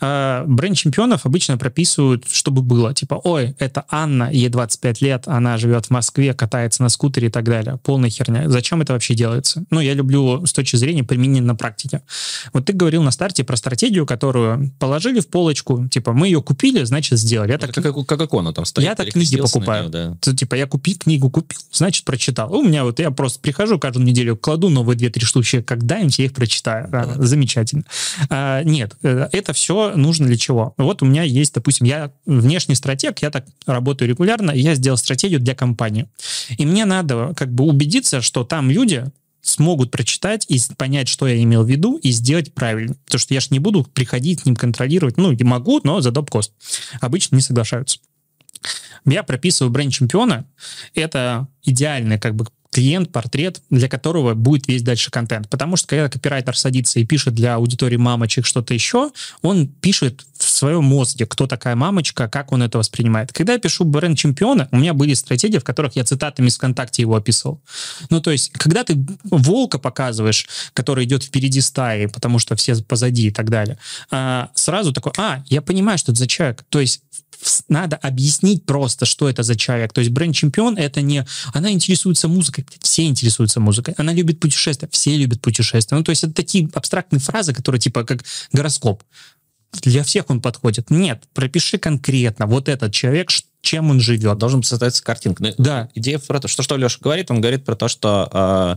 А, 0.01 0.45
бренд 0.47 0.77
чемпионов 0.77 1.27
обычно 1.27 1.59
прописывают, 1.59 2.27
чтобы 2.31 2.63
было. 2.63 2.95
Типа, 2.95 3.21
ой, 3.23 3.55
это 3.59 3.85
Анна, 3.91 4.31
ей 4.31 4.49
25 4.49 5.01
лет, 5.01 5.25
она 5.27 5.57
живет 5.57 5.87
в 5.87 5.91
Москве, 5.91 6.35
катается 6.35 6.83
на 6.83 6.89
скутере 6.89 7.29
и 7.29 7.31
так 7.31 7.45
далее. 7.45 7.79
Полная 7.83 8.11
херня. 8.11 8.49
Зачем 8.49 8.81
это 8.81 8.93
вообще 8.93 9.15
делается? 9.15 9.65
Ну, 9.71 9.81
я 9.81 9.95
люблю 9.95 10.47
с 10.47 10.53
точки 10.53 10.77
зрения 10.77 11.05
применения 11.05 11.28
на 11.29 11.55
практике. 11.55 12.03
Вот 12.53 12.65
ты 12.65 12.73
говорил 12.73 13.03
на 13.03 13.11
старте 13.11 13.45
про 13.45 13.57
стратегию, 13.57 14.07
которую 14.07 14.73
положили 14.79 15.21
в 15.21 15.29
полочку, 15.29 15.89
типа, 15.89 16.13
мы 16.13 16.27
ее 16.29 16.43
купили, 16.43 16.85
значит, 16.85 17.19
сделали. 17.19 17.53
Я 17.53 17.59
так, 17.59 17.73
как, 17.73 18.07
как 18.07 18.21
икона 18.21 18.53
там 18.53 18.65
стоит. 18.65 18.85
Я 18.85 18.95
так 18.95 19.09
книги 19.09 19.37
покупаю. 19.37 19.89
Нее, 19.89 20.17
да. 20.21 20.35
Типа, 20.35 20.55
я 20.55 20.67
купил 20.67 20.97
книгу, 20.99 21.31
купил, 21.31 21.59
значит, 21.73 22.05
прочитал. 22.05 22.53
У 22.55 22.63
меня 22.63 22.85
вот, 22.85 22.99
я 22.99 23.11
просто 23.11 23.41
прихожу 23.41 23.79
каждую 23.79 24.05
неделю, 24.07 24.37
кладу 24.37 24.69
новые 24.69 24.97
две-три 24.97 25.25
штуки, 25.25 25.63
когда-нибудь 25.63 26.19
я 26.19 26.25
их 26.27 26.33
прочитаю. 26.33 26.89
Да. 26.89 27.15
Замечательно. 27.19 27.85
А, 28.31 28.63
нет, 28.63 28.97
э, 29.03 29.29
это 29.33 29.53
все 29.53 29.93
нужно 29.95 30.27
для 30.27 30.37
чего? 30.37 30.75
Вот 30.77 31.03
у 31.03 31.07
меня 31.07 31.23
есть, 31.23 31.55
допустим, 31.55 31.87
я 31.87 32.11
внешний 32.27 32.75
стратег, 32.75 33.19
я 33.21 33.31
так 33.31 33.45
работаю 33.67 34.09
регулярно, 34.09 34.51
я 34.51 34.75
сделал 34.75 34.97
стратегию 34.97 35.41
для 35.41 35.55
компании. 35.55 36.07
И 36.57 36.67
мне 36.67 36.85
надо 36.85 37.35
как 37.37 37.53
бы 37.53 37.65
убедиться, 37.65 38.21
что 38.21 38.45
там 38.45 38.71
люди 38.71 39.05
смогут 39.41 39.91
прочитать 39.91 40.45
и 40.49 40.61
понять, 40.77 41.09
что 41.09 41.27
я 41.27 41.43
имел 41.43 41.65
в 41.65 41.71
виду, 41.71 41.97
и 41.97 42.11
сделать 42.11 42.53
правильно. 42.53 42.95
Потому 43.05 43.21
что 43.21 43.35
я 43.35 43.41
же 43.41 43.49
не 43.51 43.59
буду 43.59 43.85
приходить 43.85 44.43
к 44.43 44.47
ним 44.47 44.57
контролировать. 44.57 45.17
Ну, 45.17 45.33
и 45.33 45.45
могу, 45.45 45.81
но 45.85 46.01
за 46.01 46.11
доп-кост. 46.11 46.53
Обычно 47.01 47.37
не 47.37 47.43
соглашаются. 47.43 47.99
Я 49.07 49.23
прописываю 49.23 49.71
бренд 49.71 49.93
чемпиона. 49.93 50.45
Это 50.95 51.49
идеальный 51.63 52.19
как 52.19 52.35
бы 52.35 52.47
клиент, 52.79 53.11
портрет, 53.11 53.61
для 53.71 53.89
которого 53.89 54.35
будет 54.35 54.69
весь 54.69 54.83
дальше 54.83 55.11
контент. 55.11 55.49
Потому 55.49 55.75
что 55.75 55.89
когда 55.89 56.09
копирайтер 56.09 56.57
садится 56.57 57.01
и 57.01 57.05
пишет 57.05 57.35
для 57.35 57.57
аудитории 57.57 57.97
мамочек 57.97 58.47
что-то 58.47 58.73
еще, 58.73 59.11
он 59.43 59.67
пишет 59.67 60.25
в 60.37 60.49
своем 60.49 60.85
мозге, 60.85 61.27
кто 61.27 61.49
такая 61.49 61.75
мамочка, 61.75 62.29
как 62.29 62.53
он 62.53 62.63
это 62.63 62.79
воспринимает. 62.79 63.33
Когда 63.33 63.55
я 63.55 63.59
пишу 63.59 63.83
бренд 63.83 64.17
чемпиона, 64.17 64.69
у 64.71 64.77
меня 64.77 64.95
были 64.95 65.15
стратегии, 65.15 65.59
в 65.59 65.65
которых 65.65 65.97
я 65.97 66.05
цитатами 66.05 66.47
из 66.47 66.57
ВКонтакте 66.57 67.03
его 67.03 67.17
описывал. 67.17 67.61
Ну, 68.11 68.21
то 68.21 68.31
есть, 68.31 68.53
когда 68.53 68.85
ты 68.85 68.97
волка 69.25 69.81
показываешь, 69.81 70.49
который 70.73 71.05
идет 71.05 71.25
впереди 71.25 71.61
стаи, 71.61 72.07
потому 72.07 72.39
что 72.39 72.55
все 72.55 72.77
позади 72.77 73.27
и 73.27 73.31
так 73.33 73.51
далее, 73.51 73.77
а, 74.13 74.51
сразу 74.55 74.93
такой, 74.93 75.11
а, 75.19 75.43
я 75.47 75.63
понимаю, 75.63 75.99
что 75.99 76.13
это 76.13 76.21
за 76.21 76.29
человек. 76.29 76.65
То 76.69 76.79
есть 76.79 77.03
надо 77.69 77.97
объяснить 77.97 78.65
просто, 78.65 79.07
что 79.07 79.29
это 79.29 79.43
за 79.43 79.57
человек. 79.57 79.93
То 79.93 80.01
есть 80.01 80.11
бренд-чемпион— 80.11 80.77
это 80.79 81.03
не... 81.03 81.25
Она 81.53 81.71
интересуется 81.71 82.29
музыкой, 82.29 82.67
все 82.81 83.07
интересуются 83.07 83.61
музыкой. 83.61 83.95
Она 83.97 84.13
любит 84.13 84.41
путешествия, 84.41 84.89
все 84.91 85.17
любят 85.17 85.41
путешествия. 85.41 85.97
Ну, 85.97 86.05
то 86.05 86.11
есть 86.11 86.25
это 86.25 86.33
такие 86.33 86.69
абстрактные 86.75 87.21
фразы, 87.21 87.53
которые 87.53 87.81
типа 87.81 88.05
как 88.05 88.25
гороскоп. 88.53 89.03
Для 89.83 90.03
всех 90.03 90.31
он 90.31 90.41
подходит. 90.41 90.91
Нет, 90.91 91.25
пропиши 91.35 91.79
конкретно 91.79 92.47
вот 92.47 92.69
этот 92.69 92.93
человек, 92.93 93.31
чем 93.61 93.91
он 93.91 94.01
живет. 94.01 94.39
Должен 94.39 94.63
создаться 94.63 95.03
картинка. 95.03 95.43
Ну, 95.43 95.55
да. 95.59 95.91
Идея 95.95 96.19
про 96.19 96.41
то, 96.41 96.49
что, 96.49 96.63
что 96.63 96.77
Леша 96.77 96.99
говорит, 97.01 97.31
он 97.31 97.41
говорит 97.41 97.65
про 97.65 97.77
то, 97.77 97.89
что 97.89 98.31
э, 98.33 98.77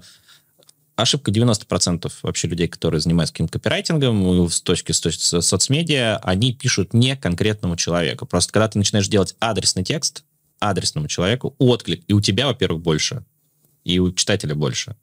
ошибка 0.98 1.32
90% 1.32 2.12
вообще 2.24 2.48
людей, 2.48 2.68
которые 2.68 3.00
занимаются 3.00 3.34
каким-то 3.34 3.54
копирайтингом 3.54 4.50
с 4.50 4.62
точки, 4.62 4.92
с 4.92 5.00
точки 5.00 5.40
соцмедиа, 5.40 6.18
они 6.18 6.54
пишут 6.54 6.94
не 6.94 7.16
конкретному 7.16 7.78
человеку. 7.78 8.26
Просто 8.26 8.52
когда 8.52 8.68
ты 8.68 8.78
начинаешь 8.78 9.08
делать 9.08 9.36
адресный 9.40 9.84
текст 9.84 10.24
адресному 10.60 11.08
человеку, 11.08 11.56
отклик, 11.58 12.04
и 12.08 12.14
у 12.14 12.22
тебя, 12.22 12.46
во-первых, 12.48 12.82
больше, 12.82 13.26
и 13.84 14.00
у 14.00 14.12
читателя 14.12 14.56
больше. 14.56 14.96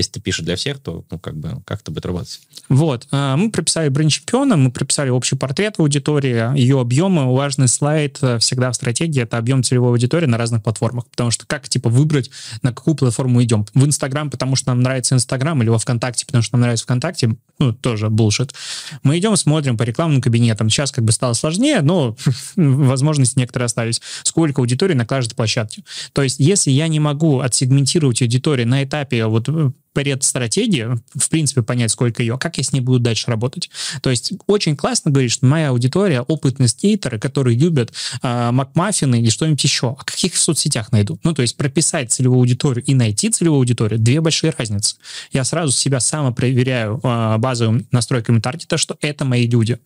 Если 0.00 0.12
ты 0.12 0.20
пишешь 0.20 0.46
для 0.46 0.56
всех, 0.56 0.78
то 0.78 1.04
ну, 1.10 1.18
как 1.18 1.36
бы 1.36 1.60
как 1.66 1.82
это 1.82 1.90
будет 1.90 2.06
работать? 2.06 2.40
Вот. 2.70 3.06
А, 3.10 3.36
мы 3.36 3.50
прописали 3.50 3.90
бренд 3.90 4.10
чемпиона, 4.10 4.56
мы 4.56 4.70
прописали 4.70 5.10
общий 5.10 5.36
портрет 5.36 5.74
аудитории, 5.78 6.58
ее 6.58 6.80
объемы. 6.80 7.34
Важный 7.34 7.68
слайд 7.68 8.18
э, 8.22 8.38
всегда 8.38 8.70
в 8.70 8.74
стратегии— 8.74 9.20
это 9.22 9.36
объем 9.36 9.62
целевой 9.62 9.90
аудитории 9.90 10.24
на 10.24 10.38
разных 10.38 10.62
платформах. 10.62 11.06
Потому 11.08 11.30
что 11.30 11.46
как, 11.46 11.68
типа, 11.68 11.90
выбрать, 11.90 12.30
на 12.62 12.72
какую 12.72 12.94
платформу 12.94 13.42
идем? 13.42 13.66
В 13.74 13.84
Инстаграм, 13.84 14.30
потому 14.30 14.56
что 14.56 14.70
нам 14.70 14.80
нравится 14.80 15.14
Инстаграм, 15.14 15.60
или 15.62 15.68
во 15.68 15.78
ВКонтакте, 15.78 16.24
потому 16.24 16.42
что 16.42 16.54
нам 16.54 16.62
нравится 16.62 16.84
ВКонтакте? 16.84 17.36
Ну, 17.58 17.74
тоже 17.74 18.08
булшит. 18.08 18.54
Мы 19.02 19.18
идем, 19.18 19.36
смотрим 19.36 19.76
по 19.76 19.82
рекламным 19.82 20.22
кабинетам. 20.22 20.70
Сейчас 20.70 20.92
как 20.92 21.04
бы 21.04 21.12
стало 21.12 21.34
сложнее, 21.34 21.82
но 21.82 22.16
возможности 22.56 23.38
некоторые 23.38 23.66
остались. 23.66 24.00
Сколько 24.22 24.62
аудитории 24.62 24.94
на 24.94 25.04
каждой 25.04 25.34
площадке. 25.34 25.84
То 26.14 26.22
есть, 26.22 26.40
если 26.40 26.70
я 26.70 26.88
не 26.88 27.00
могу 27.00 27.40
отсегментировать 27.40 28.22
аудиторию 28.22 28.66
на 28.66 28.82
этапе 28.82 29.26
вот 29.26 29.48
предстратегии, 29.92 30.88
в 31.14 31.28
принципе, 31.28 31.62
понять, 31.62 31.90
сколько 31.90 32.22
ее, 32.22 32.38
как 32.38 32.58
я 32.58 32.64
с 32.64 32.72
ней 32.72 32.80
буду 32.80 33.00
дальше 33.00 33.30
работать. 33.30 33.70
То 34.02 34.10
есть 34.10 34.32
очень 34.46 34.76
классно 34.76 35.10
говорить, 35.10 35.32
что 35.32 35.46
моя 35.46 35.70
аудитория 35.70 36.22
опытные 36.22 36.68
скейтеры, 36.68 37.18
которые 37.18 37.56
любят 37.56 37.92
э, 38.22 38.50
макмаффины 38.50 39.20
или 39.20 39.30
что-нибудь 39.30 39.62
еще. 39.62 39.96
А 39.98 40.04
каких 40.04 40.34
в 40.34 40.40
соцсетях 40.40 40.92
найду? 40.92 41.18
Ну, 41.24 41.34
то 41.34 41.42
есть 41.42 41.56
прописать 41.56 42.12
целевую 42.12 42.40
аудиторию 42.40 42.84
и 42.84 42.94
найти 42.94 43.30
целевую 43.30 43.58
аудиторию— 43.58 43.98
две 44.00 44.20
большие 44.20 44.52
разницы. 44.56 44.96
Я 45.32 45.44
сразу 45.44 45.72
себя 45.72 46.00
самопроверяю 46.00 47.00
э, 47.02 47.38
базовым 47.38 47.86
настройками 47.90 48.40
таргета, 48.40 48.78
что 48.78 48.96
это 49.00 49.24
мои 49.24 49.46
люди. 49.46 49.78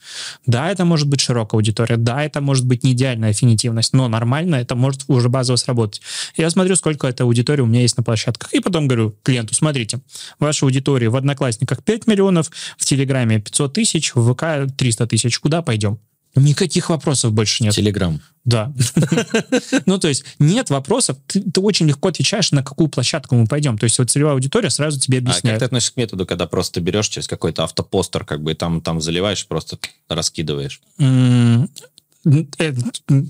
Да, 0.46 0.70
это 0.70 0.84
может 0.84 1.08
быть 1.08 1.20
широкая 1.20 1.58
аудитория, 1.58 1.96
да, 1.96 2.24
это 2.24 2.40
может 2.40 2.66
быть 2.66 2.84
не 2.84 2.92
идеальная 2.92 3.30
аффинитивность, 3.30 3.92
но 3.92 4.08
нормально 4.08 4.56
это 4.56 4.74
может 4.74 5.04
уже 5.08 5.28
базово 5.28 5.56
сработать. 5.56 6.02
Я 6.36 6.50
смотрю, 6.50 6.76
сколько 6.76 7.06
этой 7.06 7.22
аудитории 7.22 7.62
у 7.62 7.66
меня 7.66 7.80
есть 7.80 7.96
на 7.96 8.02
площадках, 8.02 8.52
и 8.52 8.60
потом 8.60 8.88
говорю 8.88 9.16
клиенту, 9.22 9.54
смотрите, 9.54 9.93
Смотрите, 9.94 10.34
ваша 10.38 10.66
аудитория 10.66 11.08
в 11.08 11.16
Одноклассниках 11.16 11.82
5 11.82 12.06
миллионов, 12.06 12.50
в 12.76 12.84
Телеграме 12.84 13.40
500 13.40 13.72
тысяч, 13.72 14.14
в 14.14 14.32
ВК 14.32 14.72
300 14.76 15.06
тысяч. 15.06 15.38
Куда 15.38 15.62
пойдем? 15.62 15.98
Никаких 16.36 16.90
вопросов 16.90 17.32
больше 17.32 17.62
нет. 17.62 17.74
Телеграм. 17.74 18.20
Да. 18.44 18.72
Ну, 19.86 19.98
то 19.98 20.08
есть 20.08 20.24
нет 20.38 20.70
вопросов. 20.70 21.16
Ты, 21.26 21.42
очень 21.60 21.86
легко 21.86 22.08
отвечаешь, 22.08 22.50
на 22.52 22.62
какую 22.62 22.88
площадку 22.88 23.34
мы 23.36 23.46
пойдем. 23.46 23.78
То 23.78 23.84
есть 23.84 23.98
вот 23.98 24.10
целевая 24.10 24.34
аудитория 24.34 24.70
сразу 24.70 24.98
тебе 24.98 25.18
объясняет. 25.18 25.44
А 25.44 25.50
как 25.50 25.58
ты 25.60 25.64
относишься 25.66 25.94
к 25.94 25.96
методу, 25.96 26.26
когда 26.26 26.46
просто 26.46 26.80
берешь 26.80 27.08
через 27.08 27.28
какой-то 27.28 27.64
автопостер, 27.64 28.24
как 28.24 28.42
бы 28.42 28.52
и 28.52 28.54
там, 28.54 28.80
там 28.80 29.00
заливаешь, 29.00 29.46
просто 29.46 29.78
раскидываешь? 30.08 30.80
Э, 32.24 32.72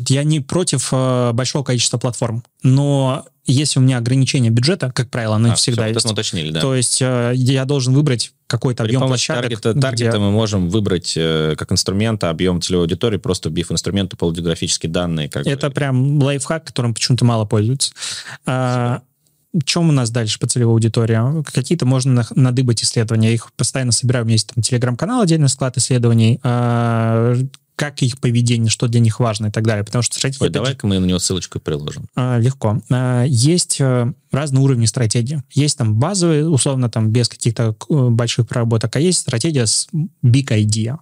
я 0.08 0.24
не 0.24 0.40
против 0.40 0.88
э, 0.92 1.32
большого 1.32 1.64
количества 1.64 1.98
платформ, 1.98 2.44
но 2.62 3.24
если 3.46 3.78
у 3.78 3.82
меня 3.82 3.98
ограничение 3.98 4.50
бюджета, 4.50 4.90
как 4.94 5.10
правило, 5.10 5.36
оно 5.36 5.52
а, 5.52 5.54
всегда 5.54 5.84
все, 5.84 5.94
есть. 5.94 6.10
уточнили, 6.10 6.50
да. 6.50 6.60
То 6.60 6.74
есть 6.74 7.02
э, 7.02 7.32
я 7.34 7.64
должен 7.64 7.92
выбрать 7.94 8.32
какой-то 8.46 8.84
объем 8.84 9.06
площадок. 9.06 9.42
Таргета, 9.42 9.74
таргета 9.74 10.10
где... 10.10 10.18
мы 10.18 10.30
можем 10.30 10.68
выбрать 10.68 11.14
как 11.14 11.72
инструмента 11.72 12.30
объем 12.30 12.60
целевой 12.60 12.84
аудитории, 12.84 13.16
просто 13.16 13.48
вбив 13.48 13.72
инструменты 13.72 14.16
полиграфические 14.16 14.90
данные. 14.90 15.28
Как 15.28 15.46
Это 15.46 15.68
бы. 15.68 15.74
прям 15.74 16.22
лайфхак, 16.22 16.64
которым 16.64 16.94
почему-то 16.94 17.24
мало 17.24 17.46
пользуются. 17.46 17.92
А, 18.46 19.02
чем 19.64 19.88
у 19.88 19.92
нас 19.92 20.10
дальше 20.10 20.38
по 20.38 20.46
целевой 20.46 20.74
аудитории? 20.74 21.42
Какие-то 21.44 21.86
можно 21.86 22.26
надыбать 22.34 22.82
исследования. 22.82 23.28
Я 23.28 23.34
их 23.34 23.52
постоянно 23.54 23.92
собираю. 23.92 24.24
У 24.24 24.26
меня 24.26 24.34
есть 24.34 24.52
там 24.54 24.62
телеграм-канал, 24.62 25.22
отдельный 25.22 25.48
склад 25.48 25.76
исследований. 25.76 26.38
Как 27.76 28.02
их 28.02 28.20
поведение, 28.20 28.70
что 28.70 28.86
для 28.86 29.00
них 29.00 29.18
важно 29.18 29.46
и 29.46 29.50
так 29.50 29.64
далее. 29.64 29.84
Потому 29.84 30.02
что 30.02 30.16
стратегия... 30.16 30.44
Ой, 30.44 30.50
давай-ка 30.50 30.86
мы 30.86 30.98
на 31.00 31.06
него 31.06 31.18
ссылочку 31.18 31.58
приложим. 31.58 32.08
А, 32.14 32.38
легко. 32.38 32.80
А, 32.90 33.24
есть 33.24 33.78
а, 33.80 34.12
разные 34.30 34.62
уровни 34.62 34.86
стратегии. 34.86 35.42
Есть 35.50 35.78
там 35.78 35.96
базовые, 35.96 36.48
условно, 36.48 36.88
там 36.88 37.10
без 37.10 37.28
каких-то 37.28 37.74
э, 37.88 38.08
больших 38.10 38.46
проработок, 38.46 38.94
а 38.94 39.00
есть 39.00 39.20
стратегия 39.20 39.66
с 39.66 39.88
big 40.24 40.46
idea, 40.48 40.98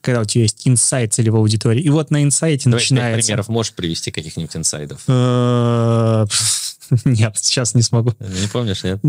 когда 0.00 0.22
у 0.22 0.24
тебя 0.24 0.42
есть 0.42 0.66
инсайт 0.66 1.14
целевой 1.14 1.40
аудитории. 1.40 1.82
И 1.82 1.90
вот 1.90 2.10
на 2.10 2.22
инсайте 2.22 2.70
Давай 2.70 2.80
начинается... 2.80 3.26
примеров 3.26 3.48
можешь 3.48 3.72
привести 3.74 4.10
каких-нибудь 4.10 4.56
инсайдов? 4.56 5.02
Э, 5.06 6.26
нет, 7.04 7.36
сейчас 7.36 7.74
не 7.74 7.82
смогу. 7.82 8.14
Не 8.18 8.48
помнишь, 8.48 8.82
нет? 8.82 9.00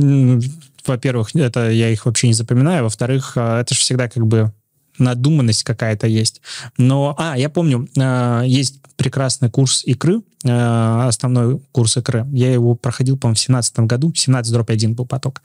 Во-первых, 0.85 1.35
это 1.35 1.69
я 1.69 1.89
их 1.89 2.05
вообще 2.05 2.27
не 2.27 2.33
запоминаю. 2.33 2.83
Во-вторых, 2.83 3.35
это 3.35 3.67
же 3.73 3.79
всегда 3.79 4.07
как 4.07 4.25
бы 4.25 4.53
надуманность 4.97 5.63
какая-то 5.63 6.07
есть. 6.07 6.41
Но, 6.77 7.15
а, 7.17 7.37
я 7.37 7.49
помню, 7.49 7.87
э, 7.95 8.43
есть 8.45 8.79
прекрасный 8.95 9.49
курс 9.49 9.83
икры, 9.85 10.21
э, 10.43 11.07
основной 11.07 11.59
курс 11.71 11.97
икры. 11.97 12.25
Я 12.31 12.51
его 12.51 12.75
проходил, 12.75 13.17
по-моему, 13.17 13.35
в 13.35 13.39
17 13.39 13.79
году, 13.87 14.13
17 14.13 14.51
дробь 14.51 14.69
1 14.69 14.93
был 14.95 15.05
поток. 15.05 15.41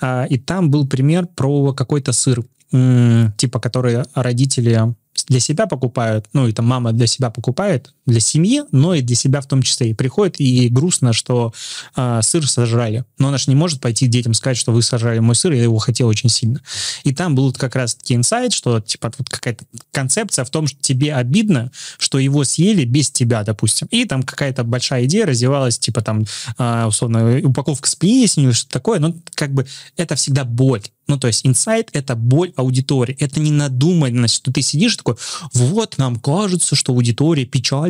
Э, 0.00 0.26
и 0.28 0.38
там 0.38 0.70
был 0.70 0.86
пример 0.86 1.26
про 1.26 1.72
какой-то 1.72 2.12
сыр, 2.12 2.44
типа, 2.70 3.60
который 3.60 4.02
родители 4.14 4.94
для 5.28 5.40
себя 5.40 5.66
покупают, 5.66 6.26
ну, 6.32 6.48
и 6.48 6.52
там 6.52 6.66
мама 6.66 6.92
для 6.92 7.06
себя 7.06 7.30
покупает, 7.30 7.93
для 8.06 8.20
семьи, 8.20 8.62
но 8.70 8.94
и 8.94 9.00
для 9.00 9.16
себя 9.16 9.40
в 9.40 9.46
том 9.46 9.62
числе. 9.62 9.90
И 9.90 9.94
приходит, 9.94 10.40
и 10.40 10.68
грустно, 10.68 11.12
что 11.12 11.52
э, 11.96 12.20
сыр 12.22 12.48
сожрали. 12.48 13.04
Но 13.18 13.28
она 13.28 13.38
же 13.38 13.44
не 13.48 13.54
может 13.54 13.80
пойти 13.80 14.06
детям 14.06 14.34
сказать, 14.34 14.56
что 14.56 14.72
вы 14.72 14.82
сожрали 14.82 15.20
мой 15.20 15.34
сыр, 15.34 15.52
я 15.52 15.62
его 15.62 15.78
хотел 15.78 16.08
очень 16.08 16.28
сильно. 16.28 16.60
И 17.04 17.14
там 17.14 17.34
был 17.34 17.52
как 17.52 17.76
раз 17.76 17.94
таки 17.94 18.14
инсайт, 18.14 18.52
что, 18.52 18.80
типа, 18.80 19.12
вот 19.16 19.28
какая-то 19.28 19.64
концепция 19.92 20.44
в 20.44 20.50
том, 20.50 20.66
что 20.66 20.78
тебе 20.80 21.14
обидно, 21.14 21.70
что 21.98 22.18
его 22.18 22.44
съели 22.44 22.84
без 22.84 23.10
тебя, 23.10 23.42
допустим. 23.42 23.88
И 23.90 24.04
там 24.04 24.22
какая-то 24.22 24.64
большая 24.64 25.04
идея 25.04 25.26
развивалась, 25.26 25.78
типа, 25.78 26.02
там, 26.02 26.24
э, 26.58 26.84
условно, 26.86 27.40
упаковка 27.42 27.88
с 27.88 27.94
плесенью, 27.94 28.52
что-то 28.52 28.72
такое. 28.72 28.98
Но 28.98 29.14
как 29.34 29.52
бы 29.52 29.66
это 29.96 30.14
всегда 30.14 30.44
боль. 30.44 30.82
Ну, 31.06 31.18
то 31.18 31.26
есть 31.26 31.46
инсайт— 31.46 31.90
это 31.92 32.16
боль 32.16 32.52
аудитории. 32.56 33.16
Это 33.20 33.38
не 33.38 33.50
надуманность, 33.50 34.36
что 34.36 34.52
ты 34.52 34.62
сидишь 34.62 34.96
такой, 34.96 35.16
вот, 35.52 35.98
нам 35.98 36.18
кажется, 36.18 36.76
что 36.76 36.92
аудитория 36.92 37.44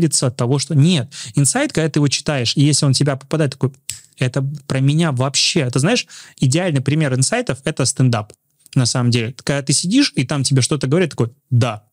печалится 0.04 0.26
от 0.28 0.36
того, 0.36 0.58
что... 0.58 0.74
Нет. 0.74 1.12
Инсайт, 1.34 1.72
когда 1.72 1.88
ты 1.88 1.98
его 1.98 2.08
читаешь, 2.08 2.56
и 2.56 2.62
если 2.62 2.86
он 2.86 2.92
тебя 2.92 3.16
попадает, 3.16 3.52
такой, 3.52 3.72
это 4.18 4.42
про 4.66 4.80
меня 4.80 5.12
вообще. 5.12 5.60
Это, 5.60 5.78
знаешь, 5.78 6.06
идеальный 6.38 6.80
пример 6.80 7.14
инсайтов— 7.14 7.58
это 7.64 7.84
стендап, 7.84 8.32
на 8.74 8.86
самом 8.86 9.10
деле. 9.10 9.34
Когда 9.42 9.62
ты 9.62 9.72
сидишь, 9.72 10.12
и 10.14 10.24
там 10.24 10.42
тебе 10.44 10.62
что-то 10.62 10.86
говорят, 10.86 11.10
такой, 11.10 11.30
да, 11.50 11.84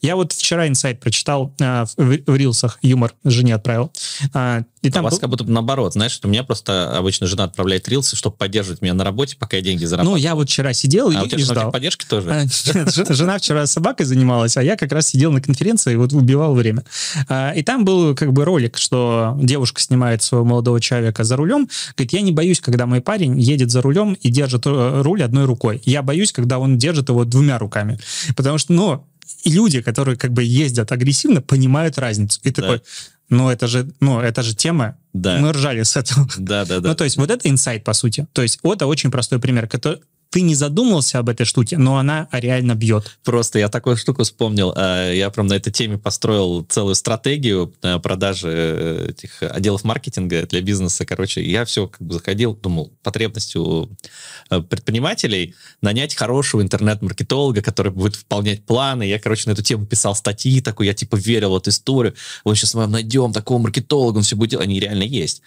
я 0.00 0.16
вот 0.16 0.32
вчера 0.32 0.68
инсайт 0.68 1.00
прочитал 1.00 1.54
э, 1.60 1.84
в, 1.96 2.18
в 2.26 2.36
рилсах, 2.36 2.78
юмор 2.82 3.14
жене 3.24 3.54
отправил. 3.54 3.92
Э, 4.34 4.62
и 4.82 4.90
там 4.90 5.04
а 5.04 5.08
у 5.08 5.10
вас 5.10 5.14
был... 5.14 5.20
как 5.20 5.30
будто 5.30 5.44
наоборот, 5.44 5.92
знаешь, 5.92 6.12
что 6.12 6.26
у 6.26 6.30
меня 6.30 6.42
просто 6.42 6.96
обычно 6.96 7.26
жена 7.26 7.44
отправляет 7.44 7.88
рилсы, 7.88 8.16
чтобы 8.16 8.36
поддерживать 8.36 8.80
меня 8.80 8.94
на 8.94 9.04
работе, 9.04 9.36
пока 9.38 9.58
я 9.58 9.62
деньги 9.62 9.84
зарабатываю. 9.84 10.16
Ну, 10.16 10.22
я 10.22 10.34
вот 10.34 10.48
вчера 10.48 10.72
сидел 10.72 11.10
а 11.10 11.12
и, 11.12 11.16
у 11.18 11.26
тебя 11.26 11.38
и 11.38 11.42
ждал. 11.42 11.70
поддержки 11.70 12.06
тоже? 12.06 12.30
А, 12.30 12.44
нет, 12.74 12.94
жена 13.10 13.38
вчера 13.38 13.66
собакой 13.66 14.06
занималась, 14.06 14.56
а 14.56 14.62
я 14.62 14.76
как 14.76 14.92
раз 14.92 15.08
сидел 15.08 15.32
на 15.32 15.42
конференции 15.42 15.92
и 15.92 15.96
вот 15.96 16.12
убивал 16.12 16.54
время. 16.54 16.84
А, 17.28 17.52
и 17.52 17.62
там 17.62 17.84
был 17.84 18.14
как 18.14 18.32
бы 18.32 18.44
ролик, 18.44 18.78
что 18.78 19.36
девушка 19.40 19.80
снимает 19.80 20.22
своего 20.22 20.46
молодого 20.46 20.80
человека 20.80 21.24
за 21.24 21.36
рулем, 21.36 21.68
говорит, 21.96 22.12
я 22.12 22.20
не 22.22 22.32
боюсь, 22.32 22.60
когда 22.60 22.86
мой 22.86 23.00
парень 23.00 23.38
едет 23.38 23.70
за 23.70 23.82
рулем 23.82 24.14
и 24.14 24.30
держит 24.30 24.66
э, 24.66 25.02
руль 25.02 25.22
одной 25.22 25.44
рукой. 25.44 25.82
Я 25.84 26.02
боюсь, 26.02 26.32
когда 26.32 26.58
он 26.58 26.78
держит 26.78 27.10
его 27.10 27.24
двумя 27.24 27.58
руками. 27.58 27.98
Потому 28.34 28.58
что, 28.58 28.72
ну, 28.72 29.06
и 29.42 29.50
люди, 29.52 29.80
которые 29.80 30.16
как 30.16 30.32
бы 30.32 30.42
ездят 30.42 30.92
агрессивно, 30.92 31.40
понимают 31.40 31.98
разницу. 31.98 32.40
И 32.42 32.50
такой, 32.50 32.82
ну 33.28 33.48
это 33.48 33.66
же, 33.66 33.90
ну 34.00 34.20
это 34.20 34.42
же 34.42 34.54
тема. 34.54 34.96
Да. 35.12 35.38
Мы 35.38 35.52
ржали 35.52 35.82
с 35.82 35.96
этого. 35.96 36.28
Да, 36.36 36.64
да, 36.64 36.80
да. 36.80 36.88
Ну 36.88 36.94
то 36.94 37.04
есть 37.04 37.16
вот 37.16 37.30
это 37.30 37.48
инсайт 37.48 37.84
по 37.84 37.92
сути. 37.92 38.26
То 38.32 38.42
есть 38.42 38.60
вот 38.62 38.76
это 38.76 38.86
очень 38.86 39.10
простой 39.10 39.38
пример, 39.38 39.66
который 39.68 40.00
ты 40.30 40.42
не 40.42 40.54
задумался 40.54 41.18
об 41.18 41.28
этой 41.28 41.44
штуке, 41.44 41.76
но 41.76 41.98
она 41.98 42.28
реально 42.30 42.76
бьет. 42.76 43.18
Просто 43.24 43.58
я 43.58 43.68
такую 43.68 43.96
штуку 43.96 44.22
вспомнил. 44.22 44.72
А, 44.76 45.12
я 45.12 45.28
прям 45.30 45.48
на 45.48 45.54
этой 45.54 45.72
теме 45.72 45.98
построил 45.98 46.64
целую 46.68 46.94
стратегию 46.94 47.74
э, 47.82 47.98
продажи 47.98 48.48
э, 48.48 49.06
этих 49.10 49.42
отделов 49.42 49.82
маркетинга 49.82 50.46
для 50.46 50.60
бизнеса. 50.60 51.04
Короче, 51.04 51.42
я 51.42 51.64
все 51.64 51.88
как 51.88 52.00
бы 52.00 52.14
заходил, 52.14 52.54
думал, 52.54 52.92
потребность 53.02 53.56
у 53.56 53.90
э, 54.50 54.60
предпринимателей 54.60 55.56
нанять 55.82 56.14
хорошего 56.14 56.62
интернет-маркетолога, 56.62 57.60
который 57.60 57.90
будет 57.90 58.16
выполнять 58.16 58.64
планы. 58.64 59.02
Я, 59.02 59.18
короче, 59.18 59.48
на 59.48 59.52
эту 59.52 59.64
тему 59.64 59.84
писал 59.84 60.14
статьи 60.14 60.60
такой, 60.60 60.86
я 60.86 60.94
типа 60.94 61.16
верил 61.16 61.50
в 61.50 61.56
эту 61.56 61.70
историю. 61.70 62.14
Вот 62.44 62.54
сейчас 62.54 62.74
мы 62.74 62.86
найдем 62.86 63.32
такого 63.32 63.58
маркетолога, 63.58 64.18
он 64.18 64.22
все 64.22 64.36
будет 64.36 64.50
делать. 64.50 64.66
Они 64.66 64.78
реально 64.78 65.02
есть 65.02 65.42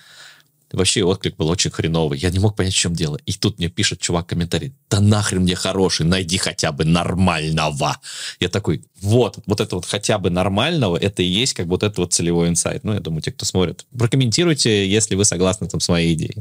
вообще 0.77 1.03
отклик 1.03 1.35
был 1.35 1.49
очень 1.49 1.71
хреновый. 1.71 2.17
Я 2.19 2.29
не 2.29 2.39
мог 2.39 2.55
понять, 2.55 2.73
в 2.73 2.77
чем 2.77 2.93
дело. 2.93 3.17
И 3.25 3.33
тут 3.33 3.59
мне 3.59 3.69
пишет 3.69 3.99
чувак 3.99 4.27
комментарий, 4.27 4.73
да 4.89 4.99
нахрен 4.99 5.41
мне 5.41 5.55
хороший, 5.55 6.05
найди 6.05 6.37
хотя 6.37 6.71
бы 6.71 6.85
нормального. 6.85 7.99
Я 8.39 8.49
такой, 8.49 8.83
вот, 9.01 9.39
вот 9.45 9.61
это 9.61 9.75
вот 9.75 9.85
хотя 9.85 10.17
бы 10.17 10.29
нормального, 10.29 10.97
это 10.97 11.21
и 11.23 11.25
есть 11.25 11.53
как 11.53 11.67
вот 11.67 11.83
это 11.83 12.01
вот 12.01 12.13
целевой 12.13 12.49
инсайт. 12.49 12.83
Ну, 12.83 12.93
я 12.93 12.99
думаю, 12.99 13.21
те, 13.21 13.31
кто 13.31 13.45
смотрит, 13.45 13.85
прокомментируйте, 13.97 14.87
если 14.89 15.15
вы 15.15 15.25
согласны 15.25 15.67
там 15.67 15.79
с 15.79 15.89
моей 15.89 16.13
идеей. 16.13 16.37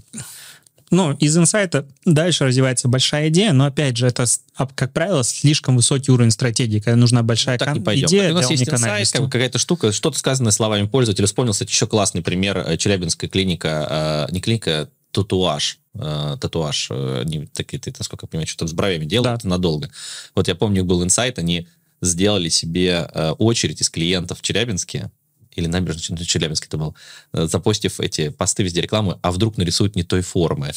Ну, 0.92 1.12
из 1.12 1.34
инсайта 1.38 1.86
дальше 2.04 2.44
развивается 2.44 2.86
большая 2.86 3.30
идея, 3.30 3.54
но, 3.54 3.64
опять 3.64 3.96
же, 3.96 4.06
это, 4.06 4.26
как 4.74 4.92
правило, 4.92 5.24
слишком 5.24 5.74
высокий 5.74 6.12
уровень 6.12 6.30
стратегии, 6.30 6.80
когда 6.80 6.96
нужна 6.96 7.22
большая 7.22 7.56
ну, 7.58 7.64
так 7.64 7.74
не 7.74 7.80
пойдем. 7.80 8.08
идея 8.08 8.32
У 8.32 8.34
нас 8.34 8.50
есть 8.50 8.68
инсайт, 8.68 9.10
как, 9.10 9.24
какая-то 9.24 9.58
штука, 9.58 9.90
что-то 9.90 10.18
сказанное 10.18 10.52
словами 10.52 10.86
пользователя. 10.86 11.24
Вспомнил, 11.26 11.52
кстати, 11.52 11.70
еще 11.70 11.86
классный 11.86 12.20
пример. 12.20 12.58
Э, 12.58 12.76
Челябинская 12.76 13.30
клиника, 13.30 14.26
э, 14.28 14.32
не 14.34 14.42
клиника, 14.42 14.90
татуаж, 15.12 15.78
э, 15.94 16.36
татуаж, 16.38 16.90
они 16.90 17.46
такие, 17.46 17.80
ты, 17.80 17.90
насколько 17.96 18.26
я 18.26 18.28
понимаю, 18.28 18.46
что-то 18.46 18.68
с 18.68 18.74
бровями 18.74 19.06
делают 19.06 19.44
да. 19.44 19.48
надолго. 19.48 19.90
Вот 20.34 20.46
я 20.46 20.54
помню, 20.54 20.84
был 20.84 21.02
инсайт, 21.02 21.38
они 21.38 21.68
сделали 22.02 22.50
себе 22.50 23.08
очередь 23.38 23.80
из 23.80 23.88
клиентов 23.88 24.40
в 24.40 24.42
Челябинске, 24.42 25.10
или 25.54 25.66
набережной 25.66 26.18
ну, 26.18 26.24
Челябинск 26.24 26.66
это 26.66 26.76
был, 26.76 26.96
э, 27.32 27.46
запостив 27.46 28.00
эти 28.00 28.30
посты 28.30 28.62
везде 28.62 28.80
рекламы, 28.80 29.18
а 29.22 29.30
вдруг 29.30 29.56
нарисуют 29.56 29.96
не 29.96 30.02
той 30.02 30.22
формы. 30.22 30.72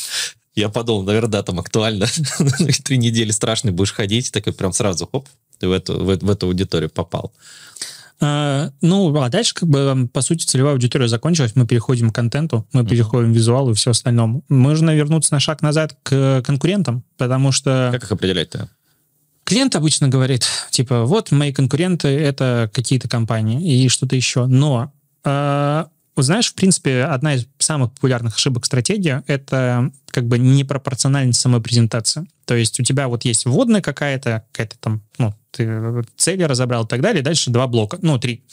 Я 0.56 0.70
подумал, 0.70 1.04
наверное, 1.04 1.30
да, 1.30 1.44
там 1.44 1.60
актуально. 1.60 2.08
Три 2.84 2.98
недели 2.98 3.32
страшный 3.32 3.72
будешь 3.72 3.94
ходить, 3.94 4.32
такой 4.32 4.54
прям 4.54 4.72
сразу, 4.72 5.08
хоп, 5.12 5.28
ты 5.60 5.68
в 5.68 5.72
эту, 5.72 6.04
в, 6.04 6.18
в 6.18 6.30
эту 6.30 6.48
аудиторию 6.48 6.90
попал. 6.90 7.34
А, 8.22 8.72
ну, 8.82 9.14
а 9.22 9.30
дальше, 9.30 9.54
как 9.54 9.68
бы, 9.68 10.10
по 10.12 10.22
сути, 10.22 10.46
целевая 10.46 10.74
аудитория 10.74 11.10
закончилась, 11.10 11.56
мы 11.56 11.68
переходим 11.68 12.12
к 12.12 12.16
контенту, 12.16 12.66
мы 12.72 12.82
mm-hmm. 12.82 12.90
переходим 12.90 13.34
к 13.34 13.36
визуалу 13.36 13.72
и 13.72 13.74
все 13.74 13.92
остальному. 13.92 14.44
Можно 14.48 14.96
вернуться 14.96 15.34
на 15.34 15.42
шаг 15.42 15.62
назад 15.62 15.98
к 16.04 16.42
конкурентам, 16.46 17.04
потому 17.18 17.52
что... 17.52 17.90
Как 17.92 18.04
их 18.04 18.12
определять-то? 18.12 18.70
Клиент 19.46 19.76
обычно 19.76 20.08
говорит, 20.08 20.48
типа, 20.72 21.06
вот 21.06 21.32
мои 21.32 21.54
конкуренты— 21.54 22.08
это 22.10 22.70
какие-то 22.74 23.08
компании 23.08 23.84
и 23.84 23.88
что-то 23.90 24.16
еще. 24.16 24.48
Но, 24.48 24.92
э, 25.24 25.86
знаешь, 26.16 26.50
в 26.50 26.56
принципе, 26.56 27.04
одна 27.04 27.36
из 27.36 27.48
самых 27.60 27.92
популярных 27.94 28.38
ошибок 28.38 28.66
стратегии— 28.66 29.22
это 29.28 29.92
как 30.08 30.26
бы 30.28 30.40
непропорциональность 30.40 31.40
самой 31.40 31.62
презентации. 31.62 32.26
То 32.46 32.56
есть 32.56 32.80
у 32.80 32.84
тебя 32.84 33.08
вот 33.08 33.24
есть 33.24 33.46
вводная 33.46 33.82
какая-то, 33.82 34.46
какая-то 34.52 34.78
там, 34.80 35.04
ну, 35.20 35.36
ты 35.52 36.04
цели 36.18 36.42
разобрал 36.42 36.86
и 36.86 36.88
так 36.88 37.02
далее, 37.02 37.22
дальше 37.22 37.52
два 37.52 37.68
блока, 37.68 38.00
ну, 38.02 38.18
три. 38.18 38.44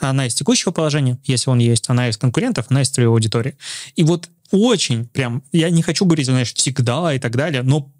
Она 0.00 0.26
из 0.26 0.34
текущего 0.34 0.72
положения, 0.72 1.18
если 1.24 1.50
он 1.50 1.60
есть, 1.60 1.88
она 1.88 2.08
из 2.08 2.16
конкурентов, 2.16 2.66
она 2.68 2.82
из 2.82 2.88
целевой 2.88 3.14
аудитории. 3.14 3.56
И 3.94 4.02
вот 4.02 4.28
очень 4.50 5.06
прям, 5.06 5.44
я 5.52 5.70
не 5.70 5.82
хочу 5.82 6.04
говорить, 6.04 6.26
знаешь, 6.26 6.52
всегда 6.52 7.14
и 7.14 7.20
так 7.20 7.36
далее, 7.36 7.62
но 7.62 7.92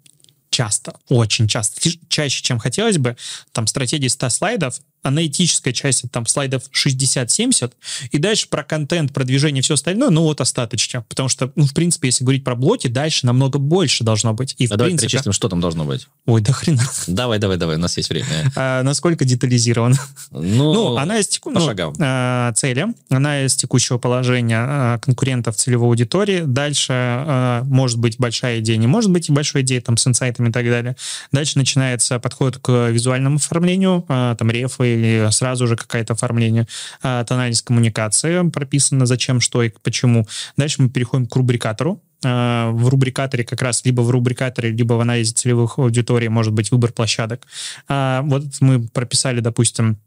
часто, 0.53 0.93
очень 1.09 1.47
часто, 1.47 1.89
чаще, 2.07 2.43
чем 2.43 2.59
хотелось 2.59 2.97
бы, 2.97 3.17
там 3.51 3.67
стратегии 3.67 4.07
100 4.07 4.29
слайдов, 4.29 4.79
аналитическая 5.03 5.73
часть, 5.73 6.09
там, 6.11 6.25
слайдов 6.25 6.63
60-70, 6.73 7.73
и 8.11 8.17
дальше 8.17 8.47
про 8.49 8.63
контент, 8.63 9.13
продвижение, 9.13 9.61
все 9.61 9.75
остальное, 9.75 10.09
ну, 10.09 10.23
вот 10.23 10.41
остаточки. 10.41 11.03
Потому 11.07 11.29
что, 11.29 11.51
ну, 11.55 11.65
в 11.65 11.73
принципе, 11.73 12.07
если 12.07 12.23
говорить 12.23 12.43
про 12.43 12.55
блоки, 12.55 12.87
дальше 12.87 13.25
намного 13.25 13.59
больше 13.59 14.03
должно 14.03 14.33
быть. 14.33 14.55
И, 14.57 14.65
а 14.65 14.67
в 14.67 14.69
давай 14.71 14.91
принципе... 14.91 15.11
перечислим, 15.11 15.33
что 15.33 15.49
там 15.49 15.59
должно 15.59 15.85
быть. 15.85 16.07
Ой, 16.25 16.41
да 16.41 16.53
хрена. 16.53 16.83
Давай, 17.07 17.37
давай, 17.37 17.57
давай, 17.57 17.75
у 17.75 17.79
нас 17.79 17.97
есть 17.97 18.09
время. 18.09 18.25
А, 18.55 18.83
насколько 18.83 19.25
детализировано? 19.25 19.97
Ну, 20.31 20.73
ну 20.73 20.97
она 20.97 21.19
из 21.19 21.27
теку... 21.27 21.49
ну, 21.49 21.69
а, 21.99 22.53
цели, 22.53 22.87
она 23.09 23.45
из 23.45 23.55
текущего 23.55 23.97
положения 23.97 24.59
а, 24.59 24.99
конкурентов 24.99 25.55
целевой 25.55 25.89
аудитории. 25.89 26.43
Дальше 26.45 26.93
а, 26.93 27.63
может 27.63 27.99
быть 27.99 28.17
большая 28.19 28.59
идея, 28.59 28.77
не 28.77 28.87
может 28.87 29.11
быть 29.11 29.29
большой 29.29 29.63
идея, 29.63 29.81
там, 29.81 29.97
с 29.97 30.07
инсайтами 30.07 30.49
и 30.49 30.51
так 30.51 30.65
далее. 30.65 30.95
Дальше 31.31 31.57
начинается 31.57 32.19
подход 32.19 32.57
к 32.57 32.89
визуальному 32.89 33.37
оформлению, 33.37 34.05
там, 34.07 34.49
рефы 34.49 34.92
или 34.93 35.31
сразу 35.31 35.67
же 35.67 35.75
какое-то 35.75 36.13
оформление, 36.13 36.67
а, 37.01 37.23
тональность 37.23 37.63
коммуникации 37.63 38.49
прописано, 38.49 39.05
зачем, 39.05 39.39
что 39.39 39.63
и 39.63 39.71
почему. 39.81 40.27
Дальше 40.57 40.81
мы 40.81 40.89
переходим 40.89 41.27
к 41.27 41.35
рубрикатору, 41.35 42.01
а, 42.23 42.71
в 42.71 42.87
рубрикаторе 42.89 43.43
как 43.43 43.61
раз 43.61 43.83
либо 43.85 44.01
в 44.01 44.09
рубрикаторе, 44.09 44.71
либо 44.71 44.93
в 44.93 45.01
анализе 45.01 45.33
целевых 45.33 45.77
аудиторий 45.77 46.29
может 46.29 46.53
быть 46.53 46.71
выбор 46.71 46.91
площадок. 46.91 47.45
А, 47.87 48.21
вот 48.23 48.43
мы 48.61 48.87
прописали, 48.87 49.39
допустим, 49.39 49.97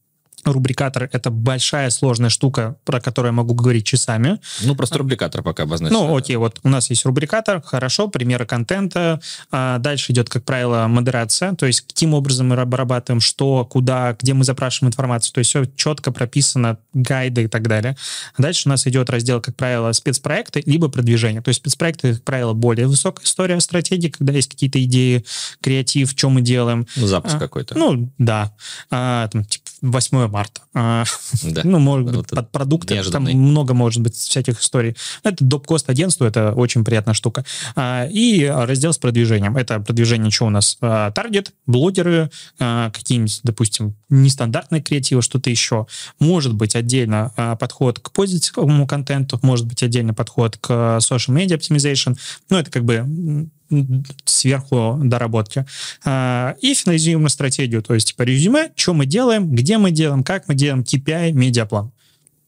рубрикатор— 0.53 1.09
это 1.13 1.31
большая 1.31 1.91
сложная 1.91 2.31
штука, 2.31 2.77
про 2.85 3.01
которую 3.01 3.31
я 3.31 3.37
могу 3.37 3.55
говорить 3.55 3.87
часами. 3.87 4.41
Ну, 4.63 4.75
просто 4.75 4.99
рубрикатор 4.99 5.43
пока 5.43 5.65
обозначим. 5.65 5.97
Ну, 5.97 6.17
окей, 6.17 6.37
вот 6.37 6.59
у 6.63 6.69
нас 6.69 6.91
есть 6.91 7.05
рубрикатор, 7.05 7.63
хорошо, 7.63 8.09
примеры 8.09 8.47
контента. 8.47 9.21
А 9.51 9.79
дальше 9.79 10.13
идет, 10.13 10.29
как 10.29 10.45
правило, 10.45 10.87
модерация, 10.87 11.55
то 11.55 11.67
есть 11.67 11.83
каким 11.83 12.15
образом 12.15 12.49
мы 12.49 12.57
обрабатываем, 12.57 13.21
что, 13.21 13.65
куда, 13.65 14.17
где 14.21 14.35
мы 14.35 14.45
запрашиваем 14.45 14.91
информацию, 14.91 15.33
то 15.35 15.39
есть 15.39 15.51
все 15.51 15.65
четко 15.77 16.13
прописано, 16.13 16.79
гайды 16.93 17.45
и 17.45 17.49
так 17.49 17.69
далее. 17.69 17.97
Дальше 18.39 18.69
у 18.69 18.71
нас 18.71 18.87
идет 18.87 19.11
раздел, 19.11 19.41
как 19.41 19.57
правило, 19.57 19.93
спецпроекты, 19.93 20.63
либо 20.67 20.89
продвижение. 20.89 21.43
То 21.43 21.49
есть 21.49 21.61
спецпроекты, 21.61 22.15
как 22.15 22.25
правило, 22.25 22.53
более 22.53 22.87
высокая 22.87 23.25
история 23.25 23.61
стратегии, 23.61 24.09
когда 24.09 24.33
есть 24.33 24.51
какие-то 24.51 24.83
идеи, 24.85 25.25
креатив, 25.61 26.11
что 26.11 26.31
мы 26.31 26.41
делаем. 26.41 26.87
Ну, 26.97 27.07
запуск 27.07 27.37
а, 27.37 27.39
какой-то. 27.39 27.79
Ну, 27.79 28.13
да. 28.19 28.55
А, 28.91 29.29
там, 29.29 29.45
типа, 29.45 29.66
8 29.83 30.29
марта. 30.29 30.63
А, 30.75 31.05
да. 31.43 31.63
Ну, 31.65 31.79
может 31.79 32.07
быть, 32.11 32.29
под 32.29 32.51
продукты. 32.51 32.95
Неожиданный. 32.95 33.33
Там 33.33 33.41
много 33.41 33.75
может 33.75 34.03
быть 34.03 34.15
всяких 34.15 34.61
историй. 34.61 34.97
Это 35.23 35.45
доп-кост 35.45 35.89
агентству, 35.91 36.25
это 36.27 36.53
очень 36.53 36.85
приятная 36.85 37.15
штука. 37.15 37.45
А, 37.75 38.07
и 38.07 38.45
раздел 38.45 38.93
с 38.93 38.99
продвижением. 38.99 39.57
Это 39.57 39.79
продвижение, 39.81 40.31
что 40.31 40.47
у 40.47 40.51
нас? 40.51 40.79
А, 40.81 41.11
таргет, 41.11 41.53
блогеры, 41.67 42.31
какие-нибудь, 42.59 43.41
допустим, 43.43 43.95
нестандартные 44.09 44.83
креативы, 44.83 45.23
что-то 45.23 45.51
еще. 45.51 45.87
Может 46.19 46.55
быть 46.55 46.75
отдельно 46.75 47.33
подход 47.59 47.99
к 47.99 48.13
пользовательскому 48.13 48.87
контенту, 48.87 49.39
может 49.43 49.67
быть 49.67 49.83
отдельно 49.83 50.15
подход 50.15 50.57
к 50.57 50.71
social 51.01 51.35
media 51.35 51.59
optimization. 51.59 52.17
Ну, 52.51 52.57
это 52.57 52.71
как 52.71 52.85
бы 52.85 53.49
сверху 54.25 54.99
доработки. 55.03 55.65
А, 56.05 56.57
и 56.61 56.75
финализируем 56.75 57.23
на 57.25 57.29
стратегию, 57.29 57.83
то 57.83 57.95
есть 57.95 58.09
типа 58.09 58.23
резюме, 58.23 58.73
что 58.77 58.95
мы 58.95 59.07
делаем, 59.07 59.51
где 59.51 59.79
мы 59.79 59.91
делаем, 59.91 60.23
как 60.25 60.49
мы 60.49 60.55
делаем, 60.55 60.83
KPI, 60.83 61.33
медиаплан. 61.33 61.93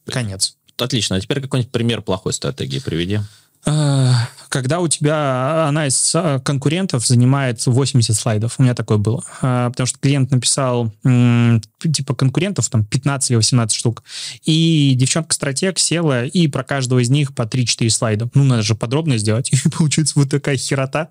Конец. 0.07 0.57
Отлично. 0.77 1.17
А 1.17 1.21
теперь 1.21 1.41
какой-нибудь 1.41 1.73
пример 1.73 2.03
плохой 2.03 2.33
стратегии 2.33 2.79
приведи. 2.79 3.21
А, 3.65 4.29
когда 4.49 4.81
у 4.81 4.89
тебя 4.89 5.67
она 5.69 5.87
из 5.87 6.13
а, 6.15 6.41
конкурентов 6.41 7.07
занимает 7.07 7.65
80 7.65 8.15
слайдов. 8.17 8.55
У 8.59 8.63
меня 8.63 8.75
такое 8.75 8.99
было. 8.99 9.25
А, 9.43 9.71
потому 9.71 9.87
что 9.87 9.99
клиент 9.99 10.31
написал 10.31 10.93
типа 11.81 12.15
конкурентов 12.15 12.69
там 12.69 12.85
15 12.85 13.31
или 13.31 13.37
18 13.37 13.77
штук. 13.77 14.03
И 14.45 14.95
девчонка-стратег 14.97 15.79
села 15.79 16.25
и 16.25 16.49
про 16.49 16.65
каждого 16.65 17.01
из 17.01 17.11
них 17.11 17.35
по 17.35 17.43
3-4 17.43 17.91
слайда. 17.91 18.31
Ну, 18.35 18.45
надо 18.45 18.63
же 18.63 18.75
подробно 18.75 19.19
сделать. 19.19 19.51
И 19.53 19.69
получается 19.69 20.15
вот 20.17 20.31
такая 20.31 20.57
херота, 20.57 21.09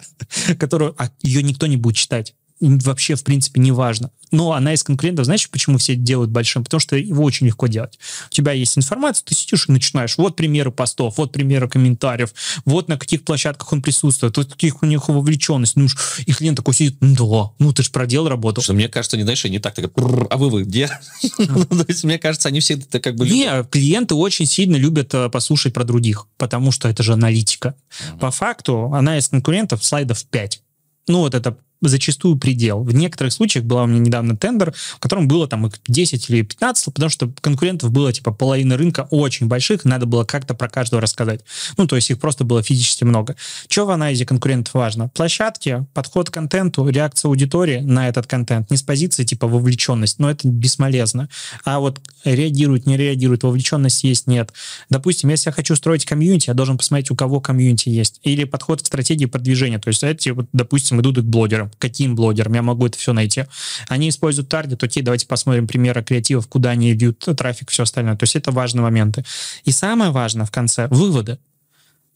которую 0.60 0.96
а 0.98 1.10
ее 1.22 1.44
никто 1.44 1.68
не 1.68 1.78
будет 1.78 1.96
читать 1.96 2.34
вообще, 2.60 3.16
в 3.16 3.24
принципе, 3.24 3.62
не 3.62 3.72
важно. 3.72 4.12
Но 4.32 4.54
она 4.54 4.74
из 4.74 4.84
конкурентов, 4.84 5.26
знаешь, 5.26 5.50
почему 5.50 5.78
все 5.78 5.96
делают 5.96 6.32
большим? 6.32 6.64
Потому 6.64 6.80
что 6.80 6.98
его 6.98 7.24
очень 7.24 7.48
легко 7.48 7.68
делать. 7.68 7.98
У 8.30 8.34
тебя 8.34 8.52
есть 8.52 8.78
информация, 8.78 9.24
ты 9.26 9.36
сидишь 9.36 9.70
и 9.70 9.72
начинаешь. 9.72 10.18
Вот 10.18 10.36
примеры 10.36 10.72
постов, 10.72 11.18
вот 11.18 11.32
примеры 11.32 11.70
комментариев, 11.70 12.34
вот 12.66 12.90
на 12.90 12.98
каких 12.98 13.24
площадках 13.24 13.72
он 13.72 13.82
присутствует, 13.82 14.36
вот 14.36 14.52
каких 14.52 14.84
у 14.84 14.86
них 14.86 15.08
вовлеченность. 15.08 15.76
Ну, 15.76 15.88
и 16.26 16.34
клиент 16.34 16.58
такой 16.58 16.74
сидит, 16.74 16.98
да, 17.00 17.52
ну 17.60 17.74
ты 17.74 17.84
же 17.84 17.92
проделал 17.92 18.28
работу. 18.28 18.62
Что 18.62 18.74
мне 18.74 18.90
кажется, 18.90 19.18
не 19.18 19.24
знаешь, 19.24 19.46
они 19.46 19.60
так, 19.60 19.76
так, 19.76 19.92
а 19.96 20.38
вы 20.38 20.50
вы 20.50 20.64
где? 20.64 20.90
Ну, 21.38 21.66
мне 22.04 22.20
кажется, 22.20 22.50
они 22.50 22.60
все 22.60 22.76
это 22.76 23.00
как 23.00 23.16
бы... 23.16 23.28
Не, 23.28 23.64
клиенты 23.70 24.16
очень 24.16 24.46
сильно 24.46 24.76
любят 24.76 25.14
э, 25.14 25.30
послушать 25.30 25.74
про 25.74 25.84
других, 25.84 26.28
потому 26.38 26.72
что 26.72 26.90
это 26.90 27.04
же 27.04 27.14
аналитика. 27.14 27.76
По 28.20 28.32
факту, 28.32 28.92
она 28.94 29.18
из 29.18 29.28
конкурентов 29.28 29.84
слайдов 29.84 30.24
5 30.26 30.62
ну, 31.08 31.20
вот 31.20 31.34
это 31.34 31.58
зачастую 31.82 32.38
предел. 32.38 32.84
В 32.84 32.94
некоторых 32.94 33.34
случаях 33.34 33.66
была 33.66 33.84
у 33.84 33.88
меня 33.88 34.00
недавно 34.00 34.36
тендер, 34.36 34.74
в 34.74 35.00
котором 35.00 35.28
было 35.28 35.48
там 35.48 35.72
10 35.88 36.30
или 36.30 36.42
15, 36.42 36.94
потому 36.94 37.10
что 37.10 37.32
конкурентов 37.42 37.92
было 37.92 38.12
типа 38.12 38.32
половина 38.32 38.78
рынка 38.78 39.08
очень 39.12 39.48
больших, 39.48 39.86
надо 39.86 40.06
было 40.06 40.24
как-то 40.24 40.54
про 40.54 40.70
каждого 40.70 41.02
рассказать. 41.02 41.42
Ну, 41.78 41.88
то 41.88 41.96
есть 41.96 42.10
их 42.10 42.20
просто 42.20 42.44
было 42.44 42.64
физически 42.64 43.04
много. 43.04 43.36
Что 43.68 43.86
в 43.86 43.92
анализе 43.92 44.26
конкурентов 44.26 44.74
важно? 44.74 45.10
Площадки, 45.10 45.86
подход 45.94 46.30
к 46.30 46.34
контенту, 46.34 46.88
реакция 46.88 47.30
аудитории 47.30 47.80
на 47.80 48.08
этот 48.08 48.28
контент. 48.28 48.70
Не 48.70 48.78
с 48.78 48.84
позиции 48.84 49.24
типа 49.24 49.48
вовлеченность, 49.48 50.20
но 50.20 50.30
это 50.30 50.48
бесполезно. 50.48 51.30
А 51.64 51.80
вот 51.80 52.00
реагирует, 52.24 52.86
не 52.86 52.98
реагирует, 52.98 53.44
вовлеченность 53.44 54.04
есть, 54.04 54.28
нет. 54.28 54.54
Допустим, 54.90 55.30
если 55.30 55.50
я 55.50 55.54
хочу 55.54 55.76
строить 55.76 56.06
комьюнити, 56.06 56.50
я 56.50 56.54
должен 56.54 56.78
посмотреть, 56.78 57.12
у 57.12 57.16
кого 57.16 57.40
комьюнити 57.40 57.90
есть. 57.90 58.20
Или 58.24 58.44
подход 58.44 58.82
к 58.82 58.86
стратегии 58.86 59.26
продвижения. 59.26 59.80
То 59.80 59.90
есть 59.90 60.04
эти, 60.04 60.30
вот, 60.30 60.48
допустим, 60.54 61.00
идут 61.02 61.18
к 61.18 61.24
блогерам. 61.24 61.67
Каким 61.78 62.16
блогерам? 62.16 62.54
Я 62.54 62.62
могу 62.62 62.86
это 62.88 62.98
все 62.98 63.14
найти. 63.14 63.46
Они 63.88 64.10
используют 64.10 64.50
таргет. 64.50 64.84
Окей, 64.84 65.04
давайте 65.04 65.28
посмотрим 65.28 65.68
примеры 65.68 66.04
креативов, 66.04 66.48
куда 66.48 66.72
они 66.72 66.94
идут, 66.94 67.20
трафик, 67.38 67.70
все 67.70 67.84
остальное. 67.84 68.16
То 68.16 68.24
есть 68.24 68.36
это 68.36 68.52
важные 68.52 68.84
моменты. 68.84 69.24
И 69.64 69.72
самое 69.72 70.12
важное 70.12 70.46
в 70.46 70.52
конце— 70.52 70.88
выводы. 70.90 71.40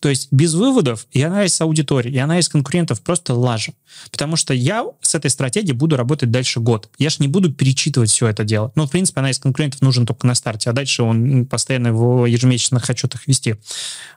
То 0.02 0.10
есть 0.10 0.30
без 0.32 0.56
выводов 0.56 1.06
и 1.12 1.22
анализ 1.22 1.62
аудитории, 1.62 2.12
и 2.12 2.18
анализ 2.18 2.50
конкурентов 2.50 3.02
просто 3.02 3.36
лажа. 3.36 3.74
Потому 4.12 4.36
что 4.36 4.52
я 4.52 4.84
с 5.00 5.14
этой 5.14 5.30
стратегией 5.30 5.74
буду 5.74 5.96
работать 5.96 6.32
дальше 6.32 6.60
год. 6.60 6.90
Я 6.98 7.12
же 7.12 7.18
не 7.20 7.28
буду 7.28 7.54
перечитывать 7.54 8.10
все 8.10 8.28
это 8.28 8.44
дело. 8.44 8.72
Ну, 8.74 8.88
в 8.88 8.90
принципе, 8.90 9.20
анализ 9.20 9.38
конкурентов 9.38 9.82
нужен 9.82 10.08
только 10.08 10.26
на 10.26 10.34
старте, 10.34 10.72
а 10.72 10.74
дальше 10.74 11.04
он 11.04 11.46
постоянно 11.46 11.94
в 11.94 12.26
ежемесячных 12.26 12.90
отчетах 12.90 13.28
вести. 13.28 13.58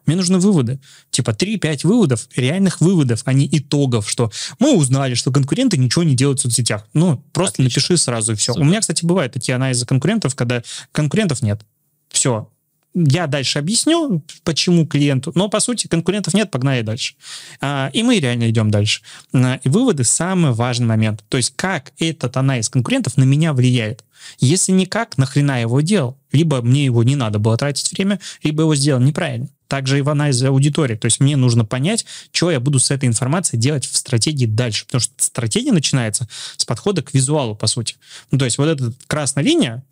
Мне 0.06 0.16
нужны 0.16 0.38
выводы. 0.38 0.80
Типа 1.10 1.32
3-5 1.32 1.86
выводов, 1.86 2.28
реальных 2.34 2.80
выводов, 2.80 3.20
а 3.26 3.34
не 3.34 3.46
итогов, 3.52 4.08
что 4.08 4.32
мы 4.58 4.74
узнали, 4.74 5.12
что 5.12 5.32
конкуренты 5.32 5.76
ничего 5.76 6.02
не 6.02 6.16
делают 6.16 6.38
в 6.38 6.42
соцсетях. 6.44 6.88
Ну, 6.94 7.22
просто 7.32 7.62
Отлично. 7.62 7.80
напиши 7.80 7.96
сразу 7.98 8.32
и 8.32 8.36
все. 8.36 8.54
Супер. 8.54 8.64
У 8.64 8.68
меня, 8.70 8.80
кстати, 8.80 9.04
бывают 9.04 9.34
такие 9.34 9.54
анализы 9.54 9.84
конкурентов, 9.84 10.34
когда 10.34 10.62
конкурентов 10.92 11.42
нет. 11.42 11.60
Все, 12.08 12.48
я 12.94 13.26
дальше 13.26 13.58
объясню, 13.58 14.22
почему 14.44 14.86
клиенту, 14.86 15.32
но, 15.34 15.48
по 15.48 15.60
сути, 15.60 15.88
конкурентов 15.88 16.34
нет, 16.34 16.50
погнали 16.50 16.82
дальше. 16.82 17.14
А, 17.60 17.90
и 17.92 18.02
мы 18.02 18.18
реально 18.18 18.48
идем 18.50 18.70
дальше. 18.70 19.02
А, 19.32 19.58
и 19.62 19.68
выводы— 19.68 20.04
самый 20.04 20.52
важный 20.52 20.86
момент. 20.86 21.24
То 21.28 21.36
есть, 21.36 21.52
как 21.56 21.92
этот 21.98 22.36
анализ 22.36 22.68
конкурентов 22.68 23.16
на 23.16 23.24
меня 23.24 23.52
влияет. 23.52 24.04
Если 24.38 24.72
никак, 24.72 25.18
нахрена 25.18 25.60
его 25.60 25.80
делал? 25.80 26.16
Либо 26.32 26.62
мне 26.62 26.84
его 26.84 27.02
не 27.02 27.16
надо 27.16 27.38
было 27.38 27.56
тратить 27.56 27.92
время, 27.92 28.20
либо 28.42 28.62
его 28.62 28.74
сделал 28.74 29.00
неправильно. 29.00 29.48
Также 29.68 29.98
и 29.98 30.02
в 30.02 30.08
анализе 30.08 30.48
аудитории. 30.48 30.94
То 30.94 31.06
есть 31.06 31.20
мне 31.20 31.36
нужно 31.36 31.64
понять, 31.64 32.06
что 32.32 32.50
я 32.50 32.60
буду 32.60 32.78
с 32.78 32.90
этой 32.90 33.08
информацией 33.08 33.60
делать 33.60 33.86
в 33.86 33.96
стратегии 33.96 34.46
дальше. 34.46 34.86
Потому 34.86 35.00
что 35.00 35.12
стратегия 35.16 35.72
начинается 35.72 36.28
с 36.56 36.64
подхода 36.64 37.02
к 37.02 37.12
визуалу, 37.12 37.56
по 37.56 37.66
сути. 37.66 37.96
Ну, 38.30 38.38
то 38.38 38.44
есть 38.44 38.58
вот 38.58 38.68
эта 38.68 38.92
красная 39.06 39.42
линия, 39.42 39.82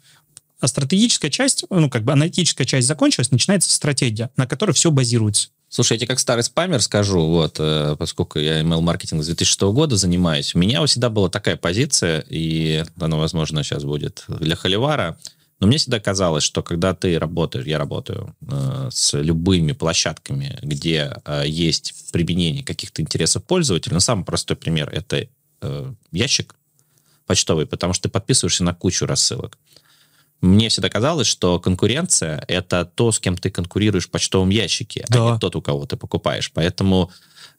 а 0.63 0.69
стратегическая 0.69 1.29
часть, 1.29 1.65
ну, 1.71 1.91
как 1.91 2.05
бы 2.05 2.13
аналитическая 2.13 2.65
часть 2.65 2.87
закончилась, 2.87 3.33
начинается 3.33 3.73
стратегия, 3.73 4.31
на 4.37 4.47
которой 4.47 4.71
все 4.73 4.93
базируется. 4.93 5.49
Слушай, 5.69 5.95
я 5.95 5.99
тебе 5.99 6.09
как 6.09 6.21
старый 6.21 6.45
спамер 6.45 6.81
скажу, 6.81 7.27
вот, 7.27 7.57
э, 7.59 7.97
поскольку 7.99 8.39
я 8.39 8.61
email-маркетинг 8.61 9.23
с 9.23 9.27
2006 9.27 9.73
года 9.73 9.97
занимаюсь, 9.97 10.55
у 10.55 10.59
меня 10.59 10.85
всегда 10.87 11.11
была 11.11 11.29
такая 11.29 11.57
позиция, 11.57 12.25
и 12.29 12.85
она, 13.01 13.17
возможно, 13.17 13.65
сейчас 13.65 13.83
будет 13.83 14.25
для 14.29 14.55
Холивара, 14.55 15.19
но 15.59 15.67
мне 15.67 15.79
всегда 15.79 15.99
казалось, 15.99 16.45
что 16.45 16.63
когда 16.63 16.95
ты 16.95 17.19
работаешь, 17.19 17.67
я 17.67 17.79
работаю 17.79 18.37
э, 18.43 18.89
с 18.93 19.19
любыми 19.19 19.73
площадками, 19.73 20.59
где 20.63 21.17
э, 21.25 21.45
есть 21.47 22.13
применение 22.13 22.63
каких-то 22.63 23.03
интересов 23.03 23.43
пользователя, 23.43 23.95
ну, 23.95 24.01
самый 24.01 24.25
простой 24.25 24.57
пример— 24.57 24.91
это 24.93 25.27
э, 25.63 25.93
ящик 26.13 26.55
почтовый, 27.27 27.67
потому 27.67 27.95
что 27.95 28.05
ты 28.05 28.09
подписываешься 28.11 28.63
на 28.63 28.75
кучу 28.75 29.07
рассылок 29.07 29.59
мне 30.43 30.68
всегда 30.68 30.88
казалось, 30.88 31.28
что 31.28 31.61
конкуренция— 31.61 32.45
это 32.49 32.84
то, 32.84 33.12
с 33.12 33.20
кем 33.20 33.36
ты 33.36 33.49
конкурируешь 33.49 34.09
в 34.09 34.11
почтовом 34.11 34.51
ящике, 34.51 35.05
да. 35.09 35.30
а 35.30 35.32
не 35.32 35.38
тот, 35.38 35.57
у 35.57 35.62
кого 35.62 35.86
ты 35.86 35.97
покупаешь. 35.97 36.51
Поэтому 36.53 37.11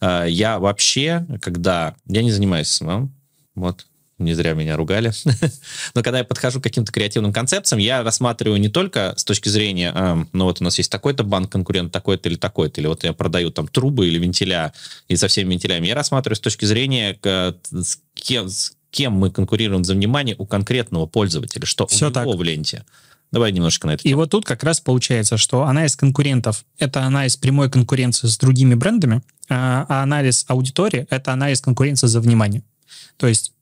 э, 0.01 0.25
я 0.27 0.59
вообще, 0.59 1.25
когда... 1.41 1.95
Я 2.05 2.21
не 2.23 2.31
занимаюсь 2.31 2.67
SMM, 2.67 3.13
вот, 3.55 3.85
не 4.17 4.33
зря 4.33 4.53
меня 4.53 4.75
ругали. 4.75 5.13
Но 5.95 6.03
когда 6.03 6.19
я 6.19 6.23
подхожу 6.25 6.59
к 6.59 6.63
каким-то 6.63 6.91
креативным 6.91 7.31
концепциям, 7.31 7.79
я 7.79 8.03
рассматриваю 8.03 8.59
не 8.59 8.69
только 8.69 9.13
с 9.15 9.23
точки 9.23 9.47
зрения, 9.47 9.93
э, 9.95 10.25
ну 10.33 10.43
вот 10.43 10.59
у 10.59 10.63
нас 10.65 10.77
есть 10.77 10.91
такой-то 10.91 11.23
банк 11.23 11.51
конкурент, 11.51 11.93
такой-то 11.93 12.27
или 12.27 12.35
такой-то, 12.35 12.81
или 12.81 12.87
вот 12.87 13.05
я 13.05 13.13
продаю 13.13 13.49
там 13.49 13.69
трубы 13.69 14.07
или 14.07 14.19
вентиля, 14.19 14.73
и 15.07 15.15
со 15.15 15.29
всеми 15.29 15.53
вентилями. 15.53 15.87
Я 15.87 15.95
рассматриваю 15.95 16.35
с 16.35 16.41
точки 16.41 16.65
зрения, 16.65 17.17
к, 17.19 17.55
с 17.71 17.99
кем, 18.13 18.49
с 18.49 18.73
кем 18.93 19.13
мы 19.13 19.31
конкурируем 19.31 19.83
за 19.83 19.95
внимание 19.95 20.35
у 20.37 20.45
конкретного 20.45 21.07
пользователя, 21.07 21.65
что 21.65 21.87
Все 21.87 22.05
у 22.05 22.09
него 22.09 22.31
так. 22.31 22.39
в 22.39 22.43
ленте. 22.43 22.85
Давай 23.31 23.51
немножко 23.51 23.87
на 23.87 23.95
это. 23.95 24.03
И 24.03 24.09
тему. 24.09 24.21
вот 24.21 24.29
тут 24.29 24.45
как 24.45 24.63
раз 24.63 24.79
получается, 24.79 25.37
что 25.37 25.63
анализ 25.63 25.95
конкурентов— 25.95 26.63
это 26.77 27.01
анализ 27.01 27.35
прямой 27.35 27.71
конкуренции 27.71 28.27
с 28.27 28.37
другими 28.37 28.75
брендами, 28.75 29.23
а, 29.49 29.87
а 29.89 30.03
анализ 30.03 30.45
аудитории— 30.47 31.07
это 31.09 31.33
анализ 31.33 31.59
конкуренции 31.59 32.05
за 32.05 32.21
внимание. 32.21 32.61
То 33.17 33.27
есть 33.27 33.52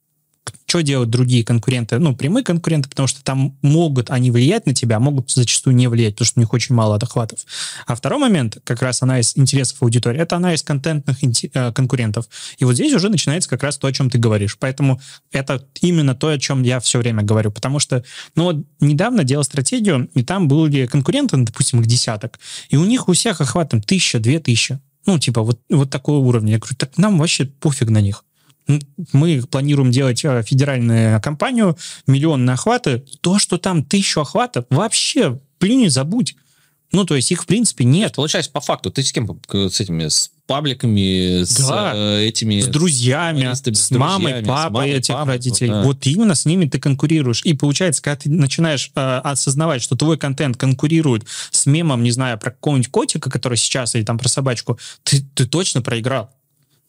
что 0.71 0.81
делают 0.81 1.09
другие 1.09 1.43
конкуренты, 1.43 1.99
ну, 1.99 2.15
прямые 2.15 2.45
конкуренты, 2.45 2.89
потому 2.89 3.05
что 3.05 3.21
там 3.23 3.57
могут 3.61 4.09
они 4.09 4.31
влиять 4.31 4.65
на 4.65 4.73
тебя, 4.73 4.97
а 4.97 4.99
могут 4.99 5.29
зачастую 5.29 5.75
не 5.75 5.87
влиять, 5.87 6.13
потому 6.13 6.25
что 6.27 6.39
у 6.39 6.41
них 6.41 6.53
очень 6.53 6.75
мало 6.75 6.95
охватов. 6.95 7.39
А 7.85 7.93
второй 7.93 8.19
момент, 8.19 8.57
как 8.63 8.81
раз 8.81 9.01
анализ 9.01 9.37
интересов 9.37 9.83
аудитории, 9.83 10.21
это 10.21 10.37
анализ 10.37 10.63
контентных 10.63 11.17
э, 11.21 11.73
конкурентов. 11.73 12.29
И 12.57 12.63
вот 12.63 12.75
здесь 12.75 12.93
уже 12.93 13.09
начинается 13.09 13.49
как 13.49 13.63
раз 13.63 13.77
то, 13.77 13.87
о 13.87 13.91
чем 13.91 14.09
ты 14.09 14.17
говоришь. 14.17 14.57
Поэтому 14.57 15.01
это 15.33 15.67
именно 15.81 16.15
то, 16.15 16.29
о 16.29 16.39
чем 16.39 16.63
я 16.63 16.79
все 16.79 16.99
время 16.99 17.21
говорю. 17.21 17.51
Потому 17.51 17.79
что, 17.79 18.05
ну, 18.35 18.45
вот 18.45 18.65
недавно 18.79 19.25
делал 19.25 19.43
стратегию, 19.43 20.09
и 20.13 20.23
там 20.23 20.47
были 20.47 20.85
конкуренты, 20.85 21.35
ну, 21.35 21.43
допустим, 21.43 21.81
их 21.81 21.87
десяток, 21.87 22.39
и 22.69 22.77
у 22.77 22.85
них 22.85 23.09
у 23.09 23.13
всех 23.13 23.41
охват 23.41 23.71
там 23.71 23.81
тысяча, 23.81 24.19
две 24.19 24.39
тысячи. 24.39 24.79
Ну, 25.05 25.19
типа, 25.19 25.41
вот, 25.41 25.59
вот 25.69 25.89
такого 25.89 26.25
уровня. 26.25 26.53
Я 26.53 26.59
говорю, 26.59 26.75
так 26.77 26.97
нам 26.97 27.17
вообще 27.17 27.45
пофиг 27.45 27.89
на 27.89 27.99
них 27.99 28.23
мы 29.13 29.41
планируем 29.49 29.91
делать 29.91 30.23
э, 30.23 30.43
федеральную 30.43 31.21
кампанию, 31.21 31.77
миллионные 32.07 32.53
охваты, 32.53 33.03
то, 33.21 33.39
что 33.39 33.57
там 33.57 33.83
тысячу 33.83 34.21
охватов, 34.21 34.65
вообще 34.69 35.39
плюни, 35.59 35.87
забудь. 35.87 36.35
Ну, 36.91 37.05
то 37.05 37.15
есть 37.15 37.31
их, 37.31 37.43
в 37.43 37.45
принципе, 37.45 37.85
нет. 37.85 38.15
Получается, 38.15 38.51
по 38.51 38.59
факту, 38.59 38.91
ты 38.91 39.01
с 39.01 39.13
кем? 39.13 39.39
С 39.49 39.79
этими, 39.79 40.09
с 40.09 40.31
пабликами, 40.45 41.43
с 41.43 41.65
да, 41.65 41.93
э, 41.95 42.25
этими... 42.25 42.59
С 42.59 42.67
друзьями, 42.67 43.49
с, 43.53 43.61
с 43.61 43.91
мамой, 43.91 44.43
папой 44.43 44.43
с 44.43 44.73
мамой, 44.73 44.89
этих 44.91 45.13
папой, 45.13 45.27
родителей. 45.29 45.69
Да. 45.69 45.83
Вот 45.83 46.05
именно 46.05 46.35
с 46.35 46.45
ними 46.45 46.65
ты 46.65 46.79
конкурируешь. 46.79 47.43
И 47.45 47.53
получается, 47.53 48.01
когда 48.01 48.17
ты 48.17 48.29
начинаешь 48.29 48.91
э, 48.93 48.99
осознавать, 48.99 49.81
что 49.81 49.95
твой 49.95 50.17
контент 50.17 50.57
конкурирует 50.57 51.23
с 51.51 51.65
мемом, 51.65 52.03
не 52.03 52.11
знаю, 52.11 52.37
про 52.37 52.51
какого-нибудь 52.51 52.91
котика, 52.91 53.29
который 53.29 53.57
сейчас, 53.57 53.95
или 53.95 54.03
там 54.03 54.17
про 54.17 54.27
собачку, 54.27 54.77
ты, 55.03 55.23
ты 55.33 55.45
точно 55.45 55.81
проиграл. 55.81 56.29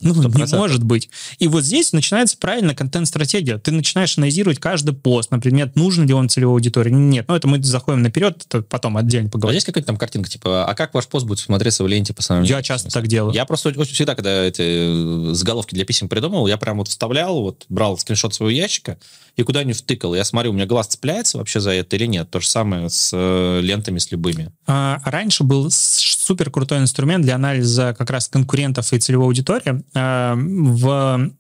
Ну, 0.03 0.15
100%. 0.15 0.47
не 0.47 0.57
может 0.57 0.83
быть. 0.83 1.09
И 1.39 1.49
вот 1.49 1.65
здесь 1.65 1.93
начинается 1.93 2.37
правильно 2.37 2.75
контент-стратегия. 2.75 3.59
Ты 3.59 3.71
начинаешь 3.71 4.19
анализировать 4.19 4.59
каждый 4.59 4.95
пост, 4.95 5.31
например, 5.31 5.71
нужен 5.75 6.07
ли 6.07 6.15
он 6.15 6.29
целевой 6.29 6.55
аудитории. 6.55 6.91
Нет, 6.91 7.27
ну 7.29 7.35
это 7.35 7.49
мы 7.49 7.63
заходим 7.63 8.03
наперед, 8.03 8.43
это 8.47 8.63
потом 8.63 8.97
отдельно 8.97 9.29
поговорим. 9.29 9.53
А 9.53 9.55
есть 9.55 9.67
какая-то 9.67 9.87
там 9.87 9.97
картинка, 9.97 10.29
типа, 10.29 10.67
а 10.67 10.75
как 10.75 10.95
ваш 10.95 11.07
пост 11.07 11.27
будет 11.27 11.39
смотреться 11.39 11.85
в 11.85 11.89
ленте 11.89 12.13
по 12.13 12.23
сравнению? 12.23 12.57
Я 12.57 12.63
часто 12.63 12.91
так 12.91 13.07
делаю. 13.07 13.35
Я 13.35 13.45
просто 13.45 13.69
очень 13.71 13.95
всегда, 13.95 14.15
когда 14.15 14.45
эти 14.45 15.31
э, 15.31 15.35
заголовки 15.35 15.75
для 15.75 15.85
писем 15.85 16.09
придумывал, 16.09 16.47
я 16.47 16.57
прям 16.57 16.79
вот 16.79 16.89
вставлял, 16.89 17.43
вот 17.43 17.65
брал 17.69 17.97
скриншот 17.99 18.35
своего 18.35 18.51
ящика 18.51 18.99
и 19.37 19.43
куда-нибудь 19.43 19.79
втыкал. 19.79 20.15
Я 20.15 20.25
смотрю, 20.25 20.51
у 20.51 20.55
меня 20.55 20.67
глаз 20.67 20.89
цепляется 20.89 21.39
вообще 21.39 21.61
за 21.61 21.71
это 21.71 21.97
или 21.97 22.07
нет. 22.07 22.31
То 22.31 22.41
же 22.41 22.49
самое 22.49 22.91
с 22.91 23.11
э, 23.15 23.61
лентами, 23.63 23.99
с 23.99 24.11
любыми. 24.11 24.51
А, 24.67 25.01
раньше 25.05 25.45
был 25.45 25.71
супер 25.71 26.51
крутой 26.51 26.79
инструмент 26.79 27.25
для 27.25 27.37
анализа 27.37 27.95
как 27.97 28.11
раз 28.11 28.29
конкурентов 28.29 28.93
и 28.93 28.99
целевой 28.99 29.27
аудитории. 29.27 29.83
А, 29.95 30.35
в 30.37 31.31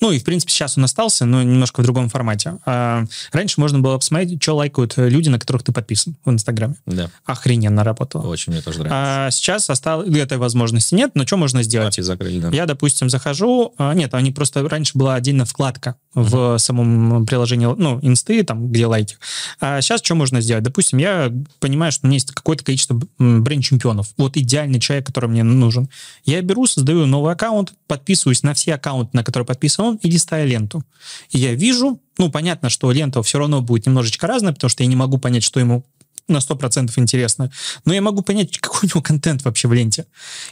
ну 0.00 0.12
и, 0.12 0.18
в 0.18 0.24
принципе, 0.24 0.52
сейчас 0.52 0.76
он 0.76 0.84
остался, 0.84 1.24
но 1.24 1.42
немножко 1.42 1.80
в 1.80 1.84
другом 1.84 2.08
формате. 2.08 2.58
А, 2.66 3.04
раньше 3.32 3.60
можно 3.60 3.78
было 3.78 3.96
посмотреть, 3.96 4.42
что 4.42 4.56
лайкают 4.56 4.94
люди, 4.96 5.28
на 5.28 5.38
которых 5.38 5.62
ты 5.62 5.72
подписан 5.72 6.16
в 6.24 6.30
Инстаграме. 6.30 6.76
Да. 6.86 7.10
Охрененно 7.24 7.84
работало. 7.84 8.26
Очень 8.26 8.52
мне 8.52 8.62
тоже 8.62 8.80
нравится. 8.80 9.26
А 9.26 9.30
сейчас 9.30 9.70
осталось... 9.70 10.08
Этой 10.16 10.38
возможности 10.38 10.94
нет, 10.94 11.12
но 11.14 11.26
что 11.26 11.36
можно 11.36 11.62
сделать? 11.62 11.94
закрыли, 11.96 12.40
да. 12.40 12.48
Я, 12.50 12.66
допустим, 12.66 13.08
захожу... 13.08 13.74
А, 13.78 13.94
нет, 13.94 14.14
они 14.14 14.32
просто... 14.32 14.66
Раньше 14.68 14.92
была 14.98 15.14
отдельная 15.14 15.44
вкладка 15.44 15.96
в 16.14 16.58
самом 16.58 17.26
приложении, 17.26 17.66
ну, 17.66 17.98
инсты, 18.02 18.42
там, 18.42 18.68
где 18.68 18.86
лайки. 18.86 19.16
А 19.60 19.80
сейчас 19.80 20.00
что 20.02 20.14
можно 20.14 20.40
сделать? 20.40 20.64
Допустим, 20.64 20.98
я 20.98 21.32
понимаю, 21.60 21.92
что 21.92 22.06
у 22.06 22.08
меня 22.08 22.16
есть 22.16 22.32
какое-то 22.32 22.64
количество 22.64 23.00
бренд-чемпионов. 23.18 24.08
Вот 24.16 24.36
идеальный 24.36 24.80
человек, 24.80 25.06
который 25.06 25.28
мне 25.28 25.42
нужен. 25.44 25.88
Я 26.24 26.40
беру, 26.42 26.66
создаю 26.66 27.06
новый 27.06 27.32
аккаунт, 27.32 27.74
подписываюсь 27.86 28.42
на 28.42 28.54
все 28.54 28.74
аккаунты, 28.74 29.10
на 29.12 29.22
которые 29.22 29.46
подписан 29.46 29.85
он, 29.86 29.96
и 29.96 30.10
листаю 30.10 30.48
ленту. 30.48 30.84
И 31.30 31.38
я 31.38 31.54
вижу, 31.54 32.00
ну, 32.18 32.30
понятно, 32.30 32.70
что 32.70 32.90
лента 32.92 33.22
все 33.22 33.38
равно 33.38 33.60
будет 33.62 33.86
немножечко 33.86 34.26
разная, 34.26 34.52
потому 34.52 34.68
что 34.68 34.82
я 34.82 34.88
не 34.88 34.96
могу 34.96 35.18
понять, 35.18 35.42
что 35.42 35.60
ему 35.60 35.84
на 36.28 36.38
100% 36.38 36.90
интересно, 36.96 37.50
но 37.84 37.94
я 37.94 38.02
могу 38.02 38.22
понять, 38.22 38.58
какой 38.58 38.80
у 38.82 38.86
него 38.86 39.02
контент 39.02 39.44
вообще 39.44 39.68
в 39.68 39.72
ленте. 39.72 40.06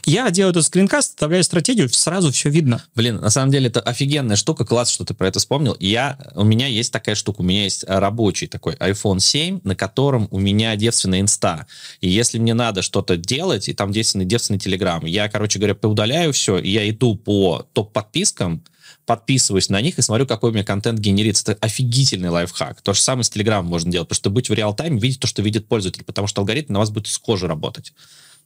Я 0.05 0.29
делаю 0.29 0.51
этот 0.51 0.65
скринкаст, 0.65 1.09
вставляю 1.09 1.43
стратегию, 1.43 1.89
сразу 1.89 2.31
все 2.31 2.49
видно. 2.49 2.83
Блин, 2.95 3.17
на 3.17 3.29
самом 3.29 3.51
деле 3.51 3.67
это 3.67 3.81
офигенная 3.81 4.35
штука, 4.35 4.65
класс, 4.65 4.89
что 4.89 5.03
ты 5.05 5.13
про 5.13 5.27
это 5.27 5.39
вспомнил. 5.39 5.75
Я, 5.79 6.17
у 6.35 6.43
меня 6.43 6.67
есть 6.67 6.93
такая 6.93 7.15
штука, 7.15 7.41
у 7.41 7.43
меня 7.43 7.63
есть 7.63 7.83
рабочий 7.87 8.47
такой 8.47 8.75
iPhone 8.75 9.19
7, 9.19 9.61
на 9.63 9.75
котором 9.75 10.27
у 10.31 10.39
меня 10.39 10.75
девственная 10.75 11.21
инста. 11.21 11.67
И 12.01 12.09
если 12.09 12.39
мне 12.39 12.53
надо 12.53 12.81
что-то 12.81 13.17
делать, 13.17 13.67
и 13.67 13.73
там 13.73 13.91
девственный, 13.91 14.25
девственный 14.25 14.59
телеграм, 14.59 15.05
я, 15.05 15.27
короче 15.27 15.59
говоря, 15.59 15.75
поудаляю 15.75 16.31
все, 16.31 16.57
и 16.57 16.69
я 16.69 16.89
иду 16.89 17.15
по 17.15 17.67
топ-подпискам, 17.73 18.63
подписываюсь 19.05 19.69
на 19.69 19.81
них 19.81 19.99
и 19.99 20.01
смотрю, 20.01 20.25
какой 20.25 20.51
у 20.51 20.53
меня 20.53 20.63
контент 20.63 20.99
генерится. 20.99 21.51
Это 21.51 21.65
офигительный 21.65 22.29
лайфхак. 22.29 22.81
То 22.81 22.93
же 22.93 23.01
самое 23.01 23.23
с 23.23 23.31
Telegram 23.31 23.61
можно 23.61 23.91
делать, 23.91 24.07
потому 24.07 24.15
быть 24.29 24.49
в 24.49 24.53
реал-тайме, 24.53 24.99
видеть 24.99 25.19
то, 25.19 25.27
что 25.27 25.41
видит 25.41 25.67
пользователь, 25.67 26.03
потому 26.03 26.27
что 26.27 26.41
алгоритм 26.41 26.73
на 26.73 26.79
вас 26.79 26.89
будет 26.89 27.07
схоже 27.07 27.47
работать 27.47 27.93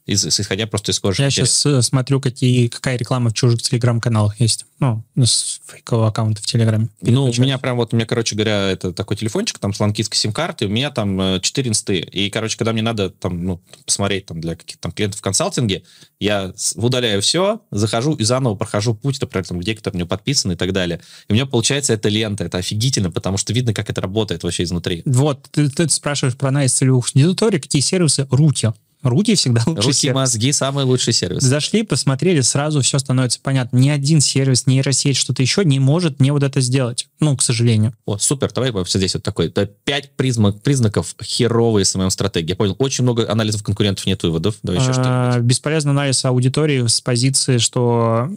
из, 0.06 0.24
исходя 0.26 0.66
просто 0.66 0.92
из 0.92 0.98
кожи. 0.98 1.22
Я 1.22 1.30
сейчас 1.30 1.64
э, 1.66 1.82
смотрю, 1.82 2.20
какие, 2.20 2.68
какая 2.68 2.96
реклама 2.96 3.30
в 3.30 3.34
чужих 3.34 3.62
телеграм-каналах 3.62 4.40
есть. 4.40 4.66
Ну, 4.80 5.04
с 5.22 5.60
фейкового 5.66 6.08
аккаунта 6.08 6.40
в 6.40 6.46
Телеграме. 6.46 6.88
Ну, 7.02 7.24
у 7.26 7.40
меня 7.40 7.58
прям 7.58 7.76
вот, 7.76 7.92
у 7.92 7.96
меня, 7.96 8.06
короче 8.06 8.34
говоря, 8.34 8.70
это 8.70 8.92
такой 8.92 9.16
телефончик, 9.16 9.58
там 9.58 9.74
с 9.74 9.80
ланкистской 9.80 10.16
сим-карты, 10.16 10.66
у 10.66 10.68
меня 10.70 10.90
там 10.90 11.38
4 11.40 11.66
э, 11.66 11.68
инсты. 11.68 11.98
И, 11.98 12.30
короче, 12.30 12.56
когда 12.56 12.72
мне 12.72 12.80
надо 12.80 13.10
там, 13.10 13.44
ну, 13.44 13.60
посмотреть 13.84 14.26
там 14.26 14.40
для 14.40 14.56
каких-то 14.56 14.80
там 14.80 14.92
клиентов 14.92 15.20
в 15.20 15.22
консалтинге, 15.22 15.82
я 16.18 16.54
удаляю 16.76 17.20
все, 17.20 17.60
захожу 17.70 18.14
и 18.14 18.24
заново 18.24 18.54
прохожу 18.54 18.94
путь, 18.94 19.20
например, 19.20 19.46
там, 19.46 19.60
где 19.60 19.74
кто-то 19.74 19.94
мне 19.96 20.06
подписан 20.06 20.52
и 20.52 20.56
так 20.56 20.72
далее. 20.72 21.00
И 21.28 21.32
у 21.32 21.34
меня 21.34 21.44
получается 21.44 21.92
эта 21.92 22.08
лента, 22.08 22.44
это 22.44 22.56
офигительно, 22.56 23.10
потому 23.10 23.36
что 23.36 23.52
видно, 23.52 23.74
как 23.74 23.90
это 23.90 24.00
работает 24.00 24.42
вообще 24.42 24.62
изнутри. 24.62 25.02
Вот, 25.04 25.46
ты, 25.50 25.68
ты 25.68 25.88
спрашиваешь 25.90 26.36
про 26.36 26.48
анализ 26.48 26.72
целевых 26.72 27.10
аудитории, 27.14 27.58
какие 27.58 27.82
сервисы? 27.82 28.26
Руки. 28.30 28.72
Руки 29.02 29.34
всегда 29.34 29.62
лучший 29.66 29.86
Руки, 29.86 29.92
сервис. 29.92 30.14
мозги– 30.14 30.52
самый 30.52 30.84
лучший 30.84 31.12
сервис. 31.12 31.42
Зашли, 31.42 31.82
посмотрели, 31.82 32.40
сразу 32.42 32.82
все 32.82 32.98
становится 32.98 33.40
понятно. 33.42 33.78
Ни 33.78 33.88
один 33.88 34.20
сервис, 34.20 34.66
нейросеть, 34.66 35.16
что-то 35.16 35.42
еще 35.42 35.64
не 35.64 35.78
может 35.78 36.20
мне 36.20 36.32
вот 36.32 36.42
это 36.42 36.60
сделать. 36.60 37.08
Ну, 37.18 37.36
к 37.36 37.42
сожалению. 37.42 37.94
О, 38.04 38.18
супер, 38.18 38.52
давай 38.52 38.70
вообще 38.72 38.98
здесь 38.98 39.14
вот 39.14 39.22
такой. 39.22 39.50
Пять 39.84 40.16
признак, 40.16 40.62
признаков 40.62 41.14
херовой 41.22 41.84
СММ-стратегии. 41.84 42.50
Я 42.50 42.56
понял, 42.56 42.76
очень 42.78 43.04
много 43.04 43.30
анализов 43.30 43.62
конкурентов, 43.62 44.06
нет 44.06 44.22
выводов. 44.22 44.56
Давай 44.62 44.80
еще 44.80 44.90
а, 44.90 45.32
что 45.32 45.40
Бесполезный 45.40 45.92
анализ 45.92 46.24
аудитории 46.24 46.86
с 46.86 47.00
позиции, 47.00 47.58
что 47.58 48.28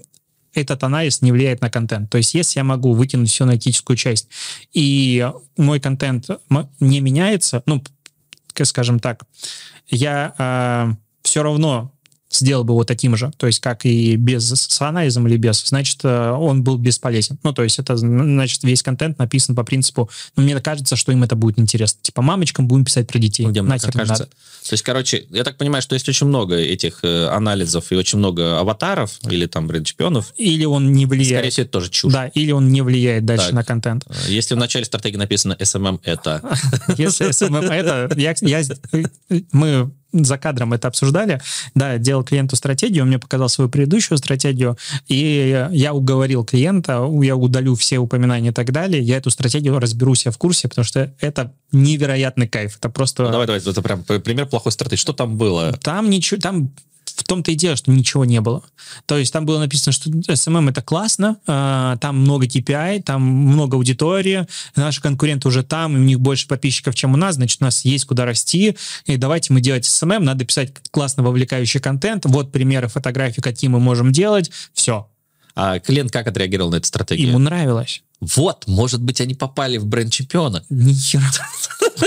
этот 0.53 0.84
анализ 0.84 1.22
не 1.22 1.32
влияет 1.32 1.61
на 1.61 1.70
контент. 1.70 2.09
То 2.09 2.18
есть 2.18 2.34
если 2.34 2.59
я 2.59 2.64
могу 2.64 2.93
выкинуть 2.93 3.30
всю 3.30 3.43
аналитическую 3.43 3.97
часть, 3.97 4.30
и 4.72 5.30
мой 5.57 5.80
контент 5.80 6.30
не 6.80 6.99
меняется, 6.99 7.64
ну, 7.66 7.84
скажем 8.64 8.99
так, 8.99 9.24
я 9.93 10.33
э, 10.37 10.93
все 11.21 11.43
равно 11.43 11.92
сделал 12.36 12.63
бы 12.63 12.73
его 12.73 12.84
таким 12.84 13.15
же, 13.15 13.31
то 13.38 13.47
есть 13.47 13.59
как 13.59 13.86
и 13.86 14.15
без 14.15 14.49
с 14.49 14.81
анализом 14.81 15.27
или 15.27 15.38
без, 15.38 15.63
значит, 15.65 15.99
э, 16.03 16.31
он 16.31 16.63
был 16.63 16.77
бесполезен. 16.77 17.38
Ну, 17.43 17.53
то 17.53 17.63
есть 17.63 17.79
это, 17.79 17.95
значит, 17.97 18.63
весь 18.63 18.84
контент 18.84 19.19
написан 19.19 19.55
по 19.55 19.63
принципу, 19.63 20.09
ну, 20.36 20.43
мне 20.43 20.59
кажется, 20.59 20.95
что 20.95 21.11
им 21.11 21.23
это 21.23 21.36
будет 21.36 21.59
интересно. 21.59 21.99
Типа, 22.01 22.21
мамочкам 22.21 22.67
будем 22.67 22.86
писать 22.86 23.07
про 23.07 23.19
детей. 23.19 23.45
Где 23.45 23.61
мне 23.61 23.77
кажется. 23.79 23.97
Надо. 23.97 24.25
То 24.25 24.73
есть, 24.73 24.84
короче, 24.84 25.25
я 25.29 25.43
так 25.43 25.57
понимаю, 25.57 25.81
что 25.81 25.95
есть 25.95 26.07
очень 26.07 26.27
много 26.27 26.55
этих 26.55 26.99
э, 27.03 27.27
анализов 27.27 27.91
и 27.91 27.95
очень 27.95 28.19
много 28.19 28.59
аватаров 28.59 29.19
или 29.29 29.45
там 29.45 29.67
бренд-чемпионов. 29.67 30.34
Или 30.38 30.65
он 30.65 30.93
не 30.93 31.05
влияет. 31.05 31.39
Скорее 31.39 31.49
всего, 31.49 31.63
это 31.63 31.71
тоже 31.71 31.89
чушь. 31.89 32.13
Да, 32.13 32.27
или 32.27 32.51
он 32.51 32.69
не 32.69 32.81
влияет 32.81 33.25
дальше 33.25 33.47
так. 33.47 33.53
на 33.53 33.63
контент. 33.63 34.05
Э, 34.07 34.13
если 34.27 34.55
в 34.55 34.57
начале 34.57 34.86
стратегии 34.86 35.17
написано 35.17 35.57
SMM 35.59 35.99
это... 36.03 36.41
Если 36.97 37.29
SMM 37.29 37.69
это... 37.69 38.09
Мы 39.51 39.91
за 40.14 40.38
кадром 40.38 40.74
это 40.74 40.88
обсуждали. 40.88 41.41
Да, 41.76 41.97
делал 41.97 42.24
клиенту 42.24 42.55
стратегию, 42.55 43.03
он 43.03 43.09
мне 43.09 43.20
показал 43.20 43.49
свою 43.49 43.70
предыдущую 43.70 44.18
стратегию, 44.18 44.78
и 45.07 45.68
я 45.72 45.93
уговорил 45.93 46.45
клиента, 46.45 47.05
я 47.22 47.36
удалю 47.36 47.76
все 47.76 47.97
упоминания 47.97 48.49
и 48.49 48.53
так 48.53 48.72
далее, 48.72 49.01
я 49.01 49.18
эту 49.18 49.30
стратегию 49.30 49.80
разберусь 49.80 50.26
я 50.26 50.32
в 50.32 50.38
курсе, 50.38 50.68
потому 50.68 50.86
что 50.86 51.14
это 51.20 51.53
невероятный 51.72 52.47
кайф. 52.47 52.78
Это 52.78 52.89
просто... 52.89 53.24
Ну, 53.24 53.32
давай, 53.32 53.47
давай, 53.47 53.61
это 53.61 53.82
прям 53.82 54.03
пример 54.03 54.45
плохой 54.45 54.72
стратегии. 54.72 55.01
Что 55.01 55.14
там 55.14 55.38
было? 55.38 55.74
Там 55.74 56.09
ничего, 56.09 56.39
там 56.39 56.72
в 57.16 57.24
том-то 57.24 57.51
и 57.51 57.55
дело, 57.55 57.76
что 57.76 57.91
ничего 57.91 58.26
не 58.26 58.41
было. 58.41 58.64
То 59.05 59.18
есть 59.18 59.32
там 59.34 59.45
было 59.45 59.59
написано, 59.59 59.93
что 59.93 60.09
SMM 60.09 60.70
это 60.70 60.82
классно, 60.82 61.38
э, 61.47 61.97
там 61.99 62.20
много 62.20 62.45
KPI, 62.45 63.03
там 63.03 63.22
много 63.22 63.78
аудитории, 63.78 64.47
наши 64.76 65.01
конкуренты 65.01 65.47
уже 65.47 65.64
там, 65.64 65.95
и 65.95 65.99
у 65.99 66.03
них 66.03 66.20
больше 66.20 66.47
подписчиков, 66.47 66.95
чем 66.95 67.14
у 67.14 67.18
нас, 67.18 67.36
значит, 67.36 67.61
у 67.61 67.66
нас 67.66 67.86
есть 67.86 68.05
куда 68.05 68.26
расти, 68.26 68.78
и 69.05 69.18
давайте 69.18 69.53
мы 69.53 69.61
делать 69.61 69.86
SMM, 69.86 70.20
надо 70.20 70.45
писать 70.45 70.74
классно 70.91 71.24
вовлекающий 71.24 71.80
контент, 71.80 72.26
вот 72.26 72.51
примеры 72.51 72.88
фотографий, 72.88 73.41
какие 73.41 73.70
мы 73.70 73.80
можем 73.80 74.11
делать, 74.11 74.51
все. 74.74 75.07
А 75.55 75.80
клиент 75.80 76.11
как 76.11 76.28
отреагировал 76.28 76.72
на 76.72 76.78
эту 76.78 76.88
стратегию? 76.88 77.30
Ему 77.30 77.39
нравилось. 77.39 78.01
Вот, 78.36 78.65
может 78.67 79.01
быть, 79.01 79.21
они 79.21 79.34
попали 79.34 79.78
в 79.78 79.86
бренд 79.86 80.11
чемпиона. 80.11 80.63
Ни 80.69 80.93
хера. 80.93 81.24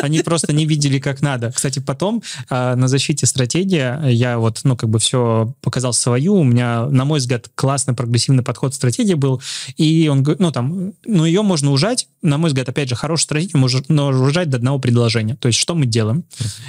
Они 0.03 0.21
просто 0.21 0.53
не 0.53 0.67
видели, 0.67 0.99
как 0.99 1.23
надо. 1.23 1.53
Кстати, 1.53 1.79
потом 1.79 2.23
э, 2.51 2.75
на 2.75 2.89
защите 2.89 3.27
стратегии 3.27 4.11
я 4.11 4.39
вот, 4.39 4.61
ну, 4.65 4.77
как 4.77 4.91
бы 4.91 4.99
все 4.99 5.55
показал 5.61 5.93
свою. 5.93 6.35
У 6.35 6.45
меня, 6.45 6.87
на 6.87 7.05
мой 7.05 7.19
взгляд, 7.19 7.51
классный 7.55 7.95
прогрессивный 7.95 8.43
подход 8.43 8.75
стратегии 8.75 9.15
был. 9.15 9.41
И 9.77 10.09
он 10.09 10.27
ну, 10.39 10.51
там, 10.53 10.93
ну, 11.05 11.25
ее 11.25 11.43
можно 11.43 11.71
ужать. 11.71 12.09
На 12.23 12.39
мой 12.39 12.49
взгляд, 12.49 12.69
опять 12.69 12.89
же, 12.89 12.95
хорошую 12.95 13.25
стратегию 13.25 13.59
можно 13.59 14.09
ужать 14.09 14.51
до 14.51 14.57
одного 14.57 14.79
предложения. 14.79 15.37
То 15.37 15.49
есть, 15.49 15.59
что 15.59 15.75
мы 15.75 15.87
делаем? 15.87 16.25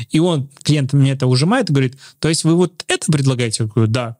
И 0.09 0.19
он, 0.19 0.49
клиент 0.63 0.93
мне 0.93 1.11
это 1.11 1.27
ужимает 1.27 1.69
и 1.69 1.73
говорит, 1.73 1.97
то 2.19 2.29
есть, 2.29 2.43
вы 2.43 2.55
вот 2.55 2.83
это 2.87 3.11
предлагаете? 3.11 3.63
Я 3.63 3.69
говорю, 3.69 3.91
да. 3.91 4.17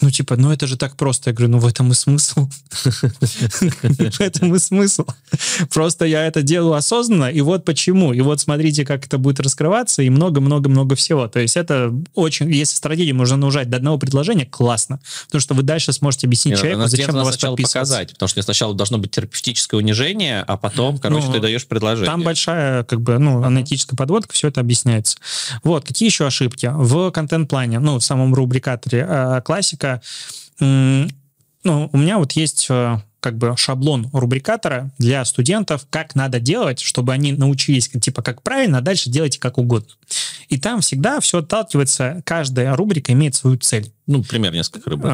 Ну, 0.00 0.10
типа, 0.10 0.36
ну 0.36 0.52
это 0.52 0.66
же 0.66 0.76
так 0.76 0.96
просто. 0.96 1.30
Я 1.30 1.34
говорю, 1.34 1.52
ну 1.52 1.58
в 1.58 1.66
этом 1.66 1.90
и 1.92 1.94
смысл. 1.94 2.48
В 2.70 4.20
этом 4.20 4.54
и 4.54 4.58
смысл. 4.58 5.06
Просто 5.72 6.04
я 6.04 6.26
это 6.26 6.42
делаю 6.42 6.74
осознанно, 6.74 7.30
и 7.30 7.40
вот 7.40 7.64
почему. 7.64 8.12
И 8.12 8.20
вот 8.20 8.40
смотрите, 8.40 8.84
как 8.84 9.06
это 9.06 9.18
будет 9.18 9.40
раскрываться, 9.40 10.02
и 10.02 10.10
много-много-много 10.10 10.96
всего. 10.96 11.28
То 11.28 11.40
есть 11.40 11.56
это 11.56 11.92
очень... 12.14 12.52
Если 12.52 12.76
стратегию 12.76 13.16
можно 13.16 13.36
наужать 13.36 13.70
до 13.70 13.78
одного 13.78 13.98
предложения, 13.98 14.46
классно. 14.46 15.00
Потому 15.26 15.40
что 15.40 15.54
вы 15.54 15.62
дальше 15.62 15.92
сможете 15.92 16.26
объяснить 16.26 16.58
человеку, 16.58 16.86
зачем 16.86 17.14
на 17.14 17.24
вас 17.24 17.36
показать. 17.36 18.12
Потому 18.12 18.28
что 18.28 18.42
сначала 18.42 18.74
должно 18.74 18.98
быть 18.98 19.10
терапевтическое 19.12 19.78
унижение, 19.78 20.42
а 20.46 20.56
потом, 20.56 20.98
короче, 20.98 21.26
ну, 21.26 21.32
ты 21.32 21.40
даешь 21.40 21.66
предложение. 21.66 22.10
Там 22.10 22.22
большая, 22.22 22.84
как 22.84 23.00
бы, 23.00 23.18
ну, 23.18 23.42
аналитическая 23.42 23.96
подводка, 23.96 24.32
все 24.32 24.48
это 24.48 24.60
объясняется. 24.60 25.16
Вот, 25.62 25.86
какие 25.86 26.08
еще 26.08 26.26
ошибки? 26.26 26.70
В 26.72 27.10
контент-плане, 27.10 27.78
ну, 27.78 27.98
в 27.98 28.04
самом 28.04 28.34
рубрикаторе 28.34 29.06
э, 29.08 29.40
классика 29.44 29.85
рубрика. 29.86 30.02
Ну, 31.64 31.90
у 31.92 31.98
меня 31.98 32.18
вот 32.18 32.32
есть 32.32 32.68
э, 32.70 32.98
как 33.18 33.38
бы 33.38 33.56
шаблон 33.56 34.08
рубрикатора 34.12 34.92
для 34.98 35.24
студентов, 35.24 35.84
как 35.90 36.14
надо 36.14 36.38
делать, 36.38 36.78
чтобы 36.78 37.12
они 37.12 37.32
научились, 37.32 37.88
типа, 37.88 38.22
как 38.22 38.40
правильно, 38.42 38.78
а 38.78 38.80
дальше 38.82 39.10
делайте 39.10 39.40
как 39.40 39.58
угодно. 39.58 39.88
И 40.48 40.58
там 40.58 40.80
всегда 40.80 41.18
все 41.18 41.38
отталкивается, 41.38 42.22
каждая 42.24 42.76
рубрика 42.76 43.12
имеет 43.14 43.34
свою 43.34 43.56
цель. 43.58 43.92
Ну, 44.06 44.22
пример 44.22 44.52
несколько 44.52 44.90
рубрик. 44.90 45.10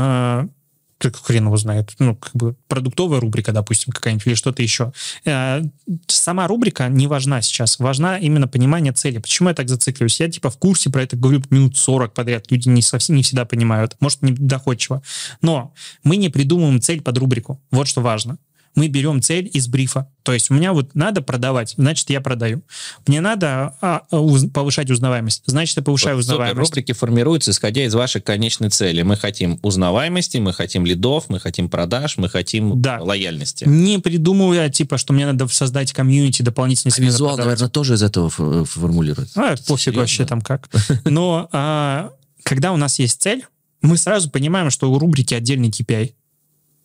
Хрен 1.11 1.47
его 1.47 1.57
знает, 1.57 1.93
ну, 1.99 2.17
как 2.17 2.35
бы 2.35 2.55
продуктовая 2.69 3.21
рубрика, 3.21 3.53
допустим, 3.53 3.93
какая-нибудь, 3.93 4.27
или 4.27 4.35
что-то 4.35 4.63
еще. 4.63 4.93
Э, 5.25 5.63
сама 6.07 6.47
рубрика 6.47 6.89
не 6.89 7.07
важна 7.07 7.43
сейчас, 7.43 7.79
важна 7.79 8.19
именно 8.19 8.49
понимание 8.49 8.93
цели. 8.93 9.19
Почему 9.19 9.49
я 9.49 9.55
так 9.55 9.69
зацикливаюсь? 9.69 10.21
Я, 10.21 10.29
типа, 10.29 10.51
в 10.51 10.59
курсе 10.59 10.91
про 10.91 11.03
это 11.03 11.17
говорю 11.17 11.43
минут 11.51 11.77
40 11.77 12.15
подряд, 12.15 12.51
люди 12.51 12.69
не 12.69 12.83
совсем 12.83 13.17
не 13.17 13.23
всегда 13.23 13.45
понимают, 13.45 13.97
может, 14.01 14.23
не 14.23 14.33
доходчиво. 14.33 15.03
Но 15.41 15.75
мы 16.05 16.17
не 16.17 16.29
придумываем 16.29 16.81
цель 16.81 17.01
под 17.01 17.19
рубрику, 17.19 17.61
вот 17.71 17.89
что 17.89 18.01
важно 18.01 18.39
мы 18.75 18.89
берем 18.89 19.21
цель 19.21 19.51
из 19.53 19.69
брифа. 19.69 20.09
То 20.23 20.33
есть 20.33 20.51
у 20.51 20.55
меня 20.55 20.73
вот 20.73 20.95
надо 20.95 21.21
продавать, 21.21 21.75
значит, 21.77 22.09
я 22.11 22.21
продаю. 22.21 22.63
Мне 23.07 23.21
надо 23.21 23.77
а, 23.81 24.03
уз, 24.11 24.47
повышать 24.47 24.91
узнаваемость, 24.91 25.43
значит, 25.47 25.77
я 25.77 25.83
повышаю 25.83 26.17
вот, 26.17 26.21
узнаваемость. 26.21 26.71
Рубрики 26.71 26.93
формируются, 26.93 27.51
исходя 27.51 27.85
из 27.85 27.95
вашей 27.95 28.21
конечной 28.21 28.71
цели. 28.71 29.03
Мы 29.03 29.17
хотим 29.17 29.59
узнаваемости, 29.63 30.39
мы 30.39 30.53
хотим 30.53 30.87
лидов, 30.87 31.25
мы 31.29 31.41
хотим 31.41 31.69
продаж, 31.69 32.17
мы 32.19 32.29
хотим 32.29 32.81
да. 32.81 33.01
лояльности. 33.01 33.65
Не 33.65 33.99
придумывая, 33.99 34.71
типа, 34.71 34.97
что 34.97 35.13
мне 35.13 35.27
надо 35.27 35.49
создать 35.49 35.93
комьюнити 35.93 36.43
дополнительный. 36.43 36.95
А 36.97 37.01
визуал, 37.01 37.37
наверное, 37.37 37.69
тоже 37.69 37.95
из 37.95 38.03
этого 38.03 38.31
формулируется. 38.31 39.41
А, 39.41 39.57
пофиг 39.67 39.95
вообще 39.95 40.25
там 40.25 40.41
как. 40.41 40.69
Но 41.05 41.49
а, 41.53 42.13
когда 42.45 42.73
у 42.73 42.77
нас 42.77 42.99
есть 42.99 43.21
цель, 43.21 43.45
мы 43.83 43.97
сразу 43.97 44.31
понимаем, 44.31 44.71
что 44.71 44.91
у 44.91 44.99
рубрики 44.99 45.35
отдельный 45.35 45.69
KPI. 45.69 46.15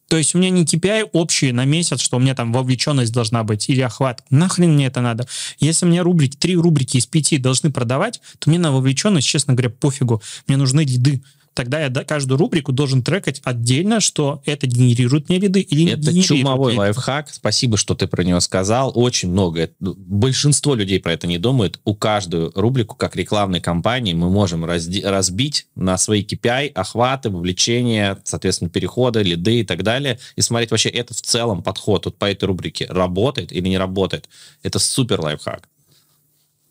То 0.08 0.18
есть 0.18 0.36
у 0.36 0.38
меня 0.38 0.50
не 0.50 0.64
KPI 0.64 1.10
общий 1.12 1.52
на 1.52 1.66
месяц, 1.66 2.00
что 2.00 2.18
у 2.18 2.20
меня 2.20 2.34
там 2.34 2.54
вовлеченность 2.54 3.14
должна 3.14 3.44
быть 3.44 3.70
или 3.70 3.82
охват. 3.82 4.24
Нахрен 4.30 4.74
мне 4.74 4.88
это 4.88 5.02
надо? 5.02 5.28
Если 5.60 5.86
мне 5.86 6.02
рубрики, 6.02 6.38
три 6.38 6.56
рубрики 6.56 6.98
из 6.98 7.06
пяти 7.06 7.38
должны 7.38 7.72
продавать, 7.72 8.22
то 8.40 8.50
мне 8.50 8.60
на 8.60 8.72
вовлеченность, 8.72 9.28
честно 9.28 9.54
говоря, 9.54 9.70
пофигу. 9.70 10.22
Мне 10.48 10.58
нужны 10.58 10.82
лиды. 10.82 11.22
Тогда 11.58 11.84
я 11.84 11.90
каждую 11.90 12.38
рубрику 12.38 12.72
должен 12.72 13.02
трекать 13.02 13.42
отдельно, 13.44 14.00
что 14.00 14.44
это 14.46 14.68
генерирует 14.68 15.28
мне 15.28 15.40
лиды 15.40 15.62
или 15.62 15.92
это 15.92 16.14
не 16.14 16.22
чумовой 16.22 16.74
лиды. 16.74 16.82
лайфхак. 16.82 17.34
Спасибо, 17.34 17.78
что 17.78 17.96
ты 17.96 18.06
про 18.06 18.22
него 18.22 18.40
сказал. 18.42 18.92
Очень 18.94 19.32
много. 19.32 19.72
Ну, 19.80 19.96
большинство 19.98 20.76
людей 20.76 21.00
про 21.00 21.14
это 21.14 21.26
не 21.26 21.40
думают. 21.40 21.80
У 21.84 21.96
каждую 21.96 22.52
рубрику, 22.54 22.96
как 22.96 23.16
рекламной 23.16 23.60
кампании, 23.60 24.14
мы 24.14 24.30
можем 24.30 24.66
разди- 24.66 25.04
разбить 25.04 25.66
на 25.74 25.98
свои 25.98 26.24
KPI, 26.24 26.74
охваты, 26.74 27.32
вовлечения, 27.32 28.20
соответственно, 28.24 28.70
переходы, 28.70 29.24
лиды 29.24 29.62
и 29.62 29.64
так 29.64 29.82
далее, 29.82 30.20
и 30.36 30.42
смотреть 30.42 30.70
вообще 30.70 30.90
это 30.90 31.16
в 31.16 31.22
целом 31.22 31.64
подход 31.64 32.06
вот 32.06 32.20
по 32.20 32.26
этой 32.26 32.46
рубрике 32.46 32.86
работает 32.88 33.52
или 33.52 33.68
не 33.68 33.80
работает. 33.80 34.30
Это 34.62 34.78
супер 34.78 35.20
лайфхак. 35.22 35.68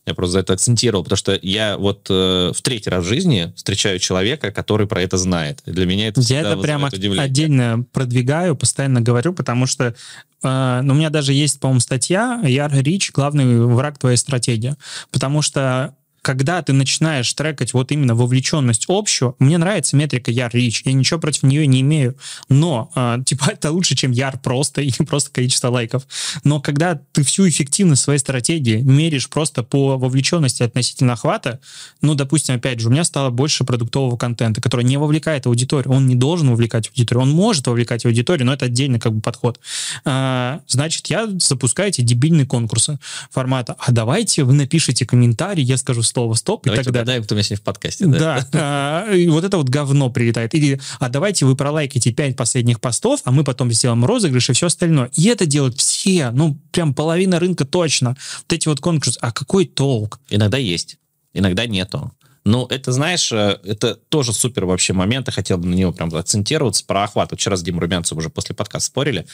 Я 0.07 0.15
просто 0.15 0.35
за 0.35 0.39
это 0.41 0.53
акцентировал, 0.53 1.03
потому 1.03 1.17
что 1.17 1.39
я 1.43 1.77
вот 1.77 2.07
э, 2.09 2.53
в 2.55 2.63
третий 2.63 2.91
раз 2.91 3.05
в 3.05 3.09
жизни 3.09 3.53
встречаю 3.57 3.99
человека, 3.99 4.53
который 4.53 4.87
про 4.87 5.03
это 5.03 5.19
знает. 5.19 5.63
И 5.67 5.73
для 5.73 5.85
меня 5.85 6.09
это 6.09 6.21
Я 6.21 6.41
это 6.41 6.57
прямо 6.57 6.89
отдельно 7.19 7.85
продвигаю, 7.93 8.55
постоянно 8.55 9.01
говорю, 9.01 9.33
потому 9.33 9.67
что 9.67 9.97
э, 10.45 10.81
ну, 10.83 10.95
у 10.95 10.97
меня 10.97 11.11
даже 11.11 11.33
есть, 11.33 11.59
по-моему, 11.59 11.81
статья 11.81 12.41
«Яр 12.45 12.73
Рич. 12.73 13.11
Главный 13.13 13.67
враг 13.67 13.99
твоей 13.99 14.17
стратегии». 14.17 14.77
Потому 15.11 15.43
что 15.43 15.97
когда 16.27 16.61
ты 16.61 16.72
начинаешь 16.72 17.33
трекать 17.35 17.72
вот 17.72 17.93
именно 17.93 18.16
вовлеченность 18.16 18.87
общую, 18.89 19.37
мне 19.39 19.59
нравится 19.59 19.95
метрика 19.95 20.33
яр 20.33 20.51
рич, 20.53 20.83
я 20.85 20.93
ничего 20.93 21.20
против 21.20 21.45
нее 21.45 21.68
не 21.68 21.83
имею, 21.83 22.16
но 22.49 22.91
э, 22.97 23.18
типа 23.24 23.51
это 23.53 23.70
лучше, 23.70 23.95
чем 23.95 24.11
яр 24.11 24.37
просто 24.41 24.83
или 24.83 25.05
просто 25.09 25.31
количество 25.31 25.68
лайков. 25.68 26.03
Но 26.43 26.61
когда 26.61 27.01
ты 27.12 27.22
всю 27.22 27.49
эффективность 27.49 28.03
своей 28.03 28.18
стратегии 28.18 28.79
меришь 28.79 29.29
просто 29.29 29.62
по 29.62 29.97
вовлеченности 29.97 30.64
относительно 30.64 31.12
охвата, 31.12 31.61
ну, 32.01 32.16
допустим, 32.16 32.57
опять 32.57 32.81
же, 32.81 32.89
у 32.89 32.91
меня 32.91 33.05
стало 33.05 33.31
больше 33.31 33.62
продуктового 33.62 34.16
контента, 34.16 34.61
который 34.61 34.85
не 34.85 34.97
вовлекает 34.97 35.47
аудиторию, 35.47 35.93
он 35.93 36.09
не 36.09 36.16
должен 36.16 36.51
вовлекать 36.51 36.89
аудиторию, 36.89 37.22
он 37.22 37.31
может 37.31 37.68
вовлекать 37.68 38.05
аудиторию, 38.05 38.47
но 38.47 38.53
это 38.53 38.64
отдельный 38.64 38.99
как 38.99 39.12
бы 39.12 39.20
подход. 39.20 39.61
А, 40.05 40.61
значит, 40.66 41.07
я 41.07 41.29
запускаю 41.39 41.91
эти 41.91 42.01
дебильные 42.01 42.47
конкурсы 42.47 42.99
формата, 43.31 43.77
а 43.79 43.93
давайте 43.93 44.43
вы 44.43 44.55
напишите 44.55 45.07
комментарий, 45.07 45.62
я 45.62 45.77
скажу 45.77 46.03
слово 46.17 46.33
стоп 46.33 46.64
Давайте 46.64 46.81
и 46.81 46.85
так 46.93 47.05
далее. 47.05 47.23
кто 47.23 47.35
у 47.35 47.37
меня 47.37 47.43
сегодня 47.43 47.61
в 47.61 47.64
подкасте. 47.64 48.07
Да, 48.07 48.47
да 48.51 49.05
а, 49.07 49.12
и 49.12 49.29
вот 49.29 49.45
это 49.45 49.59
вот 49.59 49.69
говно 49.69 50.09
прилетает. 50.09 50.55
Или, 50.55 50.81
а 50.99 51.11
давайте 51.11 51.45
вы 51.45 51.57
пролайкайте 51.57 52.11
пять 52.12 52.37
последних 52.37 52.81
постов, 52.81 53.21
а 53.25 53.33
мы 53.33 53.45
потом 53.45 53.71
сделаем 53.71 54.03
розыгрыш 54.03 54.49
и 54.49 54.53
все 54.55 54.69
остальное. 54.69 55.11
И 55.14 55.27
это 55.29 55.45
делают 55.45 55.77
все, 55.77 56.31
ну, 56.31 56.59
прям 56.73 56.95
половина 56.95 57.39
рынка 57.39 57.67
точно. 57.67 58.17
Вот 58.39 58.53
эти 58.53 58.67
вот 58.67 58.81
конкурсы. 58.81 59.19
А 59.21 59.31
какой 59.31 59.67
толк? 59.67 60.19
Иногда 60.31 60.57
есть, 60.57 60.97
иногда 61.35 61.67
нету. 61.67 62.12
Ну, 62.47 62.64
это, 62.67 62.93
знаешь, 62.93 63.31
э, 63.33 63.59
это 63.64 63.97
тоже 63.97 64.33
супер 64.33 64.64
вообще 64.64 64.95
момент, 64.95 65.27
я 65.27 65.33
хотел 65.33 65.59
бы 65.59 65.67
на 65.67 65.75
него 65.75 65.93
прям 65.93 66.14
акцентироваться, 66.14 66.87
про 66.87 67.05
охват. 67.05 67.33
Вчера 67.33 67.57
с 67.57 67.62
Димой 67.62 67.83
Румянцевым 67.83 68.21
уже 68.21 68.31
после 68.31 68.55
подкаста 68.55 68.87
спорили. 68.87 69.27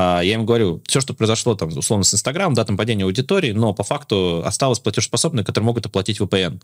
А, 0.00 0.20
я 0.20 0.34
им 0.34 0.46
говорю, 0.46 0.80
все, 0.86 1.00
что 1.00 1.12
произошло 1.12 1.56
там, 1.56 1.76
условно, 1.76 2.04
с 2.04 2.14
Инстаграм, 2.14 2.54
да, 2.54 2.64
там 2.64 2.76
падение 2.76 3.04
аудитории, 3.04 3.50
но 3.50 3.74
по 3.74 3.82
факту 3.82 4.42
осталось 4.44 4.78
платежеспособные, 4.78 5.44
которые 5.44 5.66
могут 5.66 5.86
оплатить 5.86 6.20
VPN. 6.20 6.62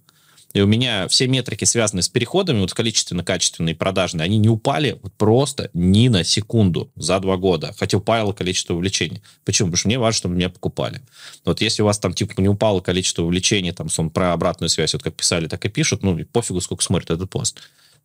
И 0.53 0.61
у 0.61 0.69
меня 0.69 1.09
все 1.09 1.27
метрики, 1.27 1.65
связанные 1.65 2.05
с 2.05 2.09
переходами, 2.09 2.61
вот 2.61 2.73
количественно-качественные, 2.73 3.75
продажные, 3.75 4.25
они 4.25 4.39
не 4.39 4.49
упали 4.49 5.01
вот 5.03 5.15
просто 5.15 5.69
ни 5.75 6.07
на 6.07 6.23
секунду 6.23 6.93
за 6.95 7.19
два 7.19 7.37
года, 7.37 7.75
хотя 7.77 7.99
упало 7.99 8.33
количество 8.33 8.75
увлечений. 8.75 9.21
Почему? 9.45 9.67
Потому 9.67 9.79
что 9.79 9.89
мне 9.89 9.99
важно, 9.99 10.17
чтобы 10.17 10.37
меня 10.37 10.49
покупали. 10.49 11.01
Вот 11.45 11.61
если 11.61 11.83
у 11.83 11.87
вас 11.87 11.99
там 11.99 12.15
типа 12.15 12.41
не 12.41 12.49
упало 12.49 12.83
количество 12.83 13.25
увлечений, 13.25 13.73
там, 13.73 13.89
сон 13.89 14.11
про 14.11 14.33
обратную 14.33 14.69
связь, 14.69 14.93
вот 14.93 15.03
как 15.03 15.17
писали, 15.17 15.49
так 15.49 15.65
и 15.65 15.69
пишут, 15.69 16.05
ну, 16.05 16.17
пофигу, 16.27 16.61
сколько 16.61 16.85
смотрят 16.85 17.11
этот 17.11 17.29
пост. 17.31 17.61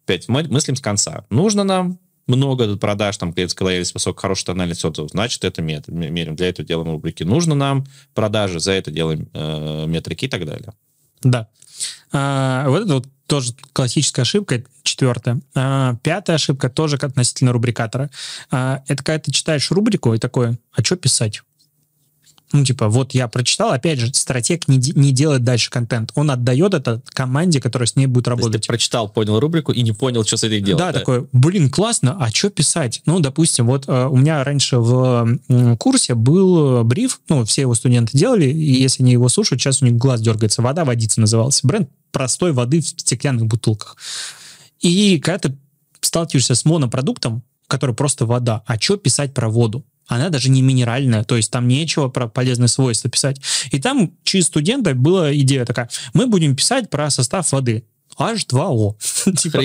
Опять 0.06 0.28
мыслим 0.28 0.76
с 0.76 0.82
конца. 0.82 1.26
Нужно 1.30 1.64
нам 1.64 2.00
много 2.30 2.78
продаж, 2.78 3.18
там, 3.18 3.34
клиентской 3.34 3.66
лояльность 3.66 3.94
высокая, 3.94 4.22
хорошая 4.22 4.46
тональность 4.48 4.86
отзывов, 4.86 5.12
значит, 5.12 5.44
это 5.44 5.62
мерим. 5.62 6.36
Для 6.36 6.50
этого 6.50 6.68
делаем 6.68 6.92
рубрики. 6.92 7.24
Нужно 7.24 7.56
нам 7.56 7.86
продажи, 8.14 8.60
за 8.60 8.72
это 8.72 8.92
делаем 8.92 9.30
э, 9.34 9.86
метрики 9.88 10.26
и 10.26 10.30
так 10.30 10.46
далее. 10.46 10.74
Да. 11.22 11.50
А, 12.12 12.68
вот 12.70 12.84
это 12.84 12.94
вот 12.96 13.08
тоже 13.28 13.54
классическая 13.74 14.24
ошибка, 14.24 14.64
четвертая. 14.84 15.40
А, 15.56 15.96
пятая 16.02 16.36
ошибка 16.36 16.70
тоже 16.70 16.98
относительно 16.98 17.52
рубрикатора. 17.52 18.10
А, 18.52 18.84
это 18.88 19.04
когда 19.04 19.20
ты 19.20 19.32
читаешь 19.32 19.70
рубрику 19.72 20.14
и 20.14 20.18
такой, 20.18 20.58
а 20.72 20.84
что 20.84 20.96
писать? 20.96 21.42
Ну, 22.52 22.64
типа, 22.64 22.90
вот 22.90 23.14
я 23.14 23.28
прочитал, 23.28 23.72
опять 23.72 24.00
же, 24.00 24.14
стратег 24.14 24.68
не, 24.68 24.78
не 24.78 25.12
делает 25.12 25.44
дальше 25.44 25.70
контент. 25.70 26.12
Он 26.16 26.32
отдает 26.32 26.74
это 26.74 27.02
команде, 27.10 27.62
которая 27.62 27.86
с 27.86 27.96
ней 27.96 28.08
будет 28.08 28.28
работать. 28.28 28.52
То 28.52 28.58
есть 28.58 28.66
ты 28.66 28.68
прочитал, 28.68 29.08
понял 29.08 29.40
рубрику 29.40 29.72
и 29.72 29.82
не 29.84 29.92
понял, 29.92 30.26
что 30.26 30.38
с 30.38 30.44
этой 30.44 30.60
делать. 30.60 30.80
Да, 30.80 30.92
да? 30.92 31.00
такой, 31.00 31.28
блин, 31.32 31.70
классно, 31.70 32.18
а 32.20 32.30
что 32.32 32.50
писать? 32.50 33.02
Ну, 33.06 33.20
допустим, 33.20 33.68
вот 33.68 33.88
э, 33.88 34.08
у 34.08 34.18
меня 34.18 34.44
раньше 34.44 34.78
в 34.80 35.40
э, 35.48 35.76
курсе 35.78 36.16
был 36.16 36.84
бриф, 36.84 37.22
ну, 37.30 37.46
все 37.46 37.62
его 37.62 37.76
студенты 37.76 38.18
делали, 38.18 38.46
и 38.46 38.82
если 38.82 39.04
они 39.04 39.12
его 39.12 39.30
слушают, 39.30 39.62
сейчас 39.62 39.82
у 39.82 39.86
них 39.86 39.96
глаз 39.96 40.22
дергается. 40.22 40.62
«Вода 40.62 40.86
водица» 40.86 41.22
назывался. 41.22 41.68
Бренд 41.68 41.90
простой 42.12 42.52
воды 42.52 42.82
в 42.82 42.88
стеклянных 42.88 43.46
бутылках. 43.46 43.96
И 44.80 45.20
когда 45.20 45.50
ты 45.50 45.58
сталкиваешься 46.02 46.56
с 46.56 46.66
монопродуктом, 46.66 47.44
который 47.68 47.94
просто 47.94 48.26
вода, 48.26 48.64
а 48.66 48.80
что 48.80 48.98
писать 48.98 49.34
про 49.34 49.50
воду? 49.50 49.86
Она 50.10 50.30
даже 50.30 50.50
не 50.50 50.62
минеральная, 50.62 51.24
то 51.24 51.38
есть 51.38 51.52
там 51.52 51.68
нечего 51.68 52.10
про 52.10 52.28
полезные 52.28 52.68
свойства 52.68 53.10
писать. 53.10 53.40
И 53.72 53.80
там 53.80 54.12
через 54.24 54.48
студента 54.48 54.94
была 54.94 55.34
идея 55.34 55.66
такая, 55.66 55.90
мы 56.14 56.28
будем 56.28 56.56
писать 56.56 56.90
про 56.90 57.10
состав 57.10 57.50
воды. 57.52 57.86
H2O. 58.18 58.96
типа, 59.38 59.62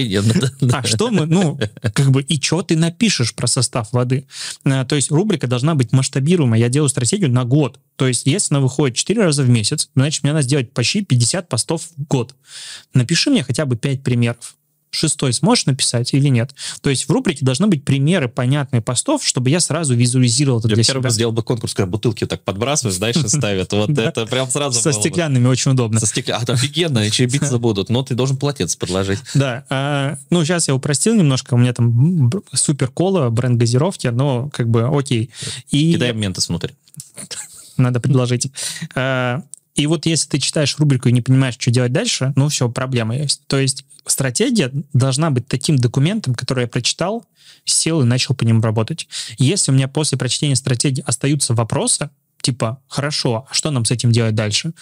а 0.77 0.87
что 0.87 1.11
мы, 1.11 1.27
ну, 1.27 1.59
как 1.93 2.11
бы, 2.11 2.23
и 2.23 2.41
что 2.41 2.63
ты 2.63 2.77
напишешь 2.77 3.35
про 3.35 3.49
состав 3.49 3.93
воды? 3.93 4.27
А, 4.65 4.85
то 4.85 4.95
есть 4.95 5.11
рубрика 5.11 5.49
должна 5.49 5.75
быть 5.75 5.93
масштабируемая. 5.93 6.61
Я 6.61 6.69
делаю 6.69 6.89
стратегию 6.89 7.31
на 7.31 7.45
год. 7.45 7.81
То 7.97 8.07
есть 8.07 8.27
если 8.27 8.55
она 8.55 8.61
выходит 8.61 8.97
4 8.97 9.23
раза 9.23 9.43
в 9.43 9.49
месяц, 9.49 9.91
значит, 9.97 10.23
мне 10.23 10.33
надо 10.33 10.45
сделать 10.45 10.73
почти 10.73 11.03
50 11.03 11.49
постов 11.49 11.89
в 11.97 12.05
год. 12.05 12.37
Напиши 12.93 13.31
мне 13.31 13.43
хотя 13.43 13.67
бы 13.67 13.77
5 13.77 14.05
примеров 14.05 14.57
шестой 14.95 15.33
сможешь 15.33 15.67
написать 15.67 16.15
или 16.15 16.29
нет. 16.29 16.55
То 16.81 16.91
есть 16.91 17.09
в 17.09 17.11
рубрике 17.11 17.45
должны 17.45 17.67
быть 17.67 17.85
примеры 17.85 18.29
понятные 18.29 18.81
постов, 18.81 19.25
чтобы 19.25 19.51
я 19.51 19.61
сразу 19.61 19.95
визуализировал 19.95 20.61
это 20.61 20.69
я 20.69 20.75
для 20.75 20.85
себя. 20.85 21.11
сделал 21.11 21.33
бы 21.33 21.43
конкурс, 21.43 21.75
когда 21.75 21.91
бутылки 21.91 22.27
так 22.27 22.43
подбрасываешь, 22.43 22.99
дальше 22.99 23.29
ставят. 23.29 23.73
Вот 23.73 23.91
это 23.99 24.27
прям 24.27 24.49
сразу 24.49 24.81
Со 24.81 24.93
стеклянными 24.93 25.47
очень 25.47 25.73
удобно. 25.73 26.01
Со 26.01 26.07
стекля... 26.07 26.37
А, 26.37 26.53
офигенно, 26.53 26.99
еще 27.01 27.27
биться 27.27 27.59
будут, 27.65 27.91
но 27.91 28.03
ты 28.03 28.15
должен 28.15 28.37
платец 28.37 28.77
подложить. 28.77 29.21
Да. 29.35 29.65
А, 29.69 30.19
ну, 30.31 30.45
сейчас 30.45 30.69
я 30.69 30.75
упростил 30.75 31.15
немножко, 31.15 31.55
у 31.55 31.59
меня 31.59 31.73
там 31.73 32.31
супер 32.53 32.89
кола, 32.89 33.31
бренд 33.31 33.59
газировки, 33.59 34.09
но 34.09 34.51
как 34.51 34.69
бы 34.69 34.89
окей. 34.93 35.31
И... 35.71 35.93
Кидаем 35.95 36.21
ментос 36.21 36.49
внутрь. 36.49 36.71
Надо 37.77 38.01
предложить. 38.01 38.51
И 39.75 39.87
вот 39.87 40.07
если 40.07 40.29
ты 40.29 40.39
читаешь 40.39 40.79
рубрику 40.79 41.09
и 41.09 41.13
не 41.13 41.21
понимаешь, 41.21 41.57
что 41.59 41.71
делать 41.71 41.93
дальше, 41.93 42.33
ну 42.37 42.49
все, 42.49 42.69
проблема 42.69 43.17
есть. 43.17 43.43
То 43.47 43.59
есть 43.59 43.85
стратегия 44.07 44.71
должна 44.93 45.31
быть 45.31 45.49
таким 45.49 45.77
документом, 45.77 46.35
который 46.35 46.63
я 46.63 46.69
прочитал, 46.69 47.25
сел 47.65 48.03
и 48.03 48.05
начал 48.05 48.35
по 48.35 48.45
нему 48.45 48.61
работать. 48.61 49.09
Если 49.39 49.73
у 49.73 49.75
меня 49.75 49.89
после 49.89 50.19
прочтения 50.19 50.57
стратегии 50.57 51.03
остаются 51.07 51.55
вопросы, 51.55 52.11
типа, 52.41 52.81
хорошо, 52.89 53.47
а 53.51 53.55
что 53.55 53.71
нам 53.71 53.85
с 53.85 53.91
этим 53.91 54.13
делать 54.13 54.35
дальше? 54.35 54.73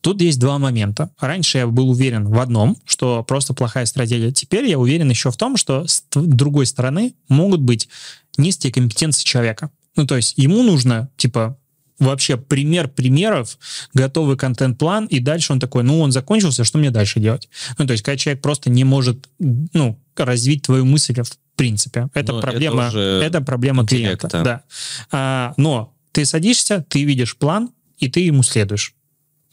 Тут 0.00 0.20
есть 0.20 0.38
два 0.38 0.58
момента. 0.58 1.10
Раньше 1.18 1.58
я 1.58 1.66
был 1.66 1.88
уверен 1.88 2.28
в 2.28 2.38
одном, 2.38 2.76
что 2.84 3.24
просто 3.24 3.54
плохая 3.54 3.86
стратегия. 3.86 4.32
Теперь 4.32 4.66
я 4.66 4.78
уверен 4.78 5.08
еще 5.08 5.30
в 5.30 5.36
том, 5.38 5.56
что 5.56 5.86
с 5.86 6.04
другой 6.12 6.66
стороны 6.66 7.14
могут 7.28 7.60
быть 7.60 7.88
низкие 8.36 8.70
компетенции 8.70 9.24
человека. 9.24 9.70
Ну, 9.96 10.06
то 10.06 10.16
есть 10.16 10.34
ему 10.36 10.62
нужно, 10.62 11.08
типа, 11.16 11.56
вообще 11.98 12.36
пример 12.36 12.88
примеров, 12.88 13.58
готовый 13.92 14.36
контент-план, 14.36 15.06
и 15.06 15.20
дальше 15.20 15.52
он 15.52 15.60
такой, 15.60 15.82
ну, 15.82 16.00
он 16.00 16.12
закончился, 16.12 16.64
что 16.64 16.78
мне 16.78 16.90
дальше 16.90 17.20
делать? 17.20 17.48
Ну, 17.78 17.86
то 17.86 17.92
есть, 17.92 18.02
когда 18.02 18.16
человек 18.16 18.42
просто 18.42 18.70
не 18.70 18.84
может, 18.84 19.28
ну, 19.38 19.98
развить 20.16 20.62
твою 20.62 20.84
мысль 20.84 21.14
в 21.22 21.56
принципе. 21.56 22.08
Это 22.14 22.32
но 22.32 22.40
проблема, 22.40 22.88
это, 22.88 22.98
это 22.98 23.40
проблема 23.40 23.86
клиента. 23.86 24.28
Да. 24.28 24.62
А, 25.12 25.54
но 25.56 25.94
ты 26.12 26.24
садишься, 26.24 26.84
ты 26.88 27.04
видишь 27.04 27.36
план, 27.36 27.70
и 27.98 28.08
ты 28.08 28.20
ему 28.20 28.42
следуешь. 28.42 28.94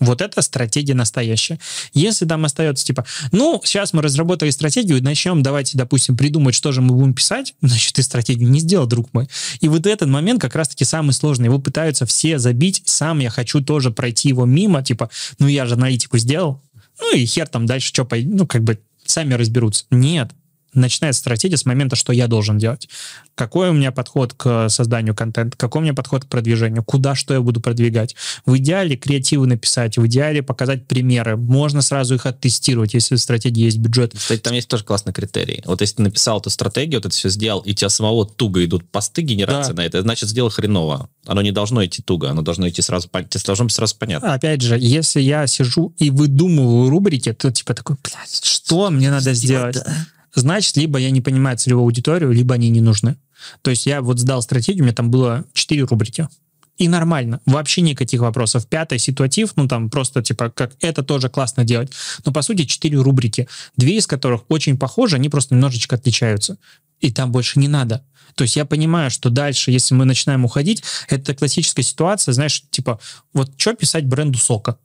Вот 0.01 0.21
это 0.21 0.41
стратегия 0.41 0.95
настоящая. 0.95 1.59
Если 1.93 2.25
там 2.25 2.43
остается 2.43 2.83
типа, 2.83 3.05
ну, 3.31 3.61
сейчас 3.63 3.93
мы 3.93 4.01
разработали 4.01 4.49
стратегию, 4.49 5.01
начнем, 5.01 5.43
давайте, 5.43 5.77
допустим, 5.77 6.17
придумать, 6.17 6.55
что 6.55 6.71
же 6.71 6.81
мы 6.81 6.95
будем 6.95 7.13
писать, 7.13 7.53
значит, 7.61 7.93
ты 7.93 8.03
стратегию 8.03 8.49
не 8.49 8.59
сделал, 8.59 8.87
друг 8.87 9.13
мой. 9.13 9.29
И 9.59 9.69
вот 9.69 9.85
этот 9.85 10.09
момент 10.09 10.41
как 10.41 10.55
раз-таки 10.55 10.85
самый 10.85 11.13
сложный. 11.13 11.45
Его 11.45 11.59
пытаются 11.59 12.07
все 12.07 12.39
забить, 12.39 12.81
сам 12.85 13.19
я 13.19 13.29
хочу 13.29 13.61
тоже 13.61 13.91
пройти 13.91 14.29
его 14.29 14.45
мимо, 14.45 14.83
типа, 14.83 15.11
ну, 15.37 15.47
я 15.47 15.67
же 15.67 15.75
аналитику 15.75 16.17
сделал, 16.17 16.61
ну, 16.99 17.15
и 17.15 17.25
хер 17.25 17.47
там 17.47 17.67
дальше 17.67 17.89
что, 17.89 18.07
ну, 18.11 18.47
как 18.47 18.63
бы 18.63 18.79
сами 19.05 19.35
разберутся. 19.35 19.85
Нет, 19.91 20.31
начинается 20.73 21.19
стратегия 21.19 21.57
с 21.57 21.65
момента, 21.65 21.95
что 21.95 22.13
я 22.13 22.27
должен 22.27 22.57
делать. 22.57 22.87
Какой 23.35 23.69
у 23.69 23.73
меня 23.73 23.91
подход 23.91 24.33
к 24.33 24.69
созданию 24.69 25.15
контента, 25.15 25.57
какой 25.57 25.79
у 25.79 25.83
меня 25.83 25.93
подход 25.93 26.25
к 26.25 26.27
продвижению, 26.27 26.83
куда 26.83 27.15
что 27.15 27.33
я 27.33 27.41
буду 27.41 27.61
продвигать. 27.61 28.15
В 28.45 28.57
идеале 28.57 28.95
креативы 28.95 29.47
написать, 29.47 29.97
в 29.97 30.05
идеале 30.07 30.43
показать 30.43 30.87
примеры. 30.87 31.37
Можно 31.37 31.81
сразу 31.81 32.15
их 32.15 32.25
оттестировать, 32.25 32.93
если 32.93 33.15
в 33.15 33.19
стратегии 33.19 33.63
есть 33.63 33.77
бюджет. 33.77 34.13
Кстати, 34.15 34.39
там 34.39 34.53
есть 34.53 34.67
тоже 34.67 34.83
классный 34.83 35.13
критерий. 35.13 35.61
Вот 35.65 35.81
если 35.81 35.97
ты 35.97 36.01
написал 36.03 36.39
эту 36.39 36.49
стратегию, 36.49 36.99
вот 36.99 37.05
это 37.07 37.15
все 37.15 37.29
сделал, 37.29 37.61
и 37.61 37.73
тебя 37.73 37.89
самого 37.89 38.25
туго 38.25 38.63
идут 38.63 38.89
посты 38.89 39.21
генерации 39.21 39.73
да. 39.73 39.81
на 39.81 39.85
это, 39.85 40.01
значит, 40.01 40.29
сделал 40.29 40.49
хреново. 40.49 41.09
Оно 41.25 41.41
не 41.41 41.51
должно 41.51 41.85
идти 41.85 42.01
туго, 42.01 42.29
оно 42.29 42.41
должно 42.41 42.67
идти 42.69 42.81
сразу, 42.81 43.07
тебе 43.07 43.41
должно 43.45 43.65
быть 43.65 43.73
сразу 43.73 43.95
понятно. 43.97 44.33
Опять 44.33 44.61
же, 44.61 44.77
если 44.79 45.21
я 45.21 45.47
сижу 45.47 45.93
и 45.97 46.09
выдумываю 46.09 46.89
рубрики, 46.89 47.33
то 47.33 47.51
типа 47.51 47.73
такой, 47.73 47.97
блядь, 48.03 48.43
что 48.43 48.89
мне 48.89 49.09
надо 49.09 49.33
сделать? 49.33 49.75
Да 49.75 49.95
значит, 50.33 50.77
либо 50.77 50.99
я 50.99 51.11
не 51.11 51.21
понимаю 51.21 51.57
целевую 51.57 51.83
аудиторию, 51.83 52.31
либо 52.31 52.55
они 52.55 52.69
не 52.69 52.81
нужны. 52.81 53.17
То 53.61 53.71
есть 53.71 53.85
я 53.85 54.01
вот 54.01 54.19
сдал 54.19 54.41
стратегию, 54.41 54.83
у 54.83 54.85
меня 54.85 54.95
там 54.95 55.09
было 55.09 55.45
4 55.53 55.83
рубрики. 55.83 56.27
И 56.77 56.87
нормально, 56.87 57.41
вообще 57.45 57.81
никаких 57.81 58.21
вопросов. 58.21 58.65
Пятый 58.65 58.97
ситуатив, 58.97 59.51
ну 59.55 59.67
там 59.67 59.89
просто 59.89 60.23
типа, 60.23 60.49
как 60.49 60.73
это 60.79 61.03
тоже 61.03 61.29
классно 61.29 61.63
делать. 61.63 61.91
Но 62.25 62.31
по 62.31 62.41
сути 62.41 62.65
четыре 62.65 62.99
рубрики, 62.99 63.47
две 63.77 63.97
из 63.97 64.07
которых 64.07 64.45
очень 64.49 64.77
похожи, 64.77 65.17
они 65.17 65.29
просто 65.29 65.53
немножечко 65.53 65.95
отличаются. 65.95 66.57
И 66.99 67.11
там 67.11 67.31
больше 67.31 67.59
не 67.59 67.67
надо. 67.67 68.03
То 68.35 68.43
есть 68.43 68.55
я 68.55 68.65
понимаю, 68.65 69.11
что 69.11 69.29
дальше, 69.29 69.71
если 69.71 69.93
мы 69.93 70.05
начинаем 70.05 70.45
уходить, 70.45 70.83
это 71.07 71.35
классическая 71.35 71.83
ситуация, 71.83 72.33
знаешь, 72.33 72.63
типа, 72.71 72.99
вот 73.33 73.51
что 73.57 73.73
писать 73.73 74.05
бренду 74.05 74.39
сока? 74.39 74.77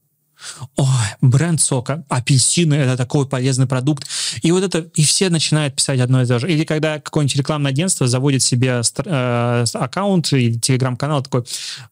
Ой, 0.76 0.87
бренд 1.20 1.61
сока, 1.61 2.05
апельсины, 2.09 2.74
это 2.74 2.97
такой 2.97 3.26
полезный 3.26 3.66
продукт. 3.66 4.07
И 4.43 4.53
вот 4.53 4.62
это, 4.62 4.89
и 4.95 5.03
все 5.03 5.30
начинают 5.30 5.74
писать 5.74 6.01
одно 6.01 6.22
и 6.22 6.26
то 6.26 6.39
же. 6.39 6.51
Или 6.51 6.64
когда 6.64 7.01
какое-нибудь 7.01 7.37
рекламное 7.37 7.70
агентство 7.70 8.07
заводит 8.07 8.43
себе 8.43 8.82
э, 9.05 9.64
аккаунт 9.72 10.32
или 10.32 10.59
телеграм-канал 10.59 11.22
такой, 11.22 11.45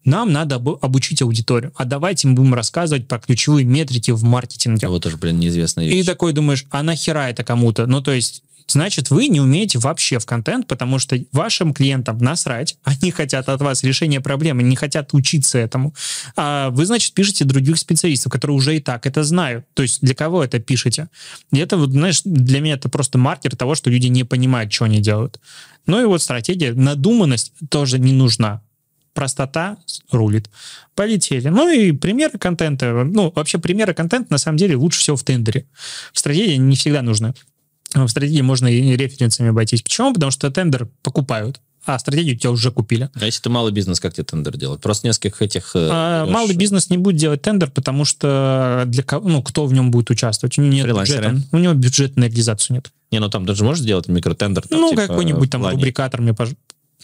нам 0.04 0.32
надо 0.32 0.56
обучить 0.56 1.22
аудиторию, 1.22 1.72
а 1.76 1.84
давайте 1.84 2.28
мы 2.28 2.34
будем 2.34 2.54
рассказывать 2.54 3.08
про 3.08 3.18
ключевые 3.18 3.64
метрики 3.64 4.10
в 4.10 4.22
маркетинге. 4.24 4.88
Вот 4.88 5.02
тоже, 5.02 5.16
блин, 5.16 5.38
неизвестная 5.38 5.86
вещь. 5.86 6.02
И 6.02 6.02
такой 6.04 6.32
думаешь, 6.32 6.66
а 6.70 6.82
нахера 6.82 7.30
это 7.30 7.44
кому-то? 7.44 7.86
Ну, 7.86 8.00
то 8.02 8.12
есть 8.12 8.42
значит, 8.66 9.10
вы 9.10 9.28
не 9.28 9.40
умеете 9.40 9.78
вообще 9.78 10.18
в 10.18 10.26
контент, 10.26 10.66
потому 10.66 10.98
что 10.98 11.18
вашим 11.32 11.74
клиентам 11.74 12.18
насрать, 12.18 12.76
они 12.84 13.10
хотят 13.10 13.48
от 13.48 13.60
вас 13.60 13.82
решения 13.82 14.20
проблемы, 14.20 14.62
не 14.62 14.76
хотят 14.76 15.12
учиться 15.12 15.58
этому. 15.58 15.94
А 16.36 16.70
вы, 16.70 16.86
значит, 16.86 17.12
пишете 17.14 17.44
других 17.44 17.78
специалистов, 17.78 18.32
которые 18.32 18.56
уже 18.56 18.76
и 18.76 18.80
так 18.80 19.06
это 19.06 19.24
знают. 19.24 19.66
То 19.74 19.82
есть 19.82 20.00
для 20.00 20.14
кого 20.14 20.44
это 20.44 20.58
пишете? 20.58 21.08
И 21.52 21.58
это, 21.58 21.76
вот, 21.76 21.90
знаешь, 21.90 22.22
для 22.24 22.60
меня 22.60 22.74
это 22.74 22.88
просто 22.88 23.18
маркер 23.18 23.56
того, 23.56 23.74
что 23.74 23.90
люди 23.90 24.06
не 24.06 24.24
понимают, 24.24 24.72
что 24.72 24.86
они 24.86 25.00
делают. 25.00 25.40
Ну 25.86 26.00
и 26.00 26.04
вот 26.04 26.22
стратегия, 26.22 26.72
надуманность 26.72 27.52
тоже 27.68 27.98
не 27.98 28.12
нужна 28.12 28.62
простота 29.14 29.78
рулит. 30.10 30.50
Полетели. 30.94 31.48
Ну 31.48 31.70
и 31.70 31.92
примеры 31.92 32.36
контента. 32.38 33.04
Ну, 33.04 33.32
вообще 33.34 33.58
примеры 33.58 33.94
контента 33.94 34.32
на 34.32 34.38
самом 34.38 34.58
деле 34.58 34.76
лучше 34.76 35.00
всего 35.00 35.16
в 35.16 35.22
тендере. 35.22 35.66
Стратегия 36.12 36.58
не 36.58 36.76
всегда 36.76 37.00
нужна 37.00 37.32
в 37.94 38.08
стратегии 38.08 38.40
можно 38.40 38.66
и 38.66 38.96
референсами 38.96 39.50
обойтись. 39.50 39.82
Почему? 39.82 40.12
Потому 40.12 40.30
что 40.30 40.50
тендер 40.50 40.88
покупают 41.02 41.60
а 41.86 41.98
стратегию 41.98 42.36
тебя 42.38 42.50
уже 42.50 42.70
купили. 42.70 43.10
А 43.14 43.26
если 43.26 43.42
ты 43.42 43.50
малый 43.50 43.72
бизнес, 43.72 44.00
как 44.00 44.14
тебе 44.14 44.24
тендер 44.24 44.56
делать? 44.56 44.80
Просто 44.80 45.06
нескольких 45.06 45.42
этих... 45.42 45.72
Э, 45.74 45.88
а, 45.92 46.26
малый 46.26 46.56
бизнес 46.56 46.88
не 46.88 46.98
будет 46.98 47.16
делать 47.16 47.42
тендер, 47.42 47.70
потому 47.70 48.04
что 48.04 48.84
для 48.86 49.02
кого, 49.02 49.28
ну, 49.28 49.42
кто 49.42 49.66
в 49.66 49.72
нем 49.72 49.90
будет 49.90 50.10
участвовать? 50.10 50.58
У 50.58 50.62
него 50.62 50.72
нет 50.72 50.86
бюджета. 50.86 51.36
У 51.52 51.58
него 51.58 51.74
бюджета 51.74 52.18
на 52.18 52.24
реализацию 52.24 52.76
нет. 52.76 52.90
Не, 53.10 53.20
ну 53.20 53.28
там 53.28 53.44
даже 53.44 53.64
можешь 53.64 53.82
сделать 53.82 54.08
микротендер? 54.08 54.66
Там, 54.66 54.80
ну, 54.80 54.90
типа, 54.90 55.08
какой-нибудь 55.08 55.50
там 55.50 55.66
рубрикатор 55.66 56.20
мне, 56.20 56.32
пож... 56.32 56.50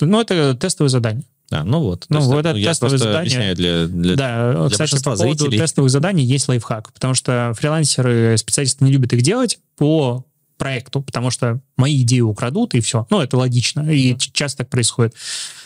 Ну, 0.01 0.21
это 0.21 0.55
тестовое 0.55 0.89
задание. 0.89 1.25
А, 1.51 1.65
ну 1.65 1.81
вот. 1.81 2.07
Ну, 2.09 2.21
вот 2.21 2.47
это 2.47 2.57
ну, 2.57 2.65
тестовое 2.65 2.97
задание. 2.97 3.55
для, 3.55 3.87
для 3.87 4.17
Да, 4.17 4.53
для 4.53 4.71
кстати, 4.71 4.97
по 4.97 5.17
поводу 5.17 5.45
зрителей. 5.45 5.59
тестовых 5.59 5.91
заданий 5.91 6.25
есть 6.25 6.49
лайфхак, 6.49 6.93
потому 6.93 7.15
что 7.15 7.53
фрилансеры, 7.59 8.37
специалисты 8.39 8.85
не 8.85 8.93
любят 8.93 9.13
их 9.13 9.23
делать 9.23 9.59
по 9.77 10.25
проекту, 10.61 11.01
потому 11.01 11.31
что 11.31 11.61
мои 11.77 12.03
идеи 12.03 12.21
украдут, 12.21 12.75
и 12.75 12.81
все. 12.81 13.07
Ну, 13.11 13.21
это 13.21 13.39
логично, 13.39 13.81
и 13.91 14.13
mm-hmm. 14.13 14.31
часто 14.33 14.59
так 14.59 14.69
происходит. 14.69 15.15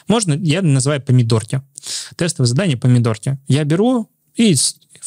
Можно, 0.06 0.34
я 0.34 0.62
называю 0.62 1.02
помидорки. 1.02 1.60
Тестовое 2.16 2.46
задание 2.46 2.76
помидорки. 2.76 3.38
Я 3.48 3.64
беру 3.64 4.08
и 4.36 4.54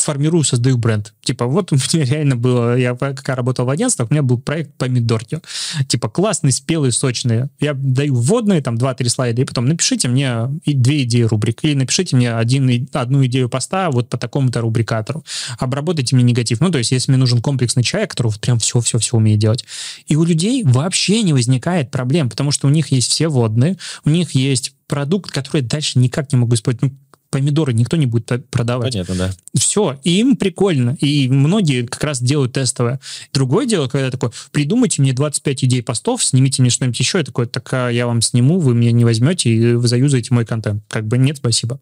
формирую, 0.02 0.44
создаю 0.44 0.78
бренд. 0.78 1.14
Типа, 1.22 1.46
вот 1.46 1.72
у 1.72 1.76
меня 1.76 2.06
реально 2.06 2.36
было, 2.36 2.78
я 2.78 2.96
когда 2.96 3.36
работал 3.36 3.66
в 3.66 3.70
агентствах, 3.70 4.10
у 4.10 4.14
меня 4.14 4.24
был 4.24 4.38
проект 4.38 4.74
помидорки. 4.76 5.40
Типа, 5.88 6.10
классный, 6.10 6.52
спелый, 6.52 6.92
сочный. 6.92 7.50
Я 7.60 7.74
даю 7.74 8.16
вводные, 8.16 8.62
там, 8.62 8.76
2-3 8.76 9.10
слайда, 9.10 9.42
и 9.42 9.46
потом 9.46 9.66
напишите 9.66 10.08
мне 10.08 10.48
две 10.66 11.04
идеи 11.04 11.24
рубрик, 11.24 11.64
или 11.64 11.74
напишите 11.74 12.16
мне 12.16 12.34
один, 12.34 12.88
одну 12.94 13.26
идею 13.26 13.50
поста 13.50 13.90
вот 13.92 14.10
по 14.10 14.18
такому-то 14.18 14.62
рубрикатору. 14.62 15.24
Обработайте 15.60 16.16
мне 16.16 16.24
негатив. 16.24 16.62
Ну, 16.62 16.70
то 16.70 16.78
есть, 16.78 16.92
если 16.92 17.12
мне 17.12 17.20
нужен 17.20 17.42
комплексный 17.42 17.84
человек, 17.84 18.12
который 18.12 18.28
вот 18.28 18.40
прям 18.40 18.60
все-все-все 18.60 19.18
умеет 19.18 19.40
делать. 19.40 19.66
И 20.08 20.16
у 20.16 20.24
людей 20.24 20.64
вообще 20.64 21.24
не 21.24 21.34
возникает 21.34 21.92
проблем, 21.92 22.30
потому 22.30 22.52
что 22.52 22.68
у 22.68 22.70
них 22.70 22.92
есть 22.92 23.12
все 23.12 23.28
водные, 23.28 23.78
у 24.06 24.10
них 24.10 24.32
есть 24.32 24.74
продукт, 24.88 25.32
который 25.32 25.62
дальше 25.62 26.00
никак 26.00 26.32
не 26.32 26.40
могу 26.40 26.56
использовать. 26.56 26.92
Ну, 26.92 26.98
помидоры 27.30 27.74
никто 27.74 27.98
не 27.98 28.06
будет 28.06 28.50
продавать. 28.50 28.94
Понятно, 28.94 29.16
да. 29.16 29.32
Все, 29.56 30.00
и 30.04 30.20
им 30.20 30.36
прикольно. 30.36 30.98
И 31.00 31.28
многие 31.28 31.86
как 31.86 32.04
раз 32.04 32.22
делают 32.22 32.54
тестовое. 32.54 33.00
Другое 33.34 33.66
дело, 33.66 33.88
когда 33.88 34.12
такой, 34.12 34.32
придумайте 34.52 35.02
мне 35.02 35.14
25 35.14 35.64
идей 35.66 35.84
постов, 35.84 36.24
снимите 36.24 36.62
мне 36.62 36.72
что-нибудь 36.72 37.00
еще. 37.00 37.20
Я 37.20 37.24
такой, 37.24 37.48
так 37.48 37.72
а 37.74 37.90
я 37.90 38.08
вам 38.08 38.22
сниму, 38.22 38.60
вы 38.60 38.74
меня 38.74 38.92
не 38.92 39.06
возьмете, 39.06 39.50
и 39.50 39.74
вы 39.74 39.88
заюзаете 39.88 40.34
мой 40.34 40.46
контент. 40.46 40.84
Как 40.88 41.08
бы 41.08 41.18
нет, 41.18 41.38
спасибо. 41.38 41.80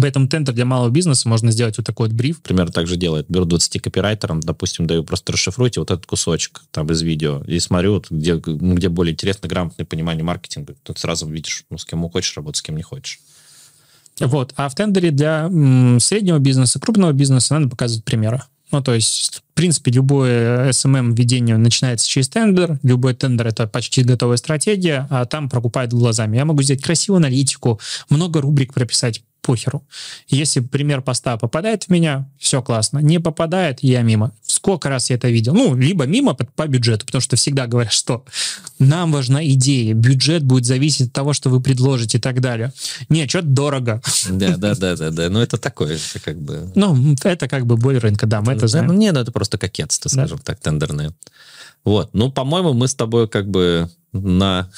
Поэтому 0.00 0.28
тендер 0.28 0.54
для 0.54 0.64
малого 0.64 0.90
бизнеса 0.90 1.28
можно 1.28 1.50
сделать 1.50 1.78
вот 1.78 1.86
такой 1.86 2.08
вот 2.08 2.16
бриф. 2.16 2.42
Примерно 2.42 2.72
так 2.72 2.86
же 2.86 2.96
делает. 2.96 3.26
Беру 3.28 3.46
20 3.46 3.80
копирайтером, 3.80 4.40
допустим, 4.40 4.86
даю 4.86 5.04
просто 5.04 5.32
расшифруйте 5.32 5.80
вот 5.80 5.90
этот 5.90 6.06
кусочек 6.06 6.62
там 6.70 6.90
из 6.90 7.02
видео 7.02 7.42
и 7.46 7.58
смотрю, 7.58 7.94
вот, 7.94 8.10
где, 8.10 8.34
где 8.34 8.88
более 8.88 9.12
интересно, 9.14 9.48
грамотное 9.48 9.86
понимание 9.86 10.22
маркетинга. 10.22 10.74
Тут 10.82 10.98
сразу 10.98 11.28
видишь, 11.28 11.64
ну, 11.70 11.78
с 11.78 11.84
кем 11.84 12.08
хочешь 12.10 12.36
работать, 12.36 12.58
с 12.58 12.62
кем 12.62 12.76
не 12.76 12.82
хочешь. 12.82 13.20
Вот. 14.20 14.52
А 14.56 14.68
в 14.68 14.74
тендере 14.74 15.10
для 15.10 15.48
среднего 16.00 16.38
бизнеса, 16.38 16.80
крупного 16.80 17.12
бизнеса 17.12 17.54
надо 17.54 17.68
показывать 17.68 18.04
примеры. 18.04 18.42
Ну, 18.72 18.82
то 18.82 18.94
есть, 18.94 19.42
в 19.52 19.54
принципе, 19.54 19.92
любое 19.92 20.70
SMM-введение 20.70 21.56
начинается 21.56 22.08
через 22.08 22.28
тендер. 22.28 22.80
Любой 22.82 23.14
тендер— 23.14 23.46
это 23.48 23.68
почти 23.68 24.02
готовая 24.02 24.38
стратегия, 24.38 25.06
а 25.08 25.24
там 25.24 25.48
прокупают 25.48 25.92
глазами. 25.92 26.36
Я 26.36 26.44
могу 26.44 26.62
сделать 26.62 26.82
красивую 26.82 27.18
аналитику, 27.18 27.80
много 28.10 28.40
рубрик 28.40 28.74
прописать, 28.74 29.22
похеру. 29.40 29.84
Если 30.26 30.58
пример 30.58 31.02
поста 31.02 31.36
попадает 31.36 31.84
в 31.84 31.88
меня, 31.90 32.28
все 32.36 32.60
классно. 32.60 32.98
Не 32.98 33.20
попадает, 33.20 33.78
я 33.82 34.02
мимо. 34.02 34.32
Сколько 34.66 34.88
раз 34.88 35.10
я 35.10 35.16
это 35.16 35.28
видел? 35.28 35.54
Ну, 35.54 35.76
либо 35.76 36.06
мимо 36.06 36.34
по, 36.34 36.44
по 36.44 36.66
бюджету, 36.66 37.06
потому 37.06 37.22
что 37.22 37.36
всегда 37.36 37.68
говорят, 37.68 37.92
что 37.92 38.24
нам 38.80 39.12
важна 39.12 39.46
идея, 39.46 39.94
бюджет 39.94 40.42
будет 40.42 40.64
зависеть 40.64 41.06
от 41.06 41.12
того, 41.12 41.34
что 41.34 41.50
вы 41.50 41.60
предложите 41.60 42.18
и 42.18 42.20
так 42.20 42.40
далее. 42.40 42.72
Не, 43.08 43.28
что-то 43.28 43.46
дорого. 43.46 44.02
Да, 44.28 44.56
да, 44.56 44.74
да, 44.74 44.96
да, 44.96 45.10
да. 45.12 45.30
Ну, 45.30 45.38
это 45.38 45.56
такое, 45.56 45.94
это 45.94 46.18
как 46.18 46.40
бы... 46.40 46.72
Ну, 46.74 47.14
это 47.22 47.46
как 47.46 47.64
бы 47.64 47.76
боль 47.76 47.98
рынка, 47.98 48.26
да, 48.26 48.40
мы 48.40 48.54
это 48.54 48.66
знаем. 48.66 48.98
Не, 48.98 49.12
ну, 49.12 49.20
это 49.20 49.30
просто 49.30 49.56
кокетство, 49.56 50.08
скажем 50.08 50.38
так, 50.38 50.58
тендерное. 50.58 51.14
Вот, 51.84 52.10
ну, 52.12 52.32
по-моему, 52.32 52.72
мы 52.72 52.88
с 52.88 52.96
тобой 52.96 53.28
как 53.28 53.48
бы 53.48 53.88
на 54.12 54.68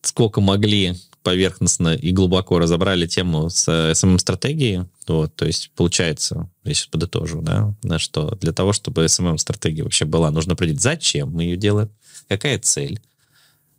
сколько 0.00 0.40
могли 0.40 0.94
поверхностно 1.22 1.94
и 1.94 2.12
глубоко 2.12 2.58
разобрали 2.58 3.06
тему 3.06 3.50
с 3.50 3.68
SMM-стратегией. 3.68 4.86
Вот, 5.06 5.36
то 5.36 5.46
есть, 5.46 5.70
получается, 5.74 6.50
я 6.64 6.74
сейчас 6.74 6.86
подытожу, 6.86 7.42
да, 7.42 7.74
на 7.82 7.98
что 7.98 8.34
для 8.36 8.52
того, 8.52 8.72
чтобы 8.72 9.04
SMM-стратегия 9.04 9.82
вообще 9.82 10.04
была, 10.04 10.30
нужно 10.30 10.54
определить, 10.54 10.80
зачем 10.80 11.30
мы 11.30 11.44
ее 11.44 11.56
делаем, 11.56 11.90
какая 12.28 12.58
цель, 12.58 13.00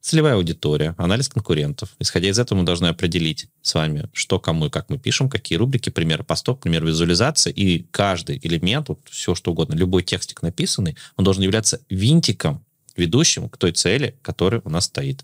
целевая 0.06 0.36
аудитория, 0.36 0.94
анализ 1.00 1.30
конкурентов. 1.30 1.90
Исходя 1.98 2.30
из 2.30 2.38
этого 2.38 2.60
мы 2.60 2.64
должны 2.64 2.86
определить 2.86 3.48
с 3.64 3.74
вами, 3.74 4.08
что 4.14 4.40
кому 4.40 4.68
и 4.68 4.70
как 4.70 4.90
мы 4.90 5.00
пишем, 5.00 5.30
какие 5.30 5.58
рубрики, 5.58 5.90
примеры 5.90 6.24
постов, 6.24 6.60
пример 6.60 6.86
визуализации, 6.86 7.52
и 7.52 7.88
каждый 7.90 8.40
элемент, 8.44 8.90
вот 8.90 9.00
все 9.10 9.34
что 9.34 9.52
угодно, 9.52 9.74
любой 9.74 10.04
текстик 10.04 10.44
написанный, 10.44 10.96
он 11.18 11.26
должен 11.26 11.42
являться 11.42 11.82
винтиком, 11.90 12.64
ведущим 12.96 13.50
к 13.50 13.58
той 13.58 13.72
цели, 13.72 14.16
которая 14.22 14.62
у 14.64 14.70
нас 14.70 14.86
стоит. 14.86 15.24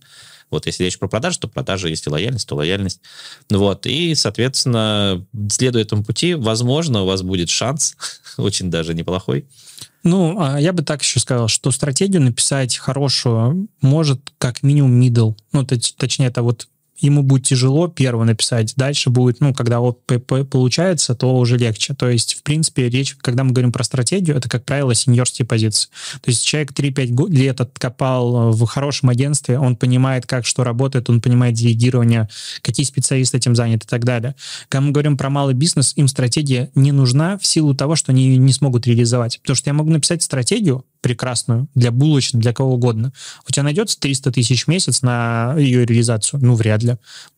Вот 0.52 0.68
если 0.68 0.84
речь 0.84 1.00
про 1.00 1.08
продажи, 1.08 1.40
то 1.40 1.48
продажи, 1.48 1.90
если 1.90 2.10
лояльность, 2.10 2.48
то 2.48 2.56
лояльность. 2.56 3.02
Вот, 3.50 3.86
и, 3.88 4.14
соответственно, 4.16 5.26
следуя 5.50 5.82
этому 5.82 6.04
пути, 6.04 6.36
возможно, 6.36 7.04
у 7.04 7.06
вас 7.06 7.24
будет 7.24 7.50
шанс, 7.50 7.96
очень 8.38 8.70
даже 8.70 8.94
неплохой. 8.94 9.46
Ну, 10.04 10.40
а 10.40 10.60
я 10.60 10.74
бы 10.74 10.84
так 10.84 11.02
еще 11.02 11.20
сказал, 11.20 11.48
что 11.48 11.72
стратегию 11.72 12.22
написать 12.22 12.78
хорошую 12.78 13.68
может 13.82 14.32
как 14.38 14.64
минимум 14.64 15.00
middle. 15.00 15.36
Ну, 15.52 15.66
точнее, 15.66 16.28
это 16.28 16.42
вот 16.42 16.68
ему 17.02 17.24
будет 17.24 17.46
тяжело 17.46 17.88
первого 17.88 18.24
написать. 18.24 18.74
Дальше 18.78 19.10
будет, 19.10 19.42
ну, 19.42 19.54
когда 19.54 19.80
вот 19.80 20.06
получается, 20.06 21.16
то 21.16 21.36
уже 21.36 21.58
легче. 21.58 21.94
То 21.94 22.10
есть, 22.10 22.36
в 22.36 22.44
принципе, 22.44 22.88
речь, 22.90 23.16
когда 23.22 23.44
мы 23.44 23.52
говорим 23.52 23.72
про 23.72 23.84
стратегию, 23.84 24.38
это, 24.38 24.48
как 24.48 24.64
правило, 24.64 24.96
сеньорские 24.96 25.46
позиции. 25.46 25.90
То 26.22 26.30
есть 26.30 26.46
человек 26.46 26.72
3-5 26.72 27.30
лет 27.30 27.60
откопал 27.60 28.52
в 28.52 28.66
хорошем 28.66 29.10
агентстве, 29.10 29.60
он 29.60 29.76
понимает, 29.76 30.26
как 30.26 30.46
что 30.46 30.64
работает, 30.64 31.10
он 31.10 31.22
понимает 31.22 31.56
делегирование, 31.56 32.30
какие 32.62 32.86
специалисты 32.86 33.38
этим 33.38 33.56
заняты 33.56 33.86
и 33.86 33.90
так 33.90 34.06
далее. 34.06 34.36
Когда 34.70 34.86
мы 34.86 34.92
говорим 34.92 35.18
про 35.18 35.30
малый 35.30 35.54
бизнес, 35.54 35.94
им 35.96 36.08
стратегия 36.08 36.70
не 36.76 36.92
нужна 36.92 37.38
в 37.38 37.46
силу 37.46 37.74
того, 37.74 37.96
что 37.96 38.12
они 38.12 38.24
ее 38.24 38.38
не 38.38 38.54
смогут 38.54 38.88
реализовать. 38.88 39.40
Потому 39.42 39.56
что 39.56 39.70
я 39.70 39.74
могу 39.74 39.90
написать 39.90 40.24
стратегию 40.24 40.86
прекрасную 41.02 41.68
для 41.76 41.92
булочной, 41.92 42.40
для 42.40 42.54
кого 42.54 42.76
угодно. 42.76 43.12
У 43.48 43.52
тебя 43.52 43.64
найдется 43.64 44.00
300 44.00 44.32
тысяч 44.32 44.66
в 44.66 44.68
месяц 44.68 45.02
на 45.02 45.56
ее 45.58 45.86
реализацию? 45.86 46.40
Ну, 46.44 46.56
вряд 46.56 46.84
ли. 46.84 46.98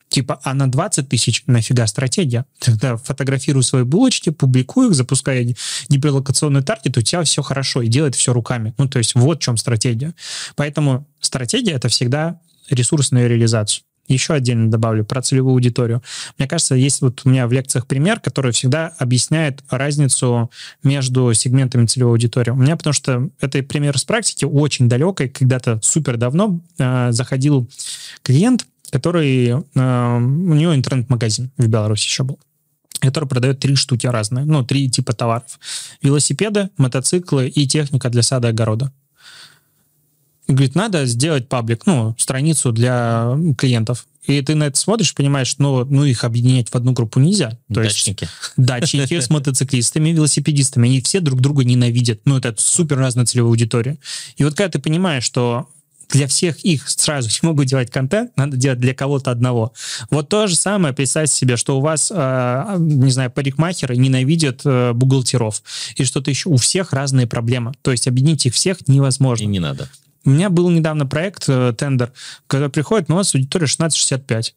Типа, 0.10 0.40
а 0.44 0.54
на 0.54 0.72
20 0.72 1.10
тысяч 1.10 1.44
нафига 1.48 1.88
стратегия? 1.88 2.46
Тогда 2.60 2.98
фотографируй 2.98 3.64
свои 3.64 3.84
булочки, 3.84 4.30
публикуй 4.30 4.90
их, 4.90 4.94
запускай 4.94 5.56
непрелокационный 5.90 6.62
таргет, 6.62 6.98
у 6.98 7.02
тебя 7.02 7.24
все 7.24 7.42
хорошо, 7.42 7.82
и 7.82 7.88
делает 7.88 8.14
все 8.14 8.32
руками. 8.32 8.76
Ну, 8.78 8.88
то 8.88 9.00
есть 9.00 9.16
вот 9.16 9.40
в 9.40 9.42
чем 9.42 9.58
стратегия. 9.58 10.14
Поэтому 10.56 11.08
стратегия— 11.20 11.72
это 11.74 11.88
всегда 11.88 12.40
ресурс 12.70 13.10
на 13.10 13.28
реализацию. 13.28 13.84
Еще 14.08 14.34
отдельно 14.34 14.70
добавлю 14.70 15.06
про 15.06 15.22
целевую 15.22 15.54
аудиторию. 15.54 16.04
Мне 16.38 16.48
кажется, 16.48 16.76
есть 16.76 17.02
вот 17.02 17.22
у 17.24 17.30
меня 17.30 17.48
в 17.48 17.54
лекциях 17.54 17.88
пример, 17.88 18.20
который 18.20 18.52
всегда 18.52 18.94
объясняет 18.98 19.64
разницу 19.70 20.52
между 20.84 21.34
сегментами 21.34 21.86
целевой 21.86 22.14
аудитории. 22.14 22.52
У 22.52 22.56
меня, 22.56 22.76
потому 22.76 22.94
что 22.94 23.30
это 23.40 23.64
пример 23.64 23.98
с 23.98 24.04
практики 24.04 24.44
очень 24.46 24.90
далекой, 24.90 25.30
когда-то 25.30 25.80
супер 25.82 26.18
давно 26.18 26.60
э, 26.78 27.12
заходил 27.12 27.70
клиент, 28.24 28.66
который... 28.92 29.64
Э, 29.76 30.18
у 30.18 30.54
него 30.54 30.76
интернет-магазин 30.76 31.52
в 31.58 31.68
Беларуси 31.68 32.06
еще 32.06 32.24
был 32.24 32.40
который 33.00 33.28
продает 33.28 33.60
три 33.60 33.76
штуки 33.76 34.08
разные, 34.08 34.46
ну, 34.46 34.64
три 34.64 34.90
типа 34.90 35.12
товаров. 35.12 35.60
Велосипеды, 36.02 36.70
мотоциклы 36.78 37.50
и 37.50 37.68
техника 37.68 38.10
для 38.10 38.22
сада 38.22 38.48
и 38.48 38.52
огорода 38.52 38.94
говорит, 40.48 40.76
надо 40.76 41.06
сделать 41.06 41.48
паблик, 41.48 41.86
ну, 41.86 42.16
страницу 42.18 42.72
для 42.72 43.38
клиентов. 43.58 44.06
И 44.26 44.42
ты 44.42 44.56
на 44.56 44.66
это 44.66 44.78
смотришь, 44.78 45.14
понимаешь, 45.14 45.56
ну, 45.58 45.84
ну 45.84 46.06
их 46.06 46.24
объединять 46.24 46.70
в 46.70 46.76
одну 46.76 46.94
группу 46.94 47.20
нельзя. 47.20 47.52
То 47.68 47.82
дачники. 47.82 48.24
Есть, 48.24 48.54
дачники 48.56 49.20
с 49.20 49.30
мотоциклистами, 49.30 50.10
велосипедистами, 50.10 50.88
они 50.88 51.02
все 51.02 51.20
друг 51.20 51.42
друга 51.42 51.64
ненавидят. 51.64 52.22
Ну, 52.26 52.38
это 52.38 52.56
супер 52.58 52.98
разная 52.98 53.26
целевая 53.26 53.50
аудитория. 53.50 53.98
И 54.38 54.44
вот 54.44 54.56
когда 54.56 54.72
ты 54.72 54.80
понимаешь, 54.80 55.24
что 55.24 55.68
для 56.10 56.28
всех 56.28 56.60
их 56.64 56.90
сразу 56.90 57.30
не 57.30 57.48
могут 57.48 57.66
делать 57.66 57.90
контент, 57.90 58.32
надо 58.38 58.56
делать 58.56 58.80
для 58.80 58.94
кого-то 58.94 59.32
одного. 59.32 59.74
Вот 60.10 60.30
то 60.30 60.48
же 60.48 60.56
самое, 60.56 60.94
представьте 60.94 61.36
себе, 61.36 61.58
что 61.58 61.78
у 61.78 61.82
вас, 61.82 62.12
э, 62.14 62.76
не 62.78 63.12
знаю, 63.12 63.32
парикмахеры 63.32 63.98
ненавидят 63.98 64.62
э, 64.64 64.94
бухгалтеров, 64.94 65.64
и 65.96 66.04
что-то 66.04 66.30
еще. 66.30 66.50
У 66.50 66.58
всех 66.58 66.94
разные 66.94 67.28
проблемы. 67.28 67.74
То 67.82 67.92
есть 67.92 68.08
объединить 68.08 68.46
их 68.46 68.54
всех 68.54 68.88
невозможно. 68.88 69.44
И 69.44 69.48
не 69.48 69.60
надо. 69.60 69.90
У 70.26 70.30
меня 70.30 70.50
был 70.50 70.70
недавно 70.70 71.06
проект, 71.06 71.46
э, 71.48 71.74
тендер, 71.78 72.14
когда 72.48 72.70
приходит, 72.70 73.10
ну, 73.10 73.16
у 73.16 73.18
нас 73.18 73.36
аудитория 73.36 73.66
1665. 73.66 74.56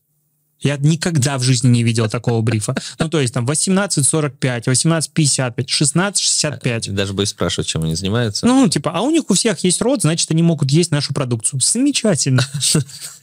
Я 0.61 0.79
никогда 0.79 1.37
в 1.37 1.43
жизни 1.43 1.69
не 1.69 1.83
видел 1.83 2.09
такого 2.09 2.41
брифа. 2.41 2.75
Ну, 2.99 3.09
то 3.09 3.21
есть 3.21 3.35
там 3.35 3.45
18.45, 3.45 4.65
18.55, 4.65 5.67
16.65. 5.67 6.93
Даже 6.93 7.13
боюсь 7.13 7.31
спрашивать, 7.31 7.69
чем 7.69 7.83
они 7.83 7.95
занимаются. 7.95 8.47
Ну, 8.47 8.67
типа, 8.69 8.93
а 8.95 9.03
у 9.03 9.11
них 9.11 9.29
у 9.29 9.35
всех 9.35 9.63
есть 9.65 9.83
род, 9.83 10.01
значит, 10.03 10.31
они 10.31 10.43
могут 10.43 10.71
есть 10.71 10.91
нашу 10.91 11.13
продукцию. 11.13 11.61
Замечательно. 11.61 12.43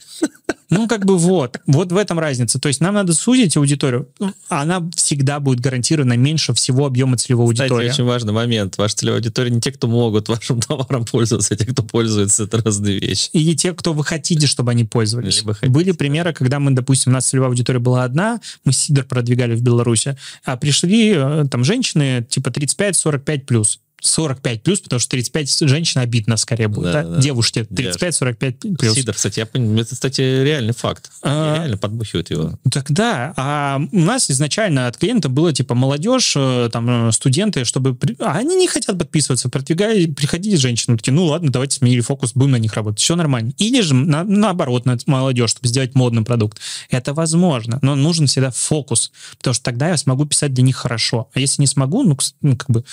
Ну, 0.70 0.88
как 0.88 1.04
бы 1.04 1.16
вот. 1.16 1.60
Вот 1.66 1.92
в 1.92 1.96
этом 1.96 2.18
разница. 2.18 2.58
То 2.58 2.68
есть 2.68 2.80
нам 2.80 2.94
надо 2.94 3.12
сузить 3.14 3.56
аудиторию. 3.56 4.08
Она 4.48 4.82
всегда 4.96 5.38
будет 5.38 5.60
гарантированно 5.60 6.14
меньше 6.14 6.52
всего 6.54 6.86
объема 6.86 7.16
целевой 7.16 7.52
Кстати, 7.52 7.70
аудитории. 7.70 7.90
очень 7.90 8.04
важный 8.04 8.32
момент. 8.32 8.76
Ваша 8.78 8.96
целевая 8.96 9.20
аудитория 9.20 9.50
не 9.50 9.60
те, 9.60 9.70
кто 9.72 9.86
могут 9.86 10.28
вашим 10.28 10.60
товаром 10.60 11.04
пользоваться, 11.04 11.54
а 11.54 11.56
те, 11.56 11.66
кто 11.66 11.82
пользуется. 11.82 12.44
Это 12.44 12.60
разные 12.62 12.98
вещи. 12.98 13.28
И 13.32 13.54
те, 13.54 13.72
кто 13.72 13.92
вы 13.92 14.04
хотите, 14.04 14.46
чтобы 14.46 14.72
они 14.72 14.84
пользовались. 14.84 15.44
Были 15.62 15.92
примеры, 15.92 16.32
когда 16.32 16.58
мы, 16.58 16.72
допустим, 16.72 17.12
у 17.12 17.14
нас 17.14 17.28
целевая 17.28 17.50
аудитория 17.50 17.78
была 17.78 18.04
одна, 18.04 18.40
мы 18.64 18.72
сидор 18.72 19.04
продвигали 19.04 19.54
в 19.54 19.62
Беларуси, 19.62 20.16
а 20.44 20.56
пришли 20.56 21.12
э, 21.14 21.44
там 21.50 21.64
женщины 21.64 22.26
типа 22.28 22.48
35-45 22.48 23.40
плюс. 23.40 23.80
45 24.06 24.62
плюс, 24.62 24.80
потому 24.80 25.00
что 25.00 25.10
35 25.10 25.60
женщин 25.68 26.00
обидно 26.00 26.36
скорее 26.36 26.68
будет. 26.68 26.92
Да, 26.92 27.02
да? 27.02 27.08
Да. 27.08 27.20
Девушки 27.20 27.60
35-45 27.60 28.76
плюс. 28.76 28.94
Сидор, 28.94 29.14
кстати, 29.14 29.38
я 29.38 29.46
понимаю, 29.46 29.80
это, 29.80 29.94
кстати, 29.94 30.20
реальный 30.20 30.74
факт. 30.74 31.10
А, 31.22 31.56
реально 31.56 31.78
подбухивают 31.78 32.30
его. 32.30 32.58
Тогда, 32.70 33.32
а 33.36 33.80
у 33.92 33.98
нас 33.98 34.30
изначально 34.30 34.88
от 34.88 34.98
клиента 34.98 35.30
было 35.30 35.52
типа 35.54 35.74
молодежь, 35.74 36.34
э, 36.36 36.68
там 36.70 37.08
э, 37.08 37.12
студенты, 37.12 37.64
чтобы... 37.64 37.96
А 38.18 38.36
они 38.36 38.56
не 38.56 38.68
хотят 38.68 38.98
подписываться, 38.98 39.48
продвигая, 39.48 40.06
приходили 40.08 40.56
женщины, 40.56 40.98
такие, 40.98 41.14
ну 41.14 41.24
ладно, 41.24 41.50
давайте 41.50 41.76
сменили 41.76 42.00
фокус, 42.00 42.32
будем 42.34 42.52
на 42.52 42.56
них 42.56 42.74
работать. 42.74 43.00
Все 43.00 43.16
нормально. 43.16 43.52
Или 43.56 43.80
же 43.80 43.94
на, 43.94 44.22
наоборот, 44.22 44.84
на 44.84 44.98
молодежь, 45.06 45.50
чтобы 45.50 45.68
сделать 45.68 45.94
модный 45.94 46.22
продукт. 46.22 46.58
Это 46.90 47.14
возможно, 47.14 47.78
но 47.80 47.94
нужен 47.94 48.26
всегда 48.26 48.50
фокус, 48.50 49.12
потому 49.38 49.54
что 49.54 49.64
тогда 49.64 49.88
я 49.88 49.96
смогу 49.96 50.26
писать 50.26 50.52
для 50.52 50.62
них 50.62 50.76
хорошо. 50.76 51.30
А 51.32 51.40
если 51.40 51.62
не 51.62 51.66
смогу, 51.66 52.02
ну, 52.02 52.18
ну 52.42 52.56
как 52.56 52.68
бы 52.68 52.84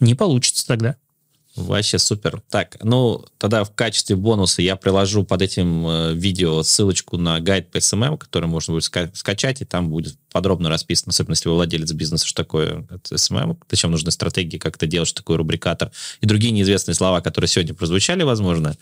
не 0.00 0.14
получится 0.14 0.55
получится 0.56 0.66
тогда. 0.66 0.96
Вообще 1.56 1.98
супер. 1.98 2.42
Так, 2.50 2.76
ну, 2.82 3.24
тогда 3.38 3.64
в 3.64 3.74
качестве 3.74 4.14
бонуса 4.14 4.60
я 4.60 4.76
приложу 4.76 5.24
под 5.24 5.40
этим 5.40 5.86
э, 5.86 6.12
видео 6.12 6.62
ссылочку 6.62 7.16
на 7.16 7.40
гайд 7.40 7.70
по 7.70 7.78
SMM, 7.78 8.18
который 8.18 8.44
можно 8.44 8.74
будет 8.74 8.84
ска- 8.84 9.10
скачать, 9.14 9.62
и 9.62 9.64
там 9.64 9.88
будет 9.88 10.18
подробно 10.30 10.68
расписано, 10.68 11.10
особенно 11.10 11.32
если 11.32 11.48
вы 11.48 11.54
владелец 11.54 11.90
бизнеса, 11.92 12.26
что 12.26 12.42
такое 12.42 12.86
SMM, 13.10 13.56
зачем 13.70 13.90
нужны 13.90 14.10
стратегии, 14.10 14.58
как 14.58 14.76
это 14.76 14.86
делать, 14.86 15.08
что 15.08 15.22
такое 15.22 15.38
рубрикатор, 15.38 15.90
и 16.20 16.26
другие 16.26 16.52
неизвестные 16.52 16.94
слова, 16.94 17.22
которые 17.22 17.48
сегодня 17.48 17.72
прозвучали, 17.72 18.22
возможно, 18.22 18.76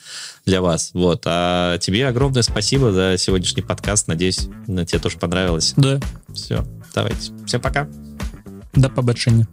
для 0.45 0.61
вас. 0.61 0.91
Вот. 0.95 1.23
А 1.27 1.79
тебе 1.79 2.09
огромное 2.09 2.43
спасибо 2.43 2.91
за 2.91 3.15
сегодняшний 3.19 3.63
подкаст. 3.63 4.09
Надеюсь, 4.09 4.49
тебе 4.67 4.99
тоже 4.99 5.19
понравилось. 5.19 5.75
Да. 5.77 6.01
Все. 6.35 6.65
Давайте. 6.93 7.31
Всем 7.47 7.61
пока. 7.61 7.87
До 8.75 8.91
побачення. 8.91 9.47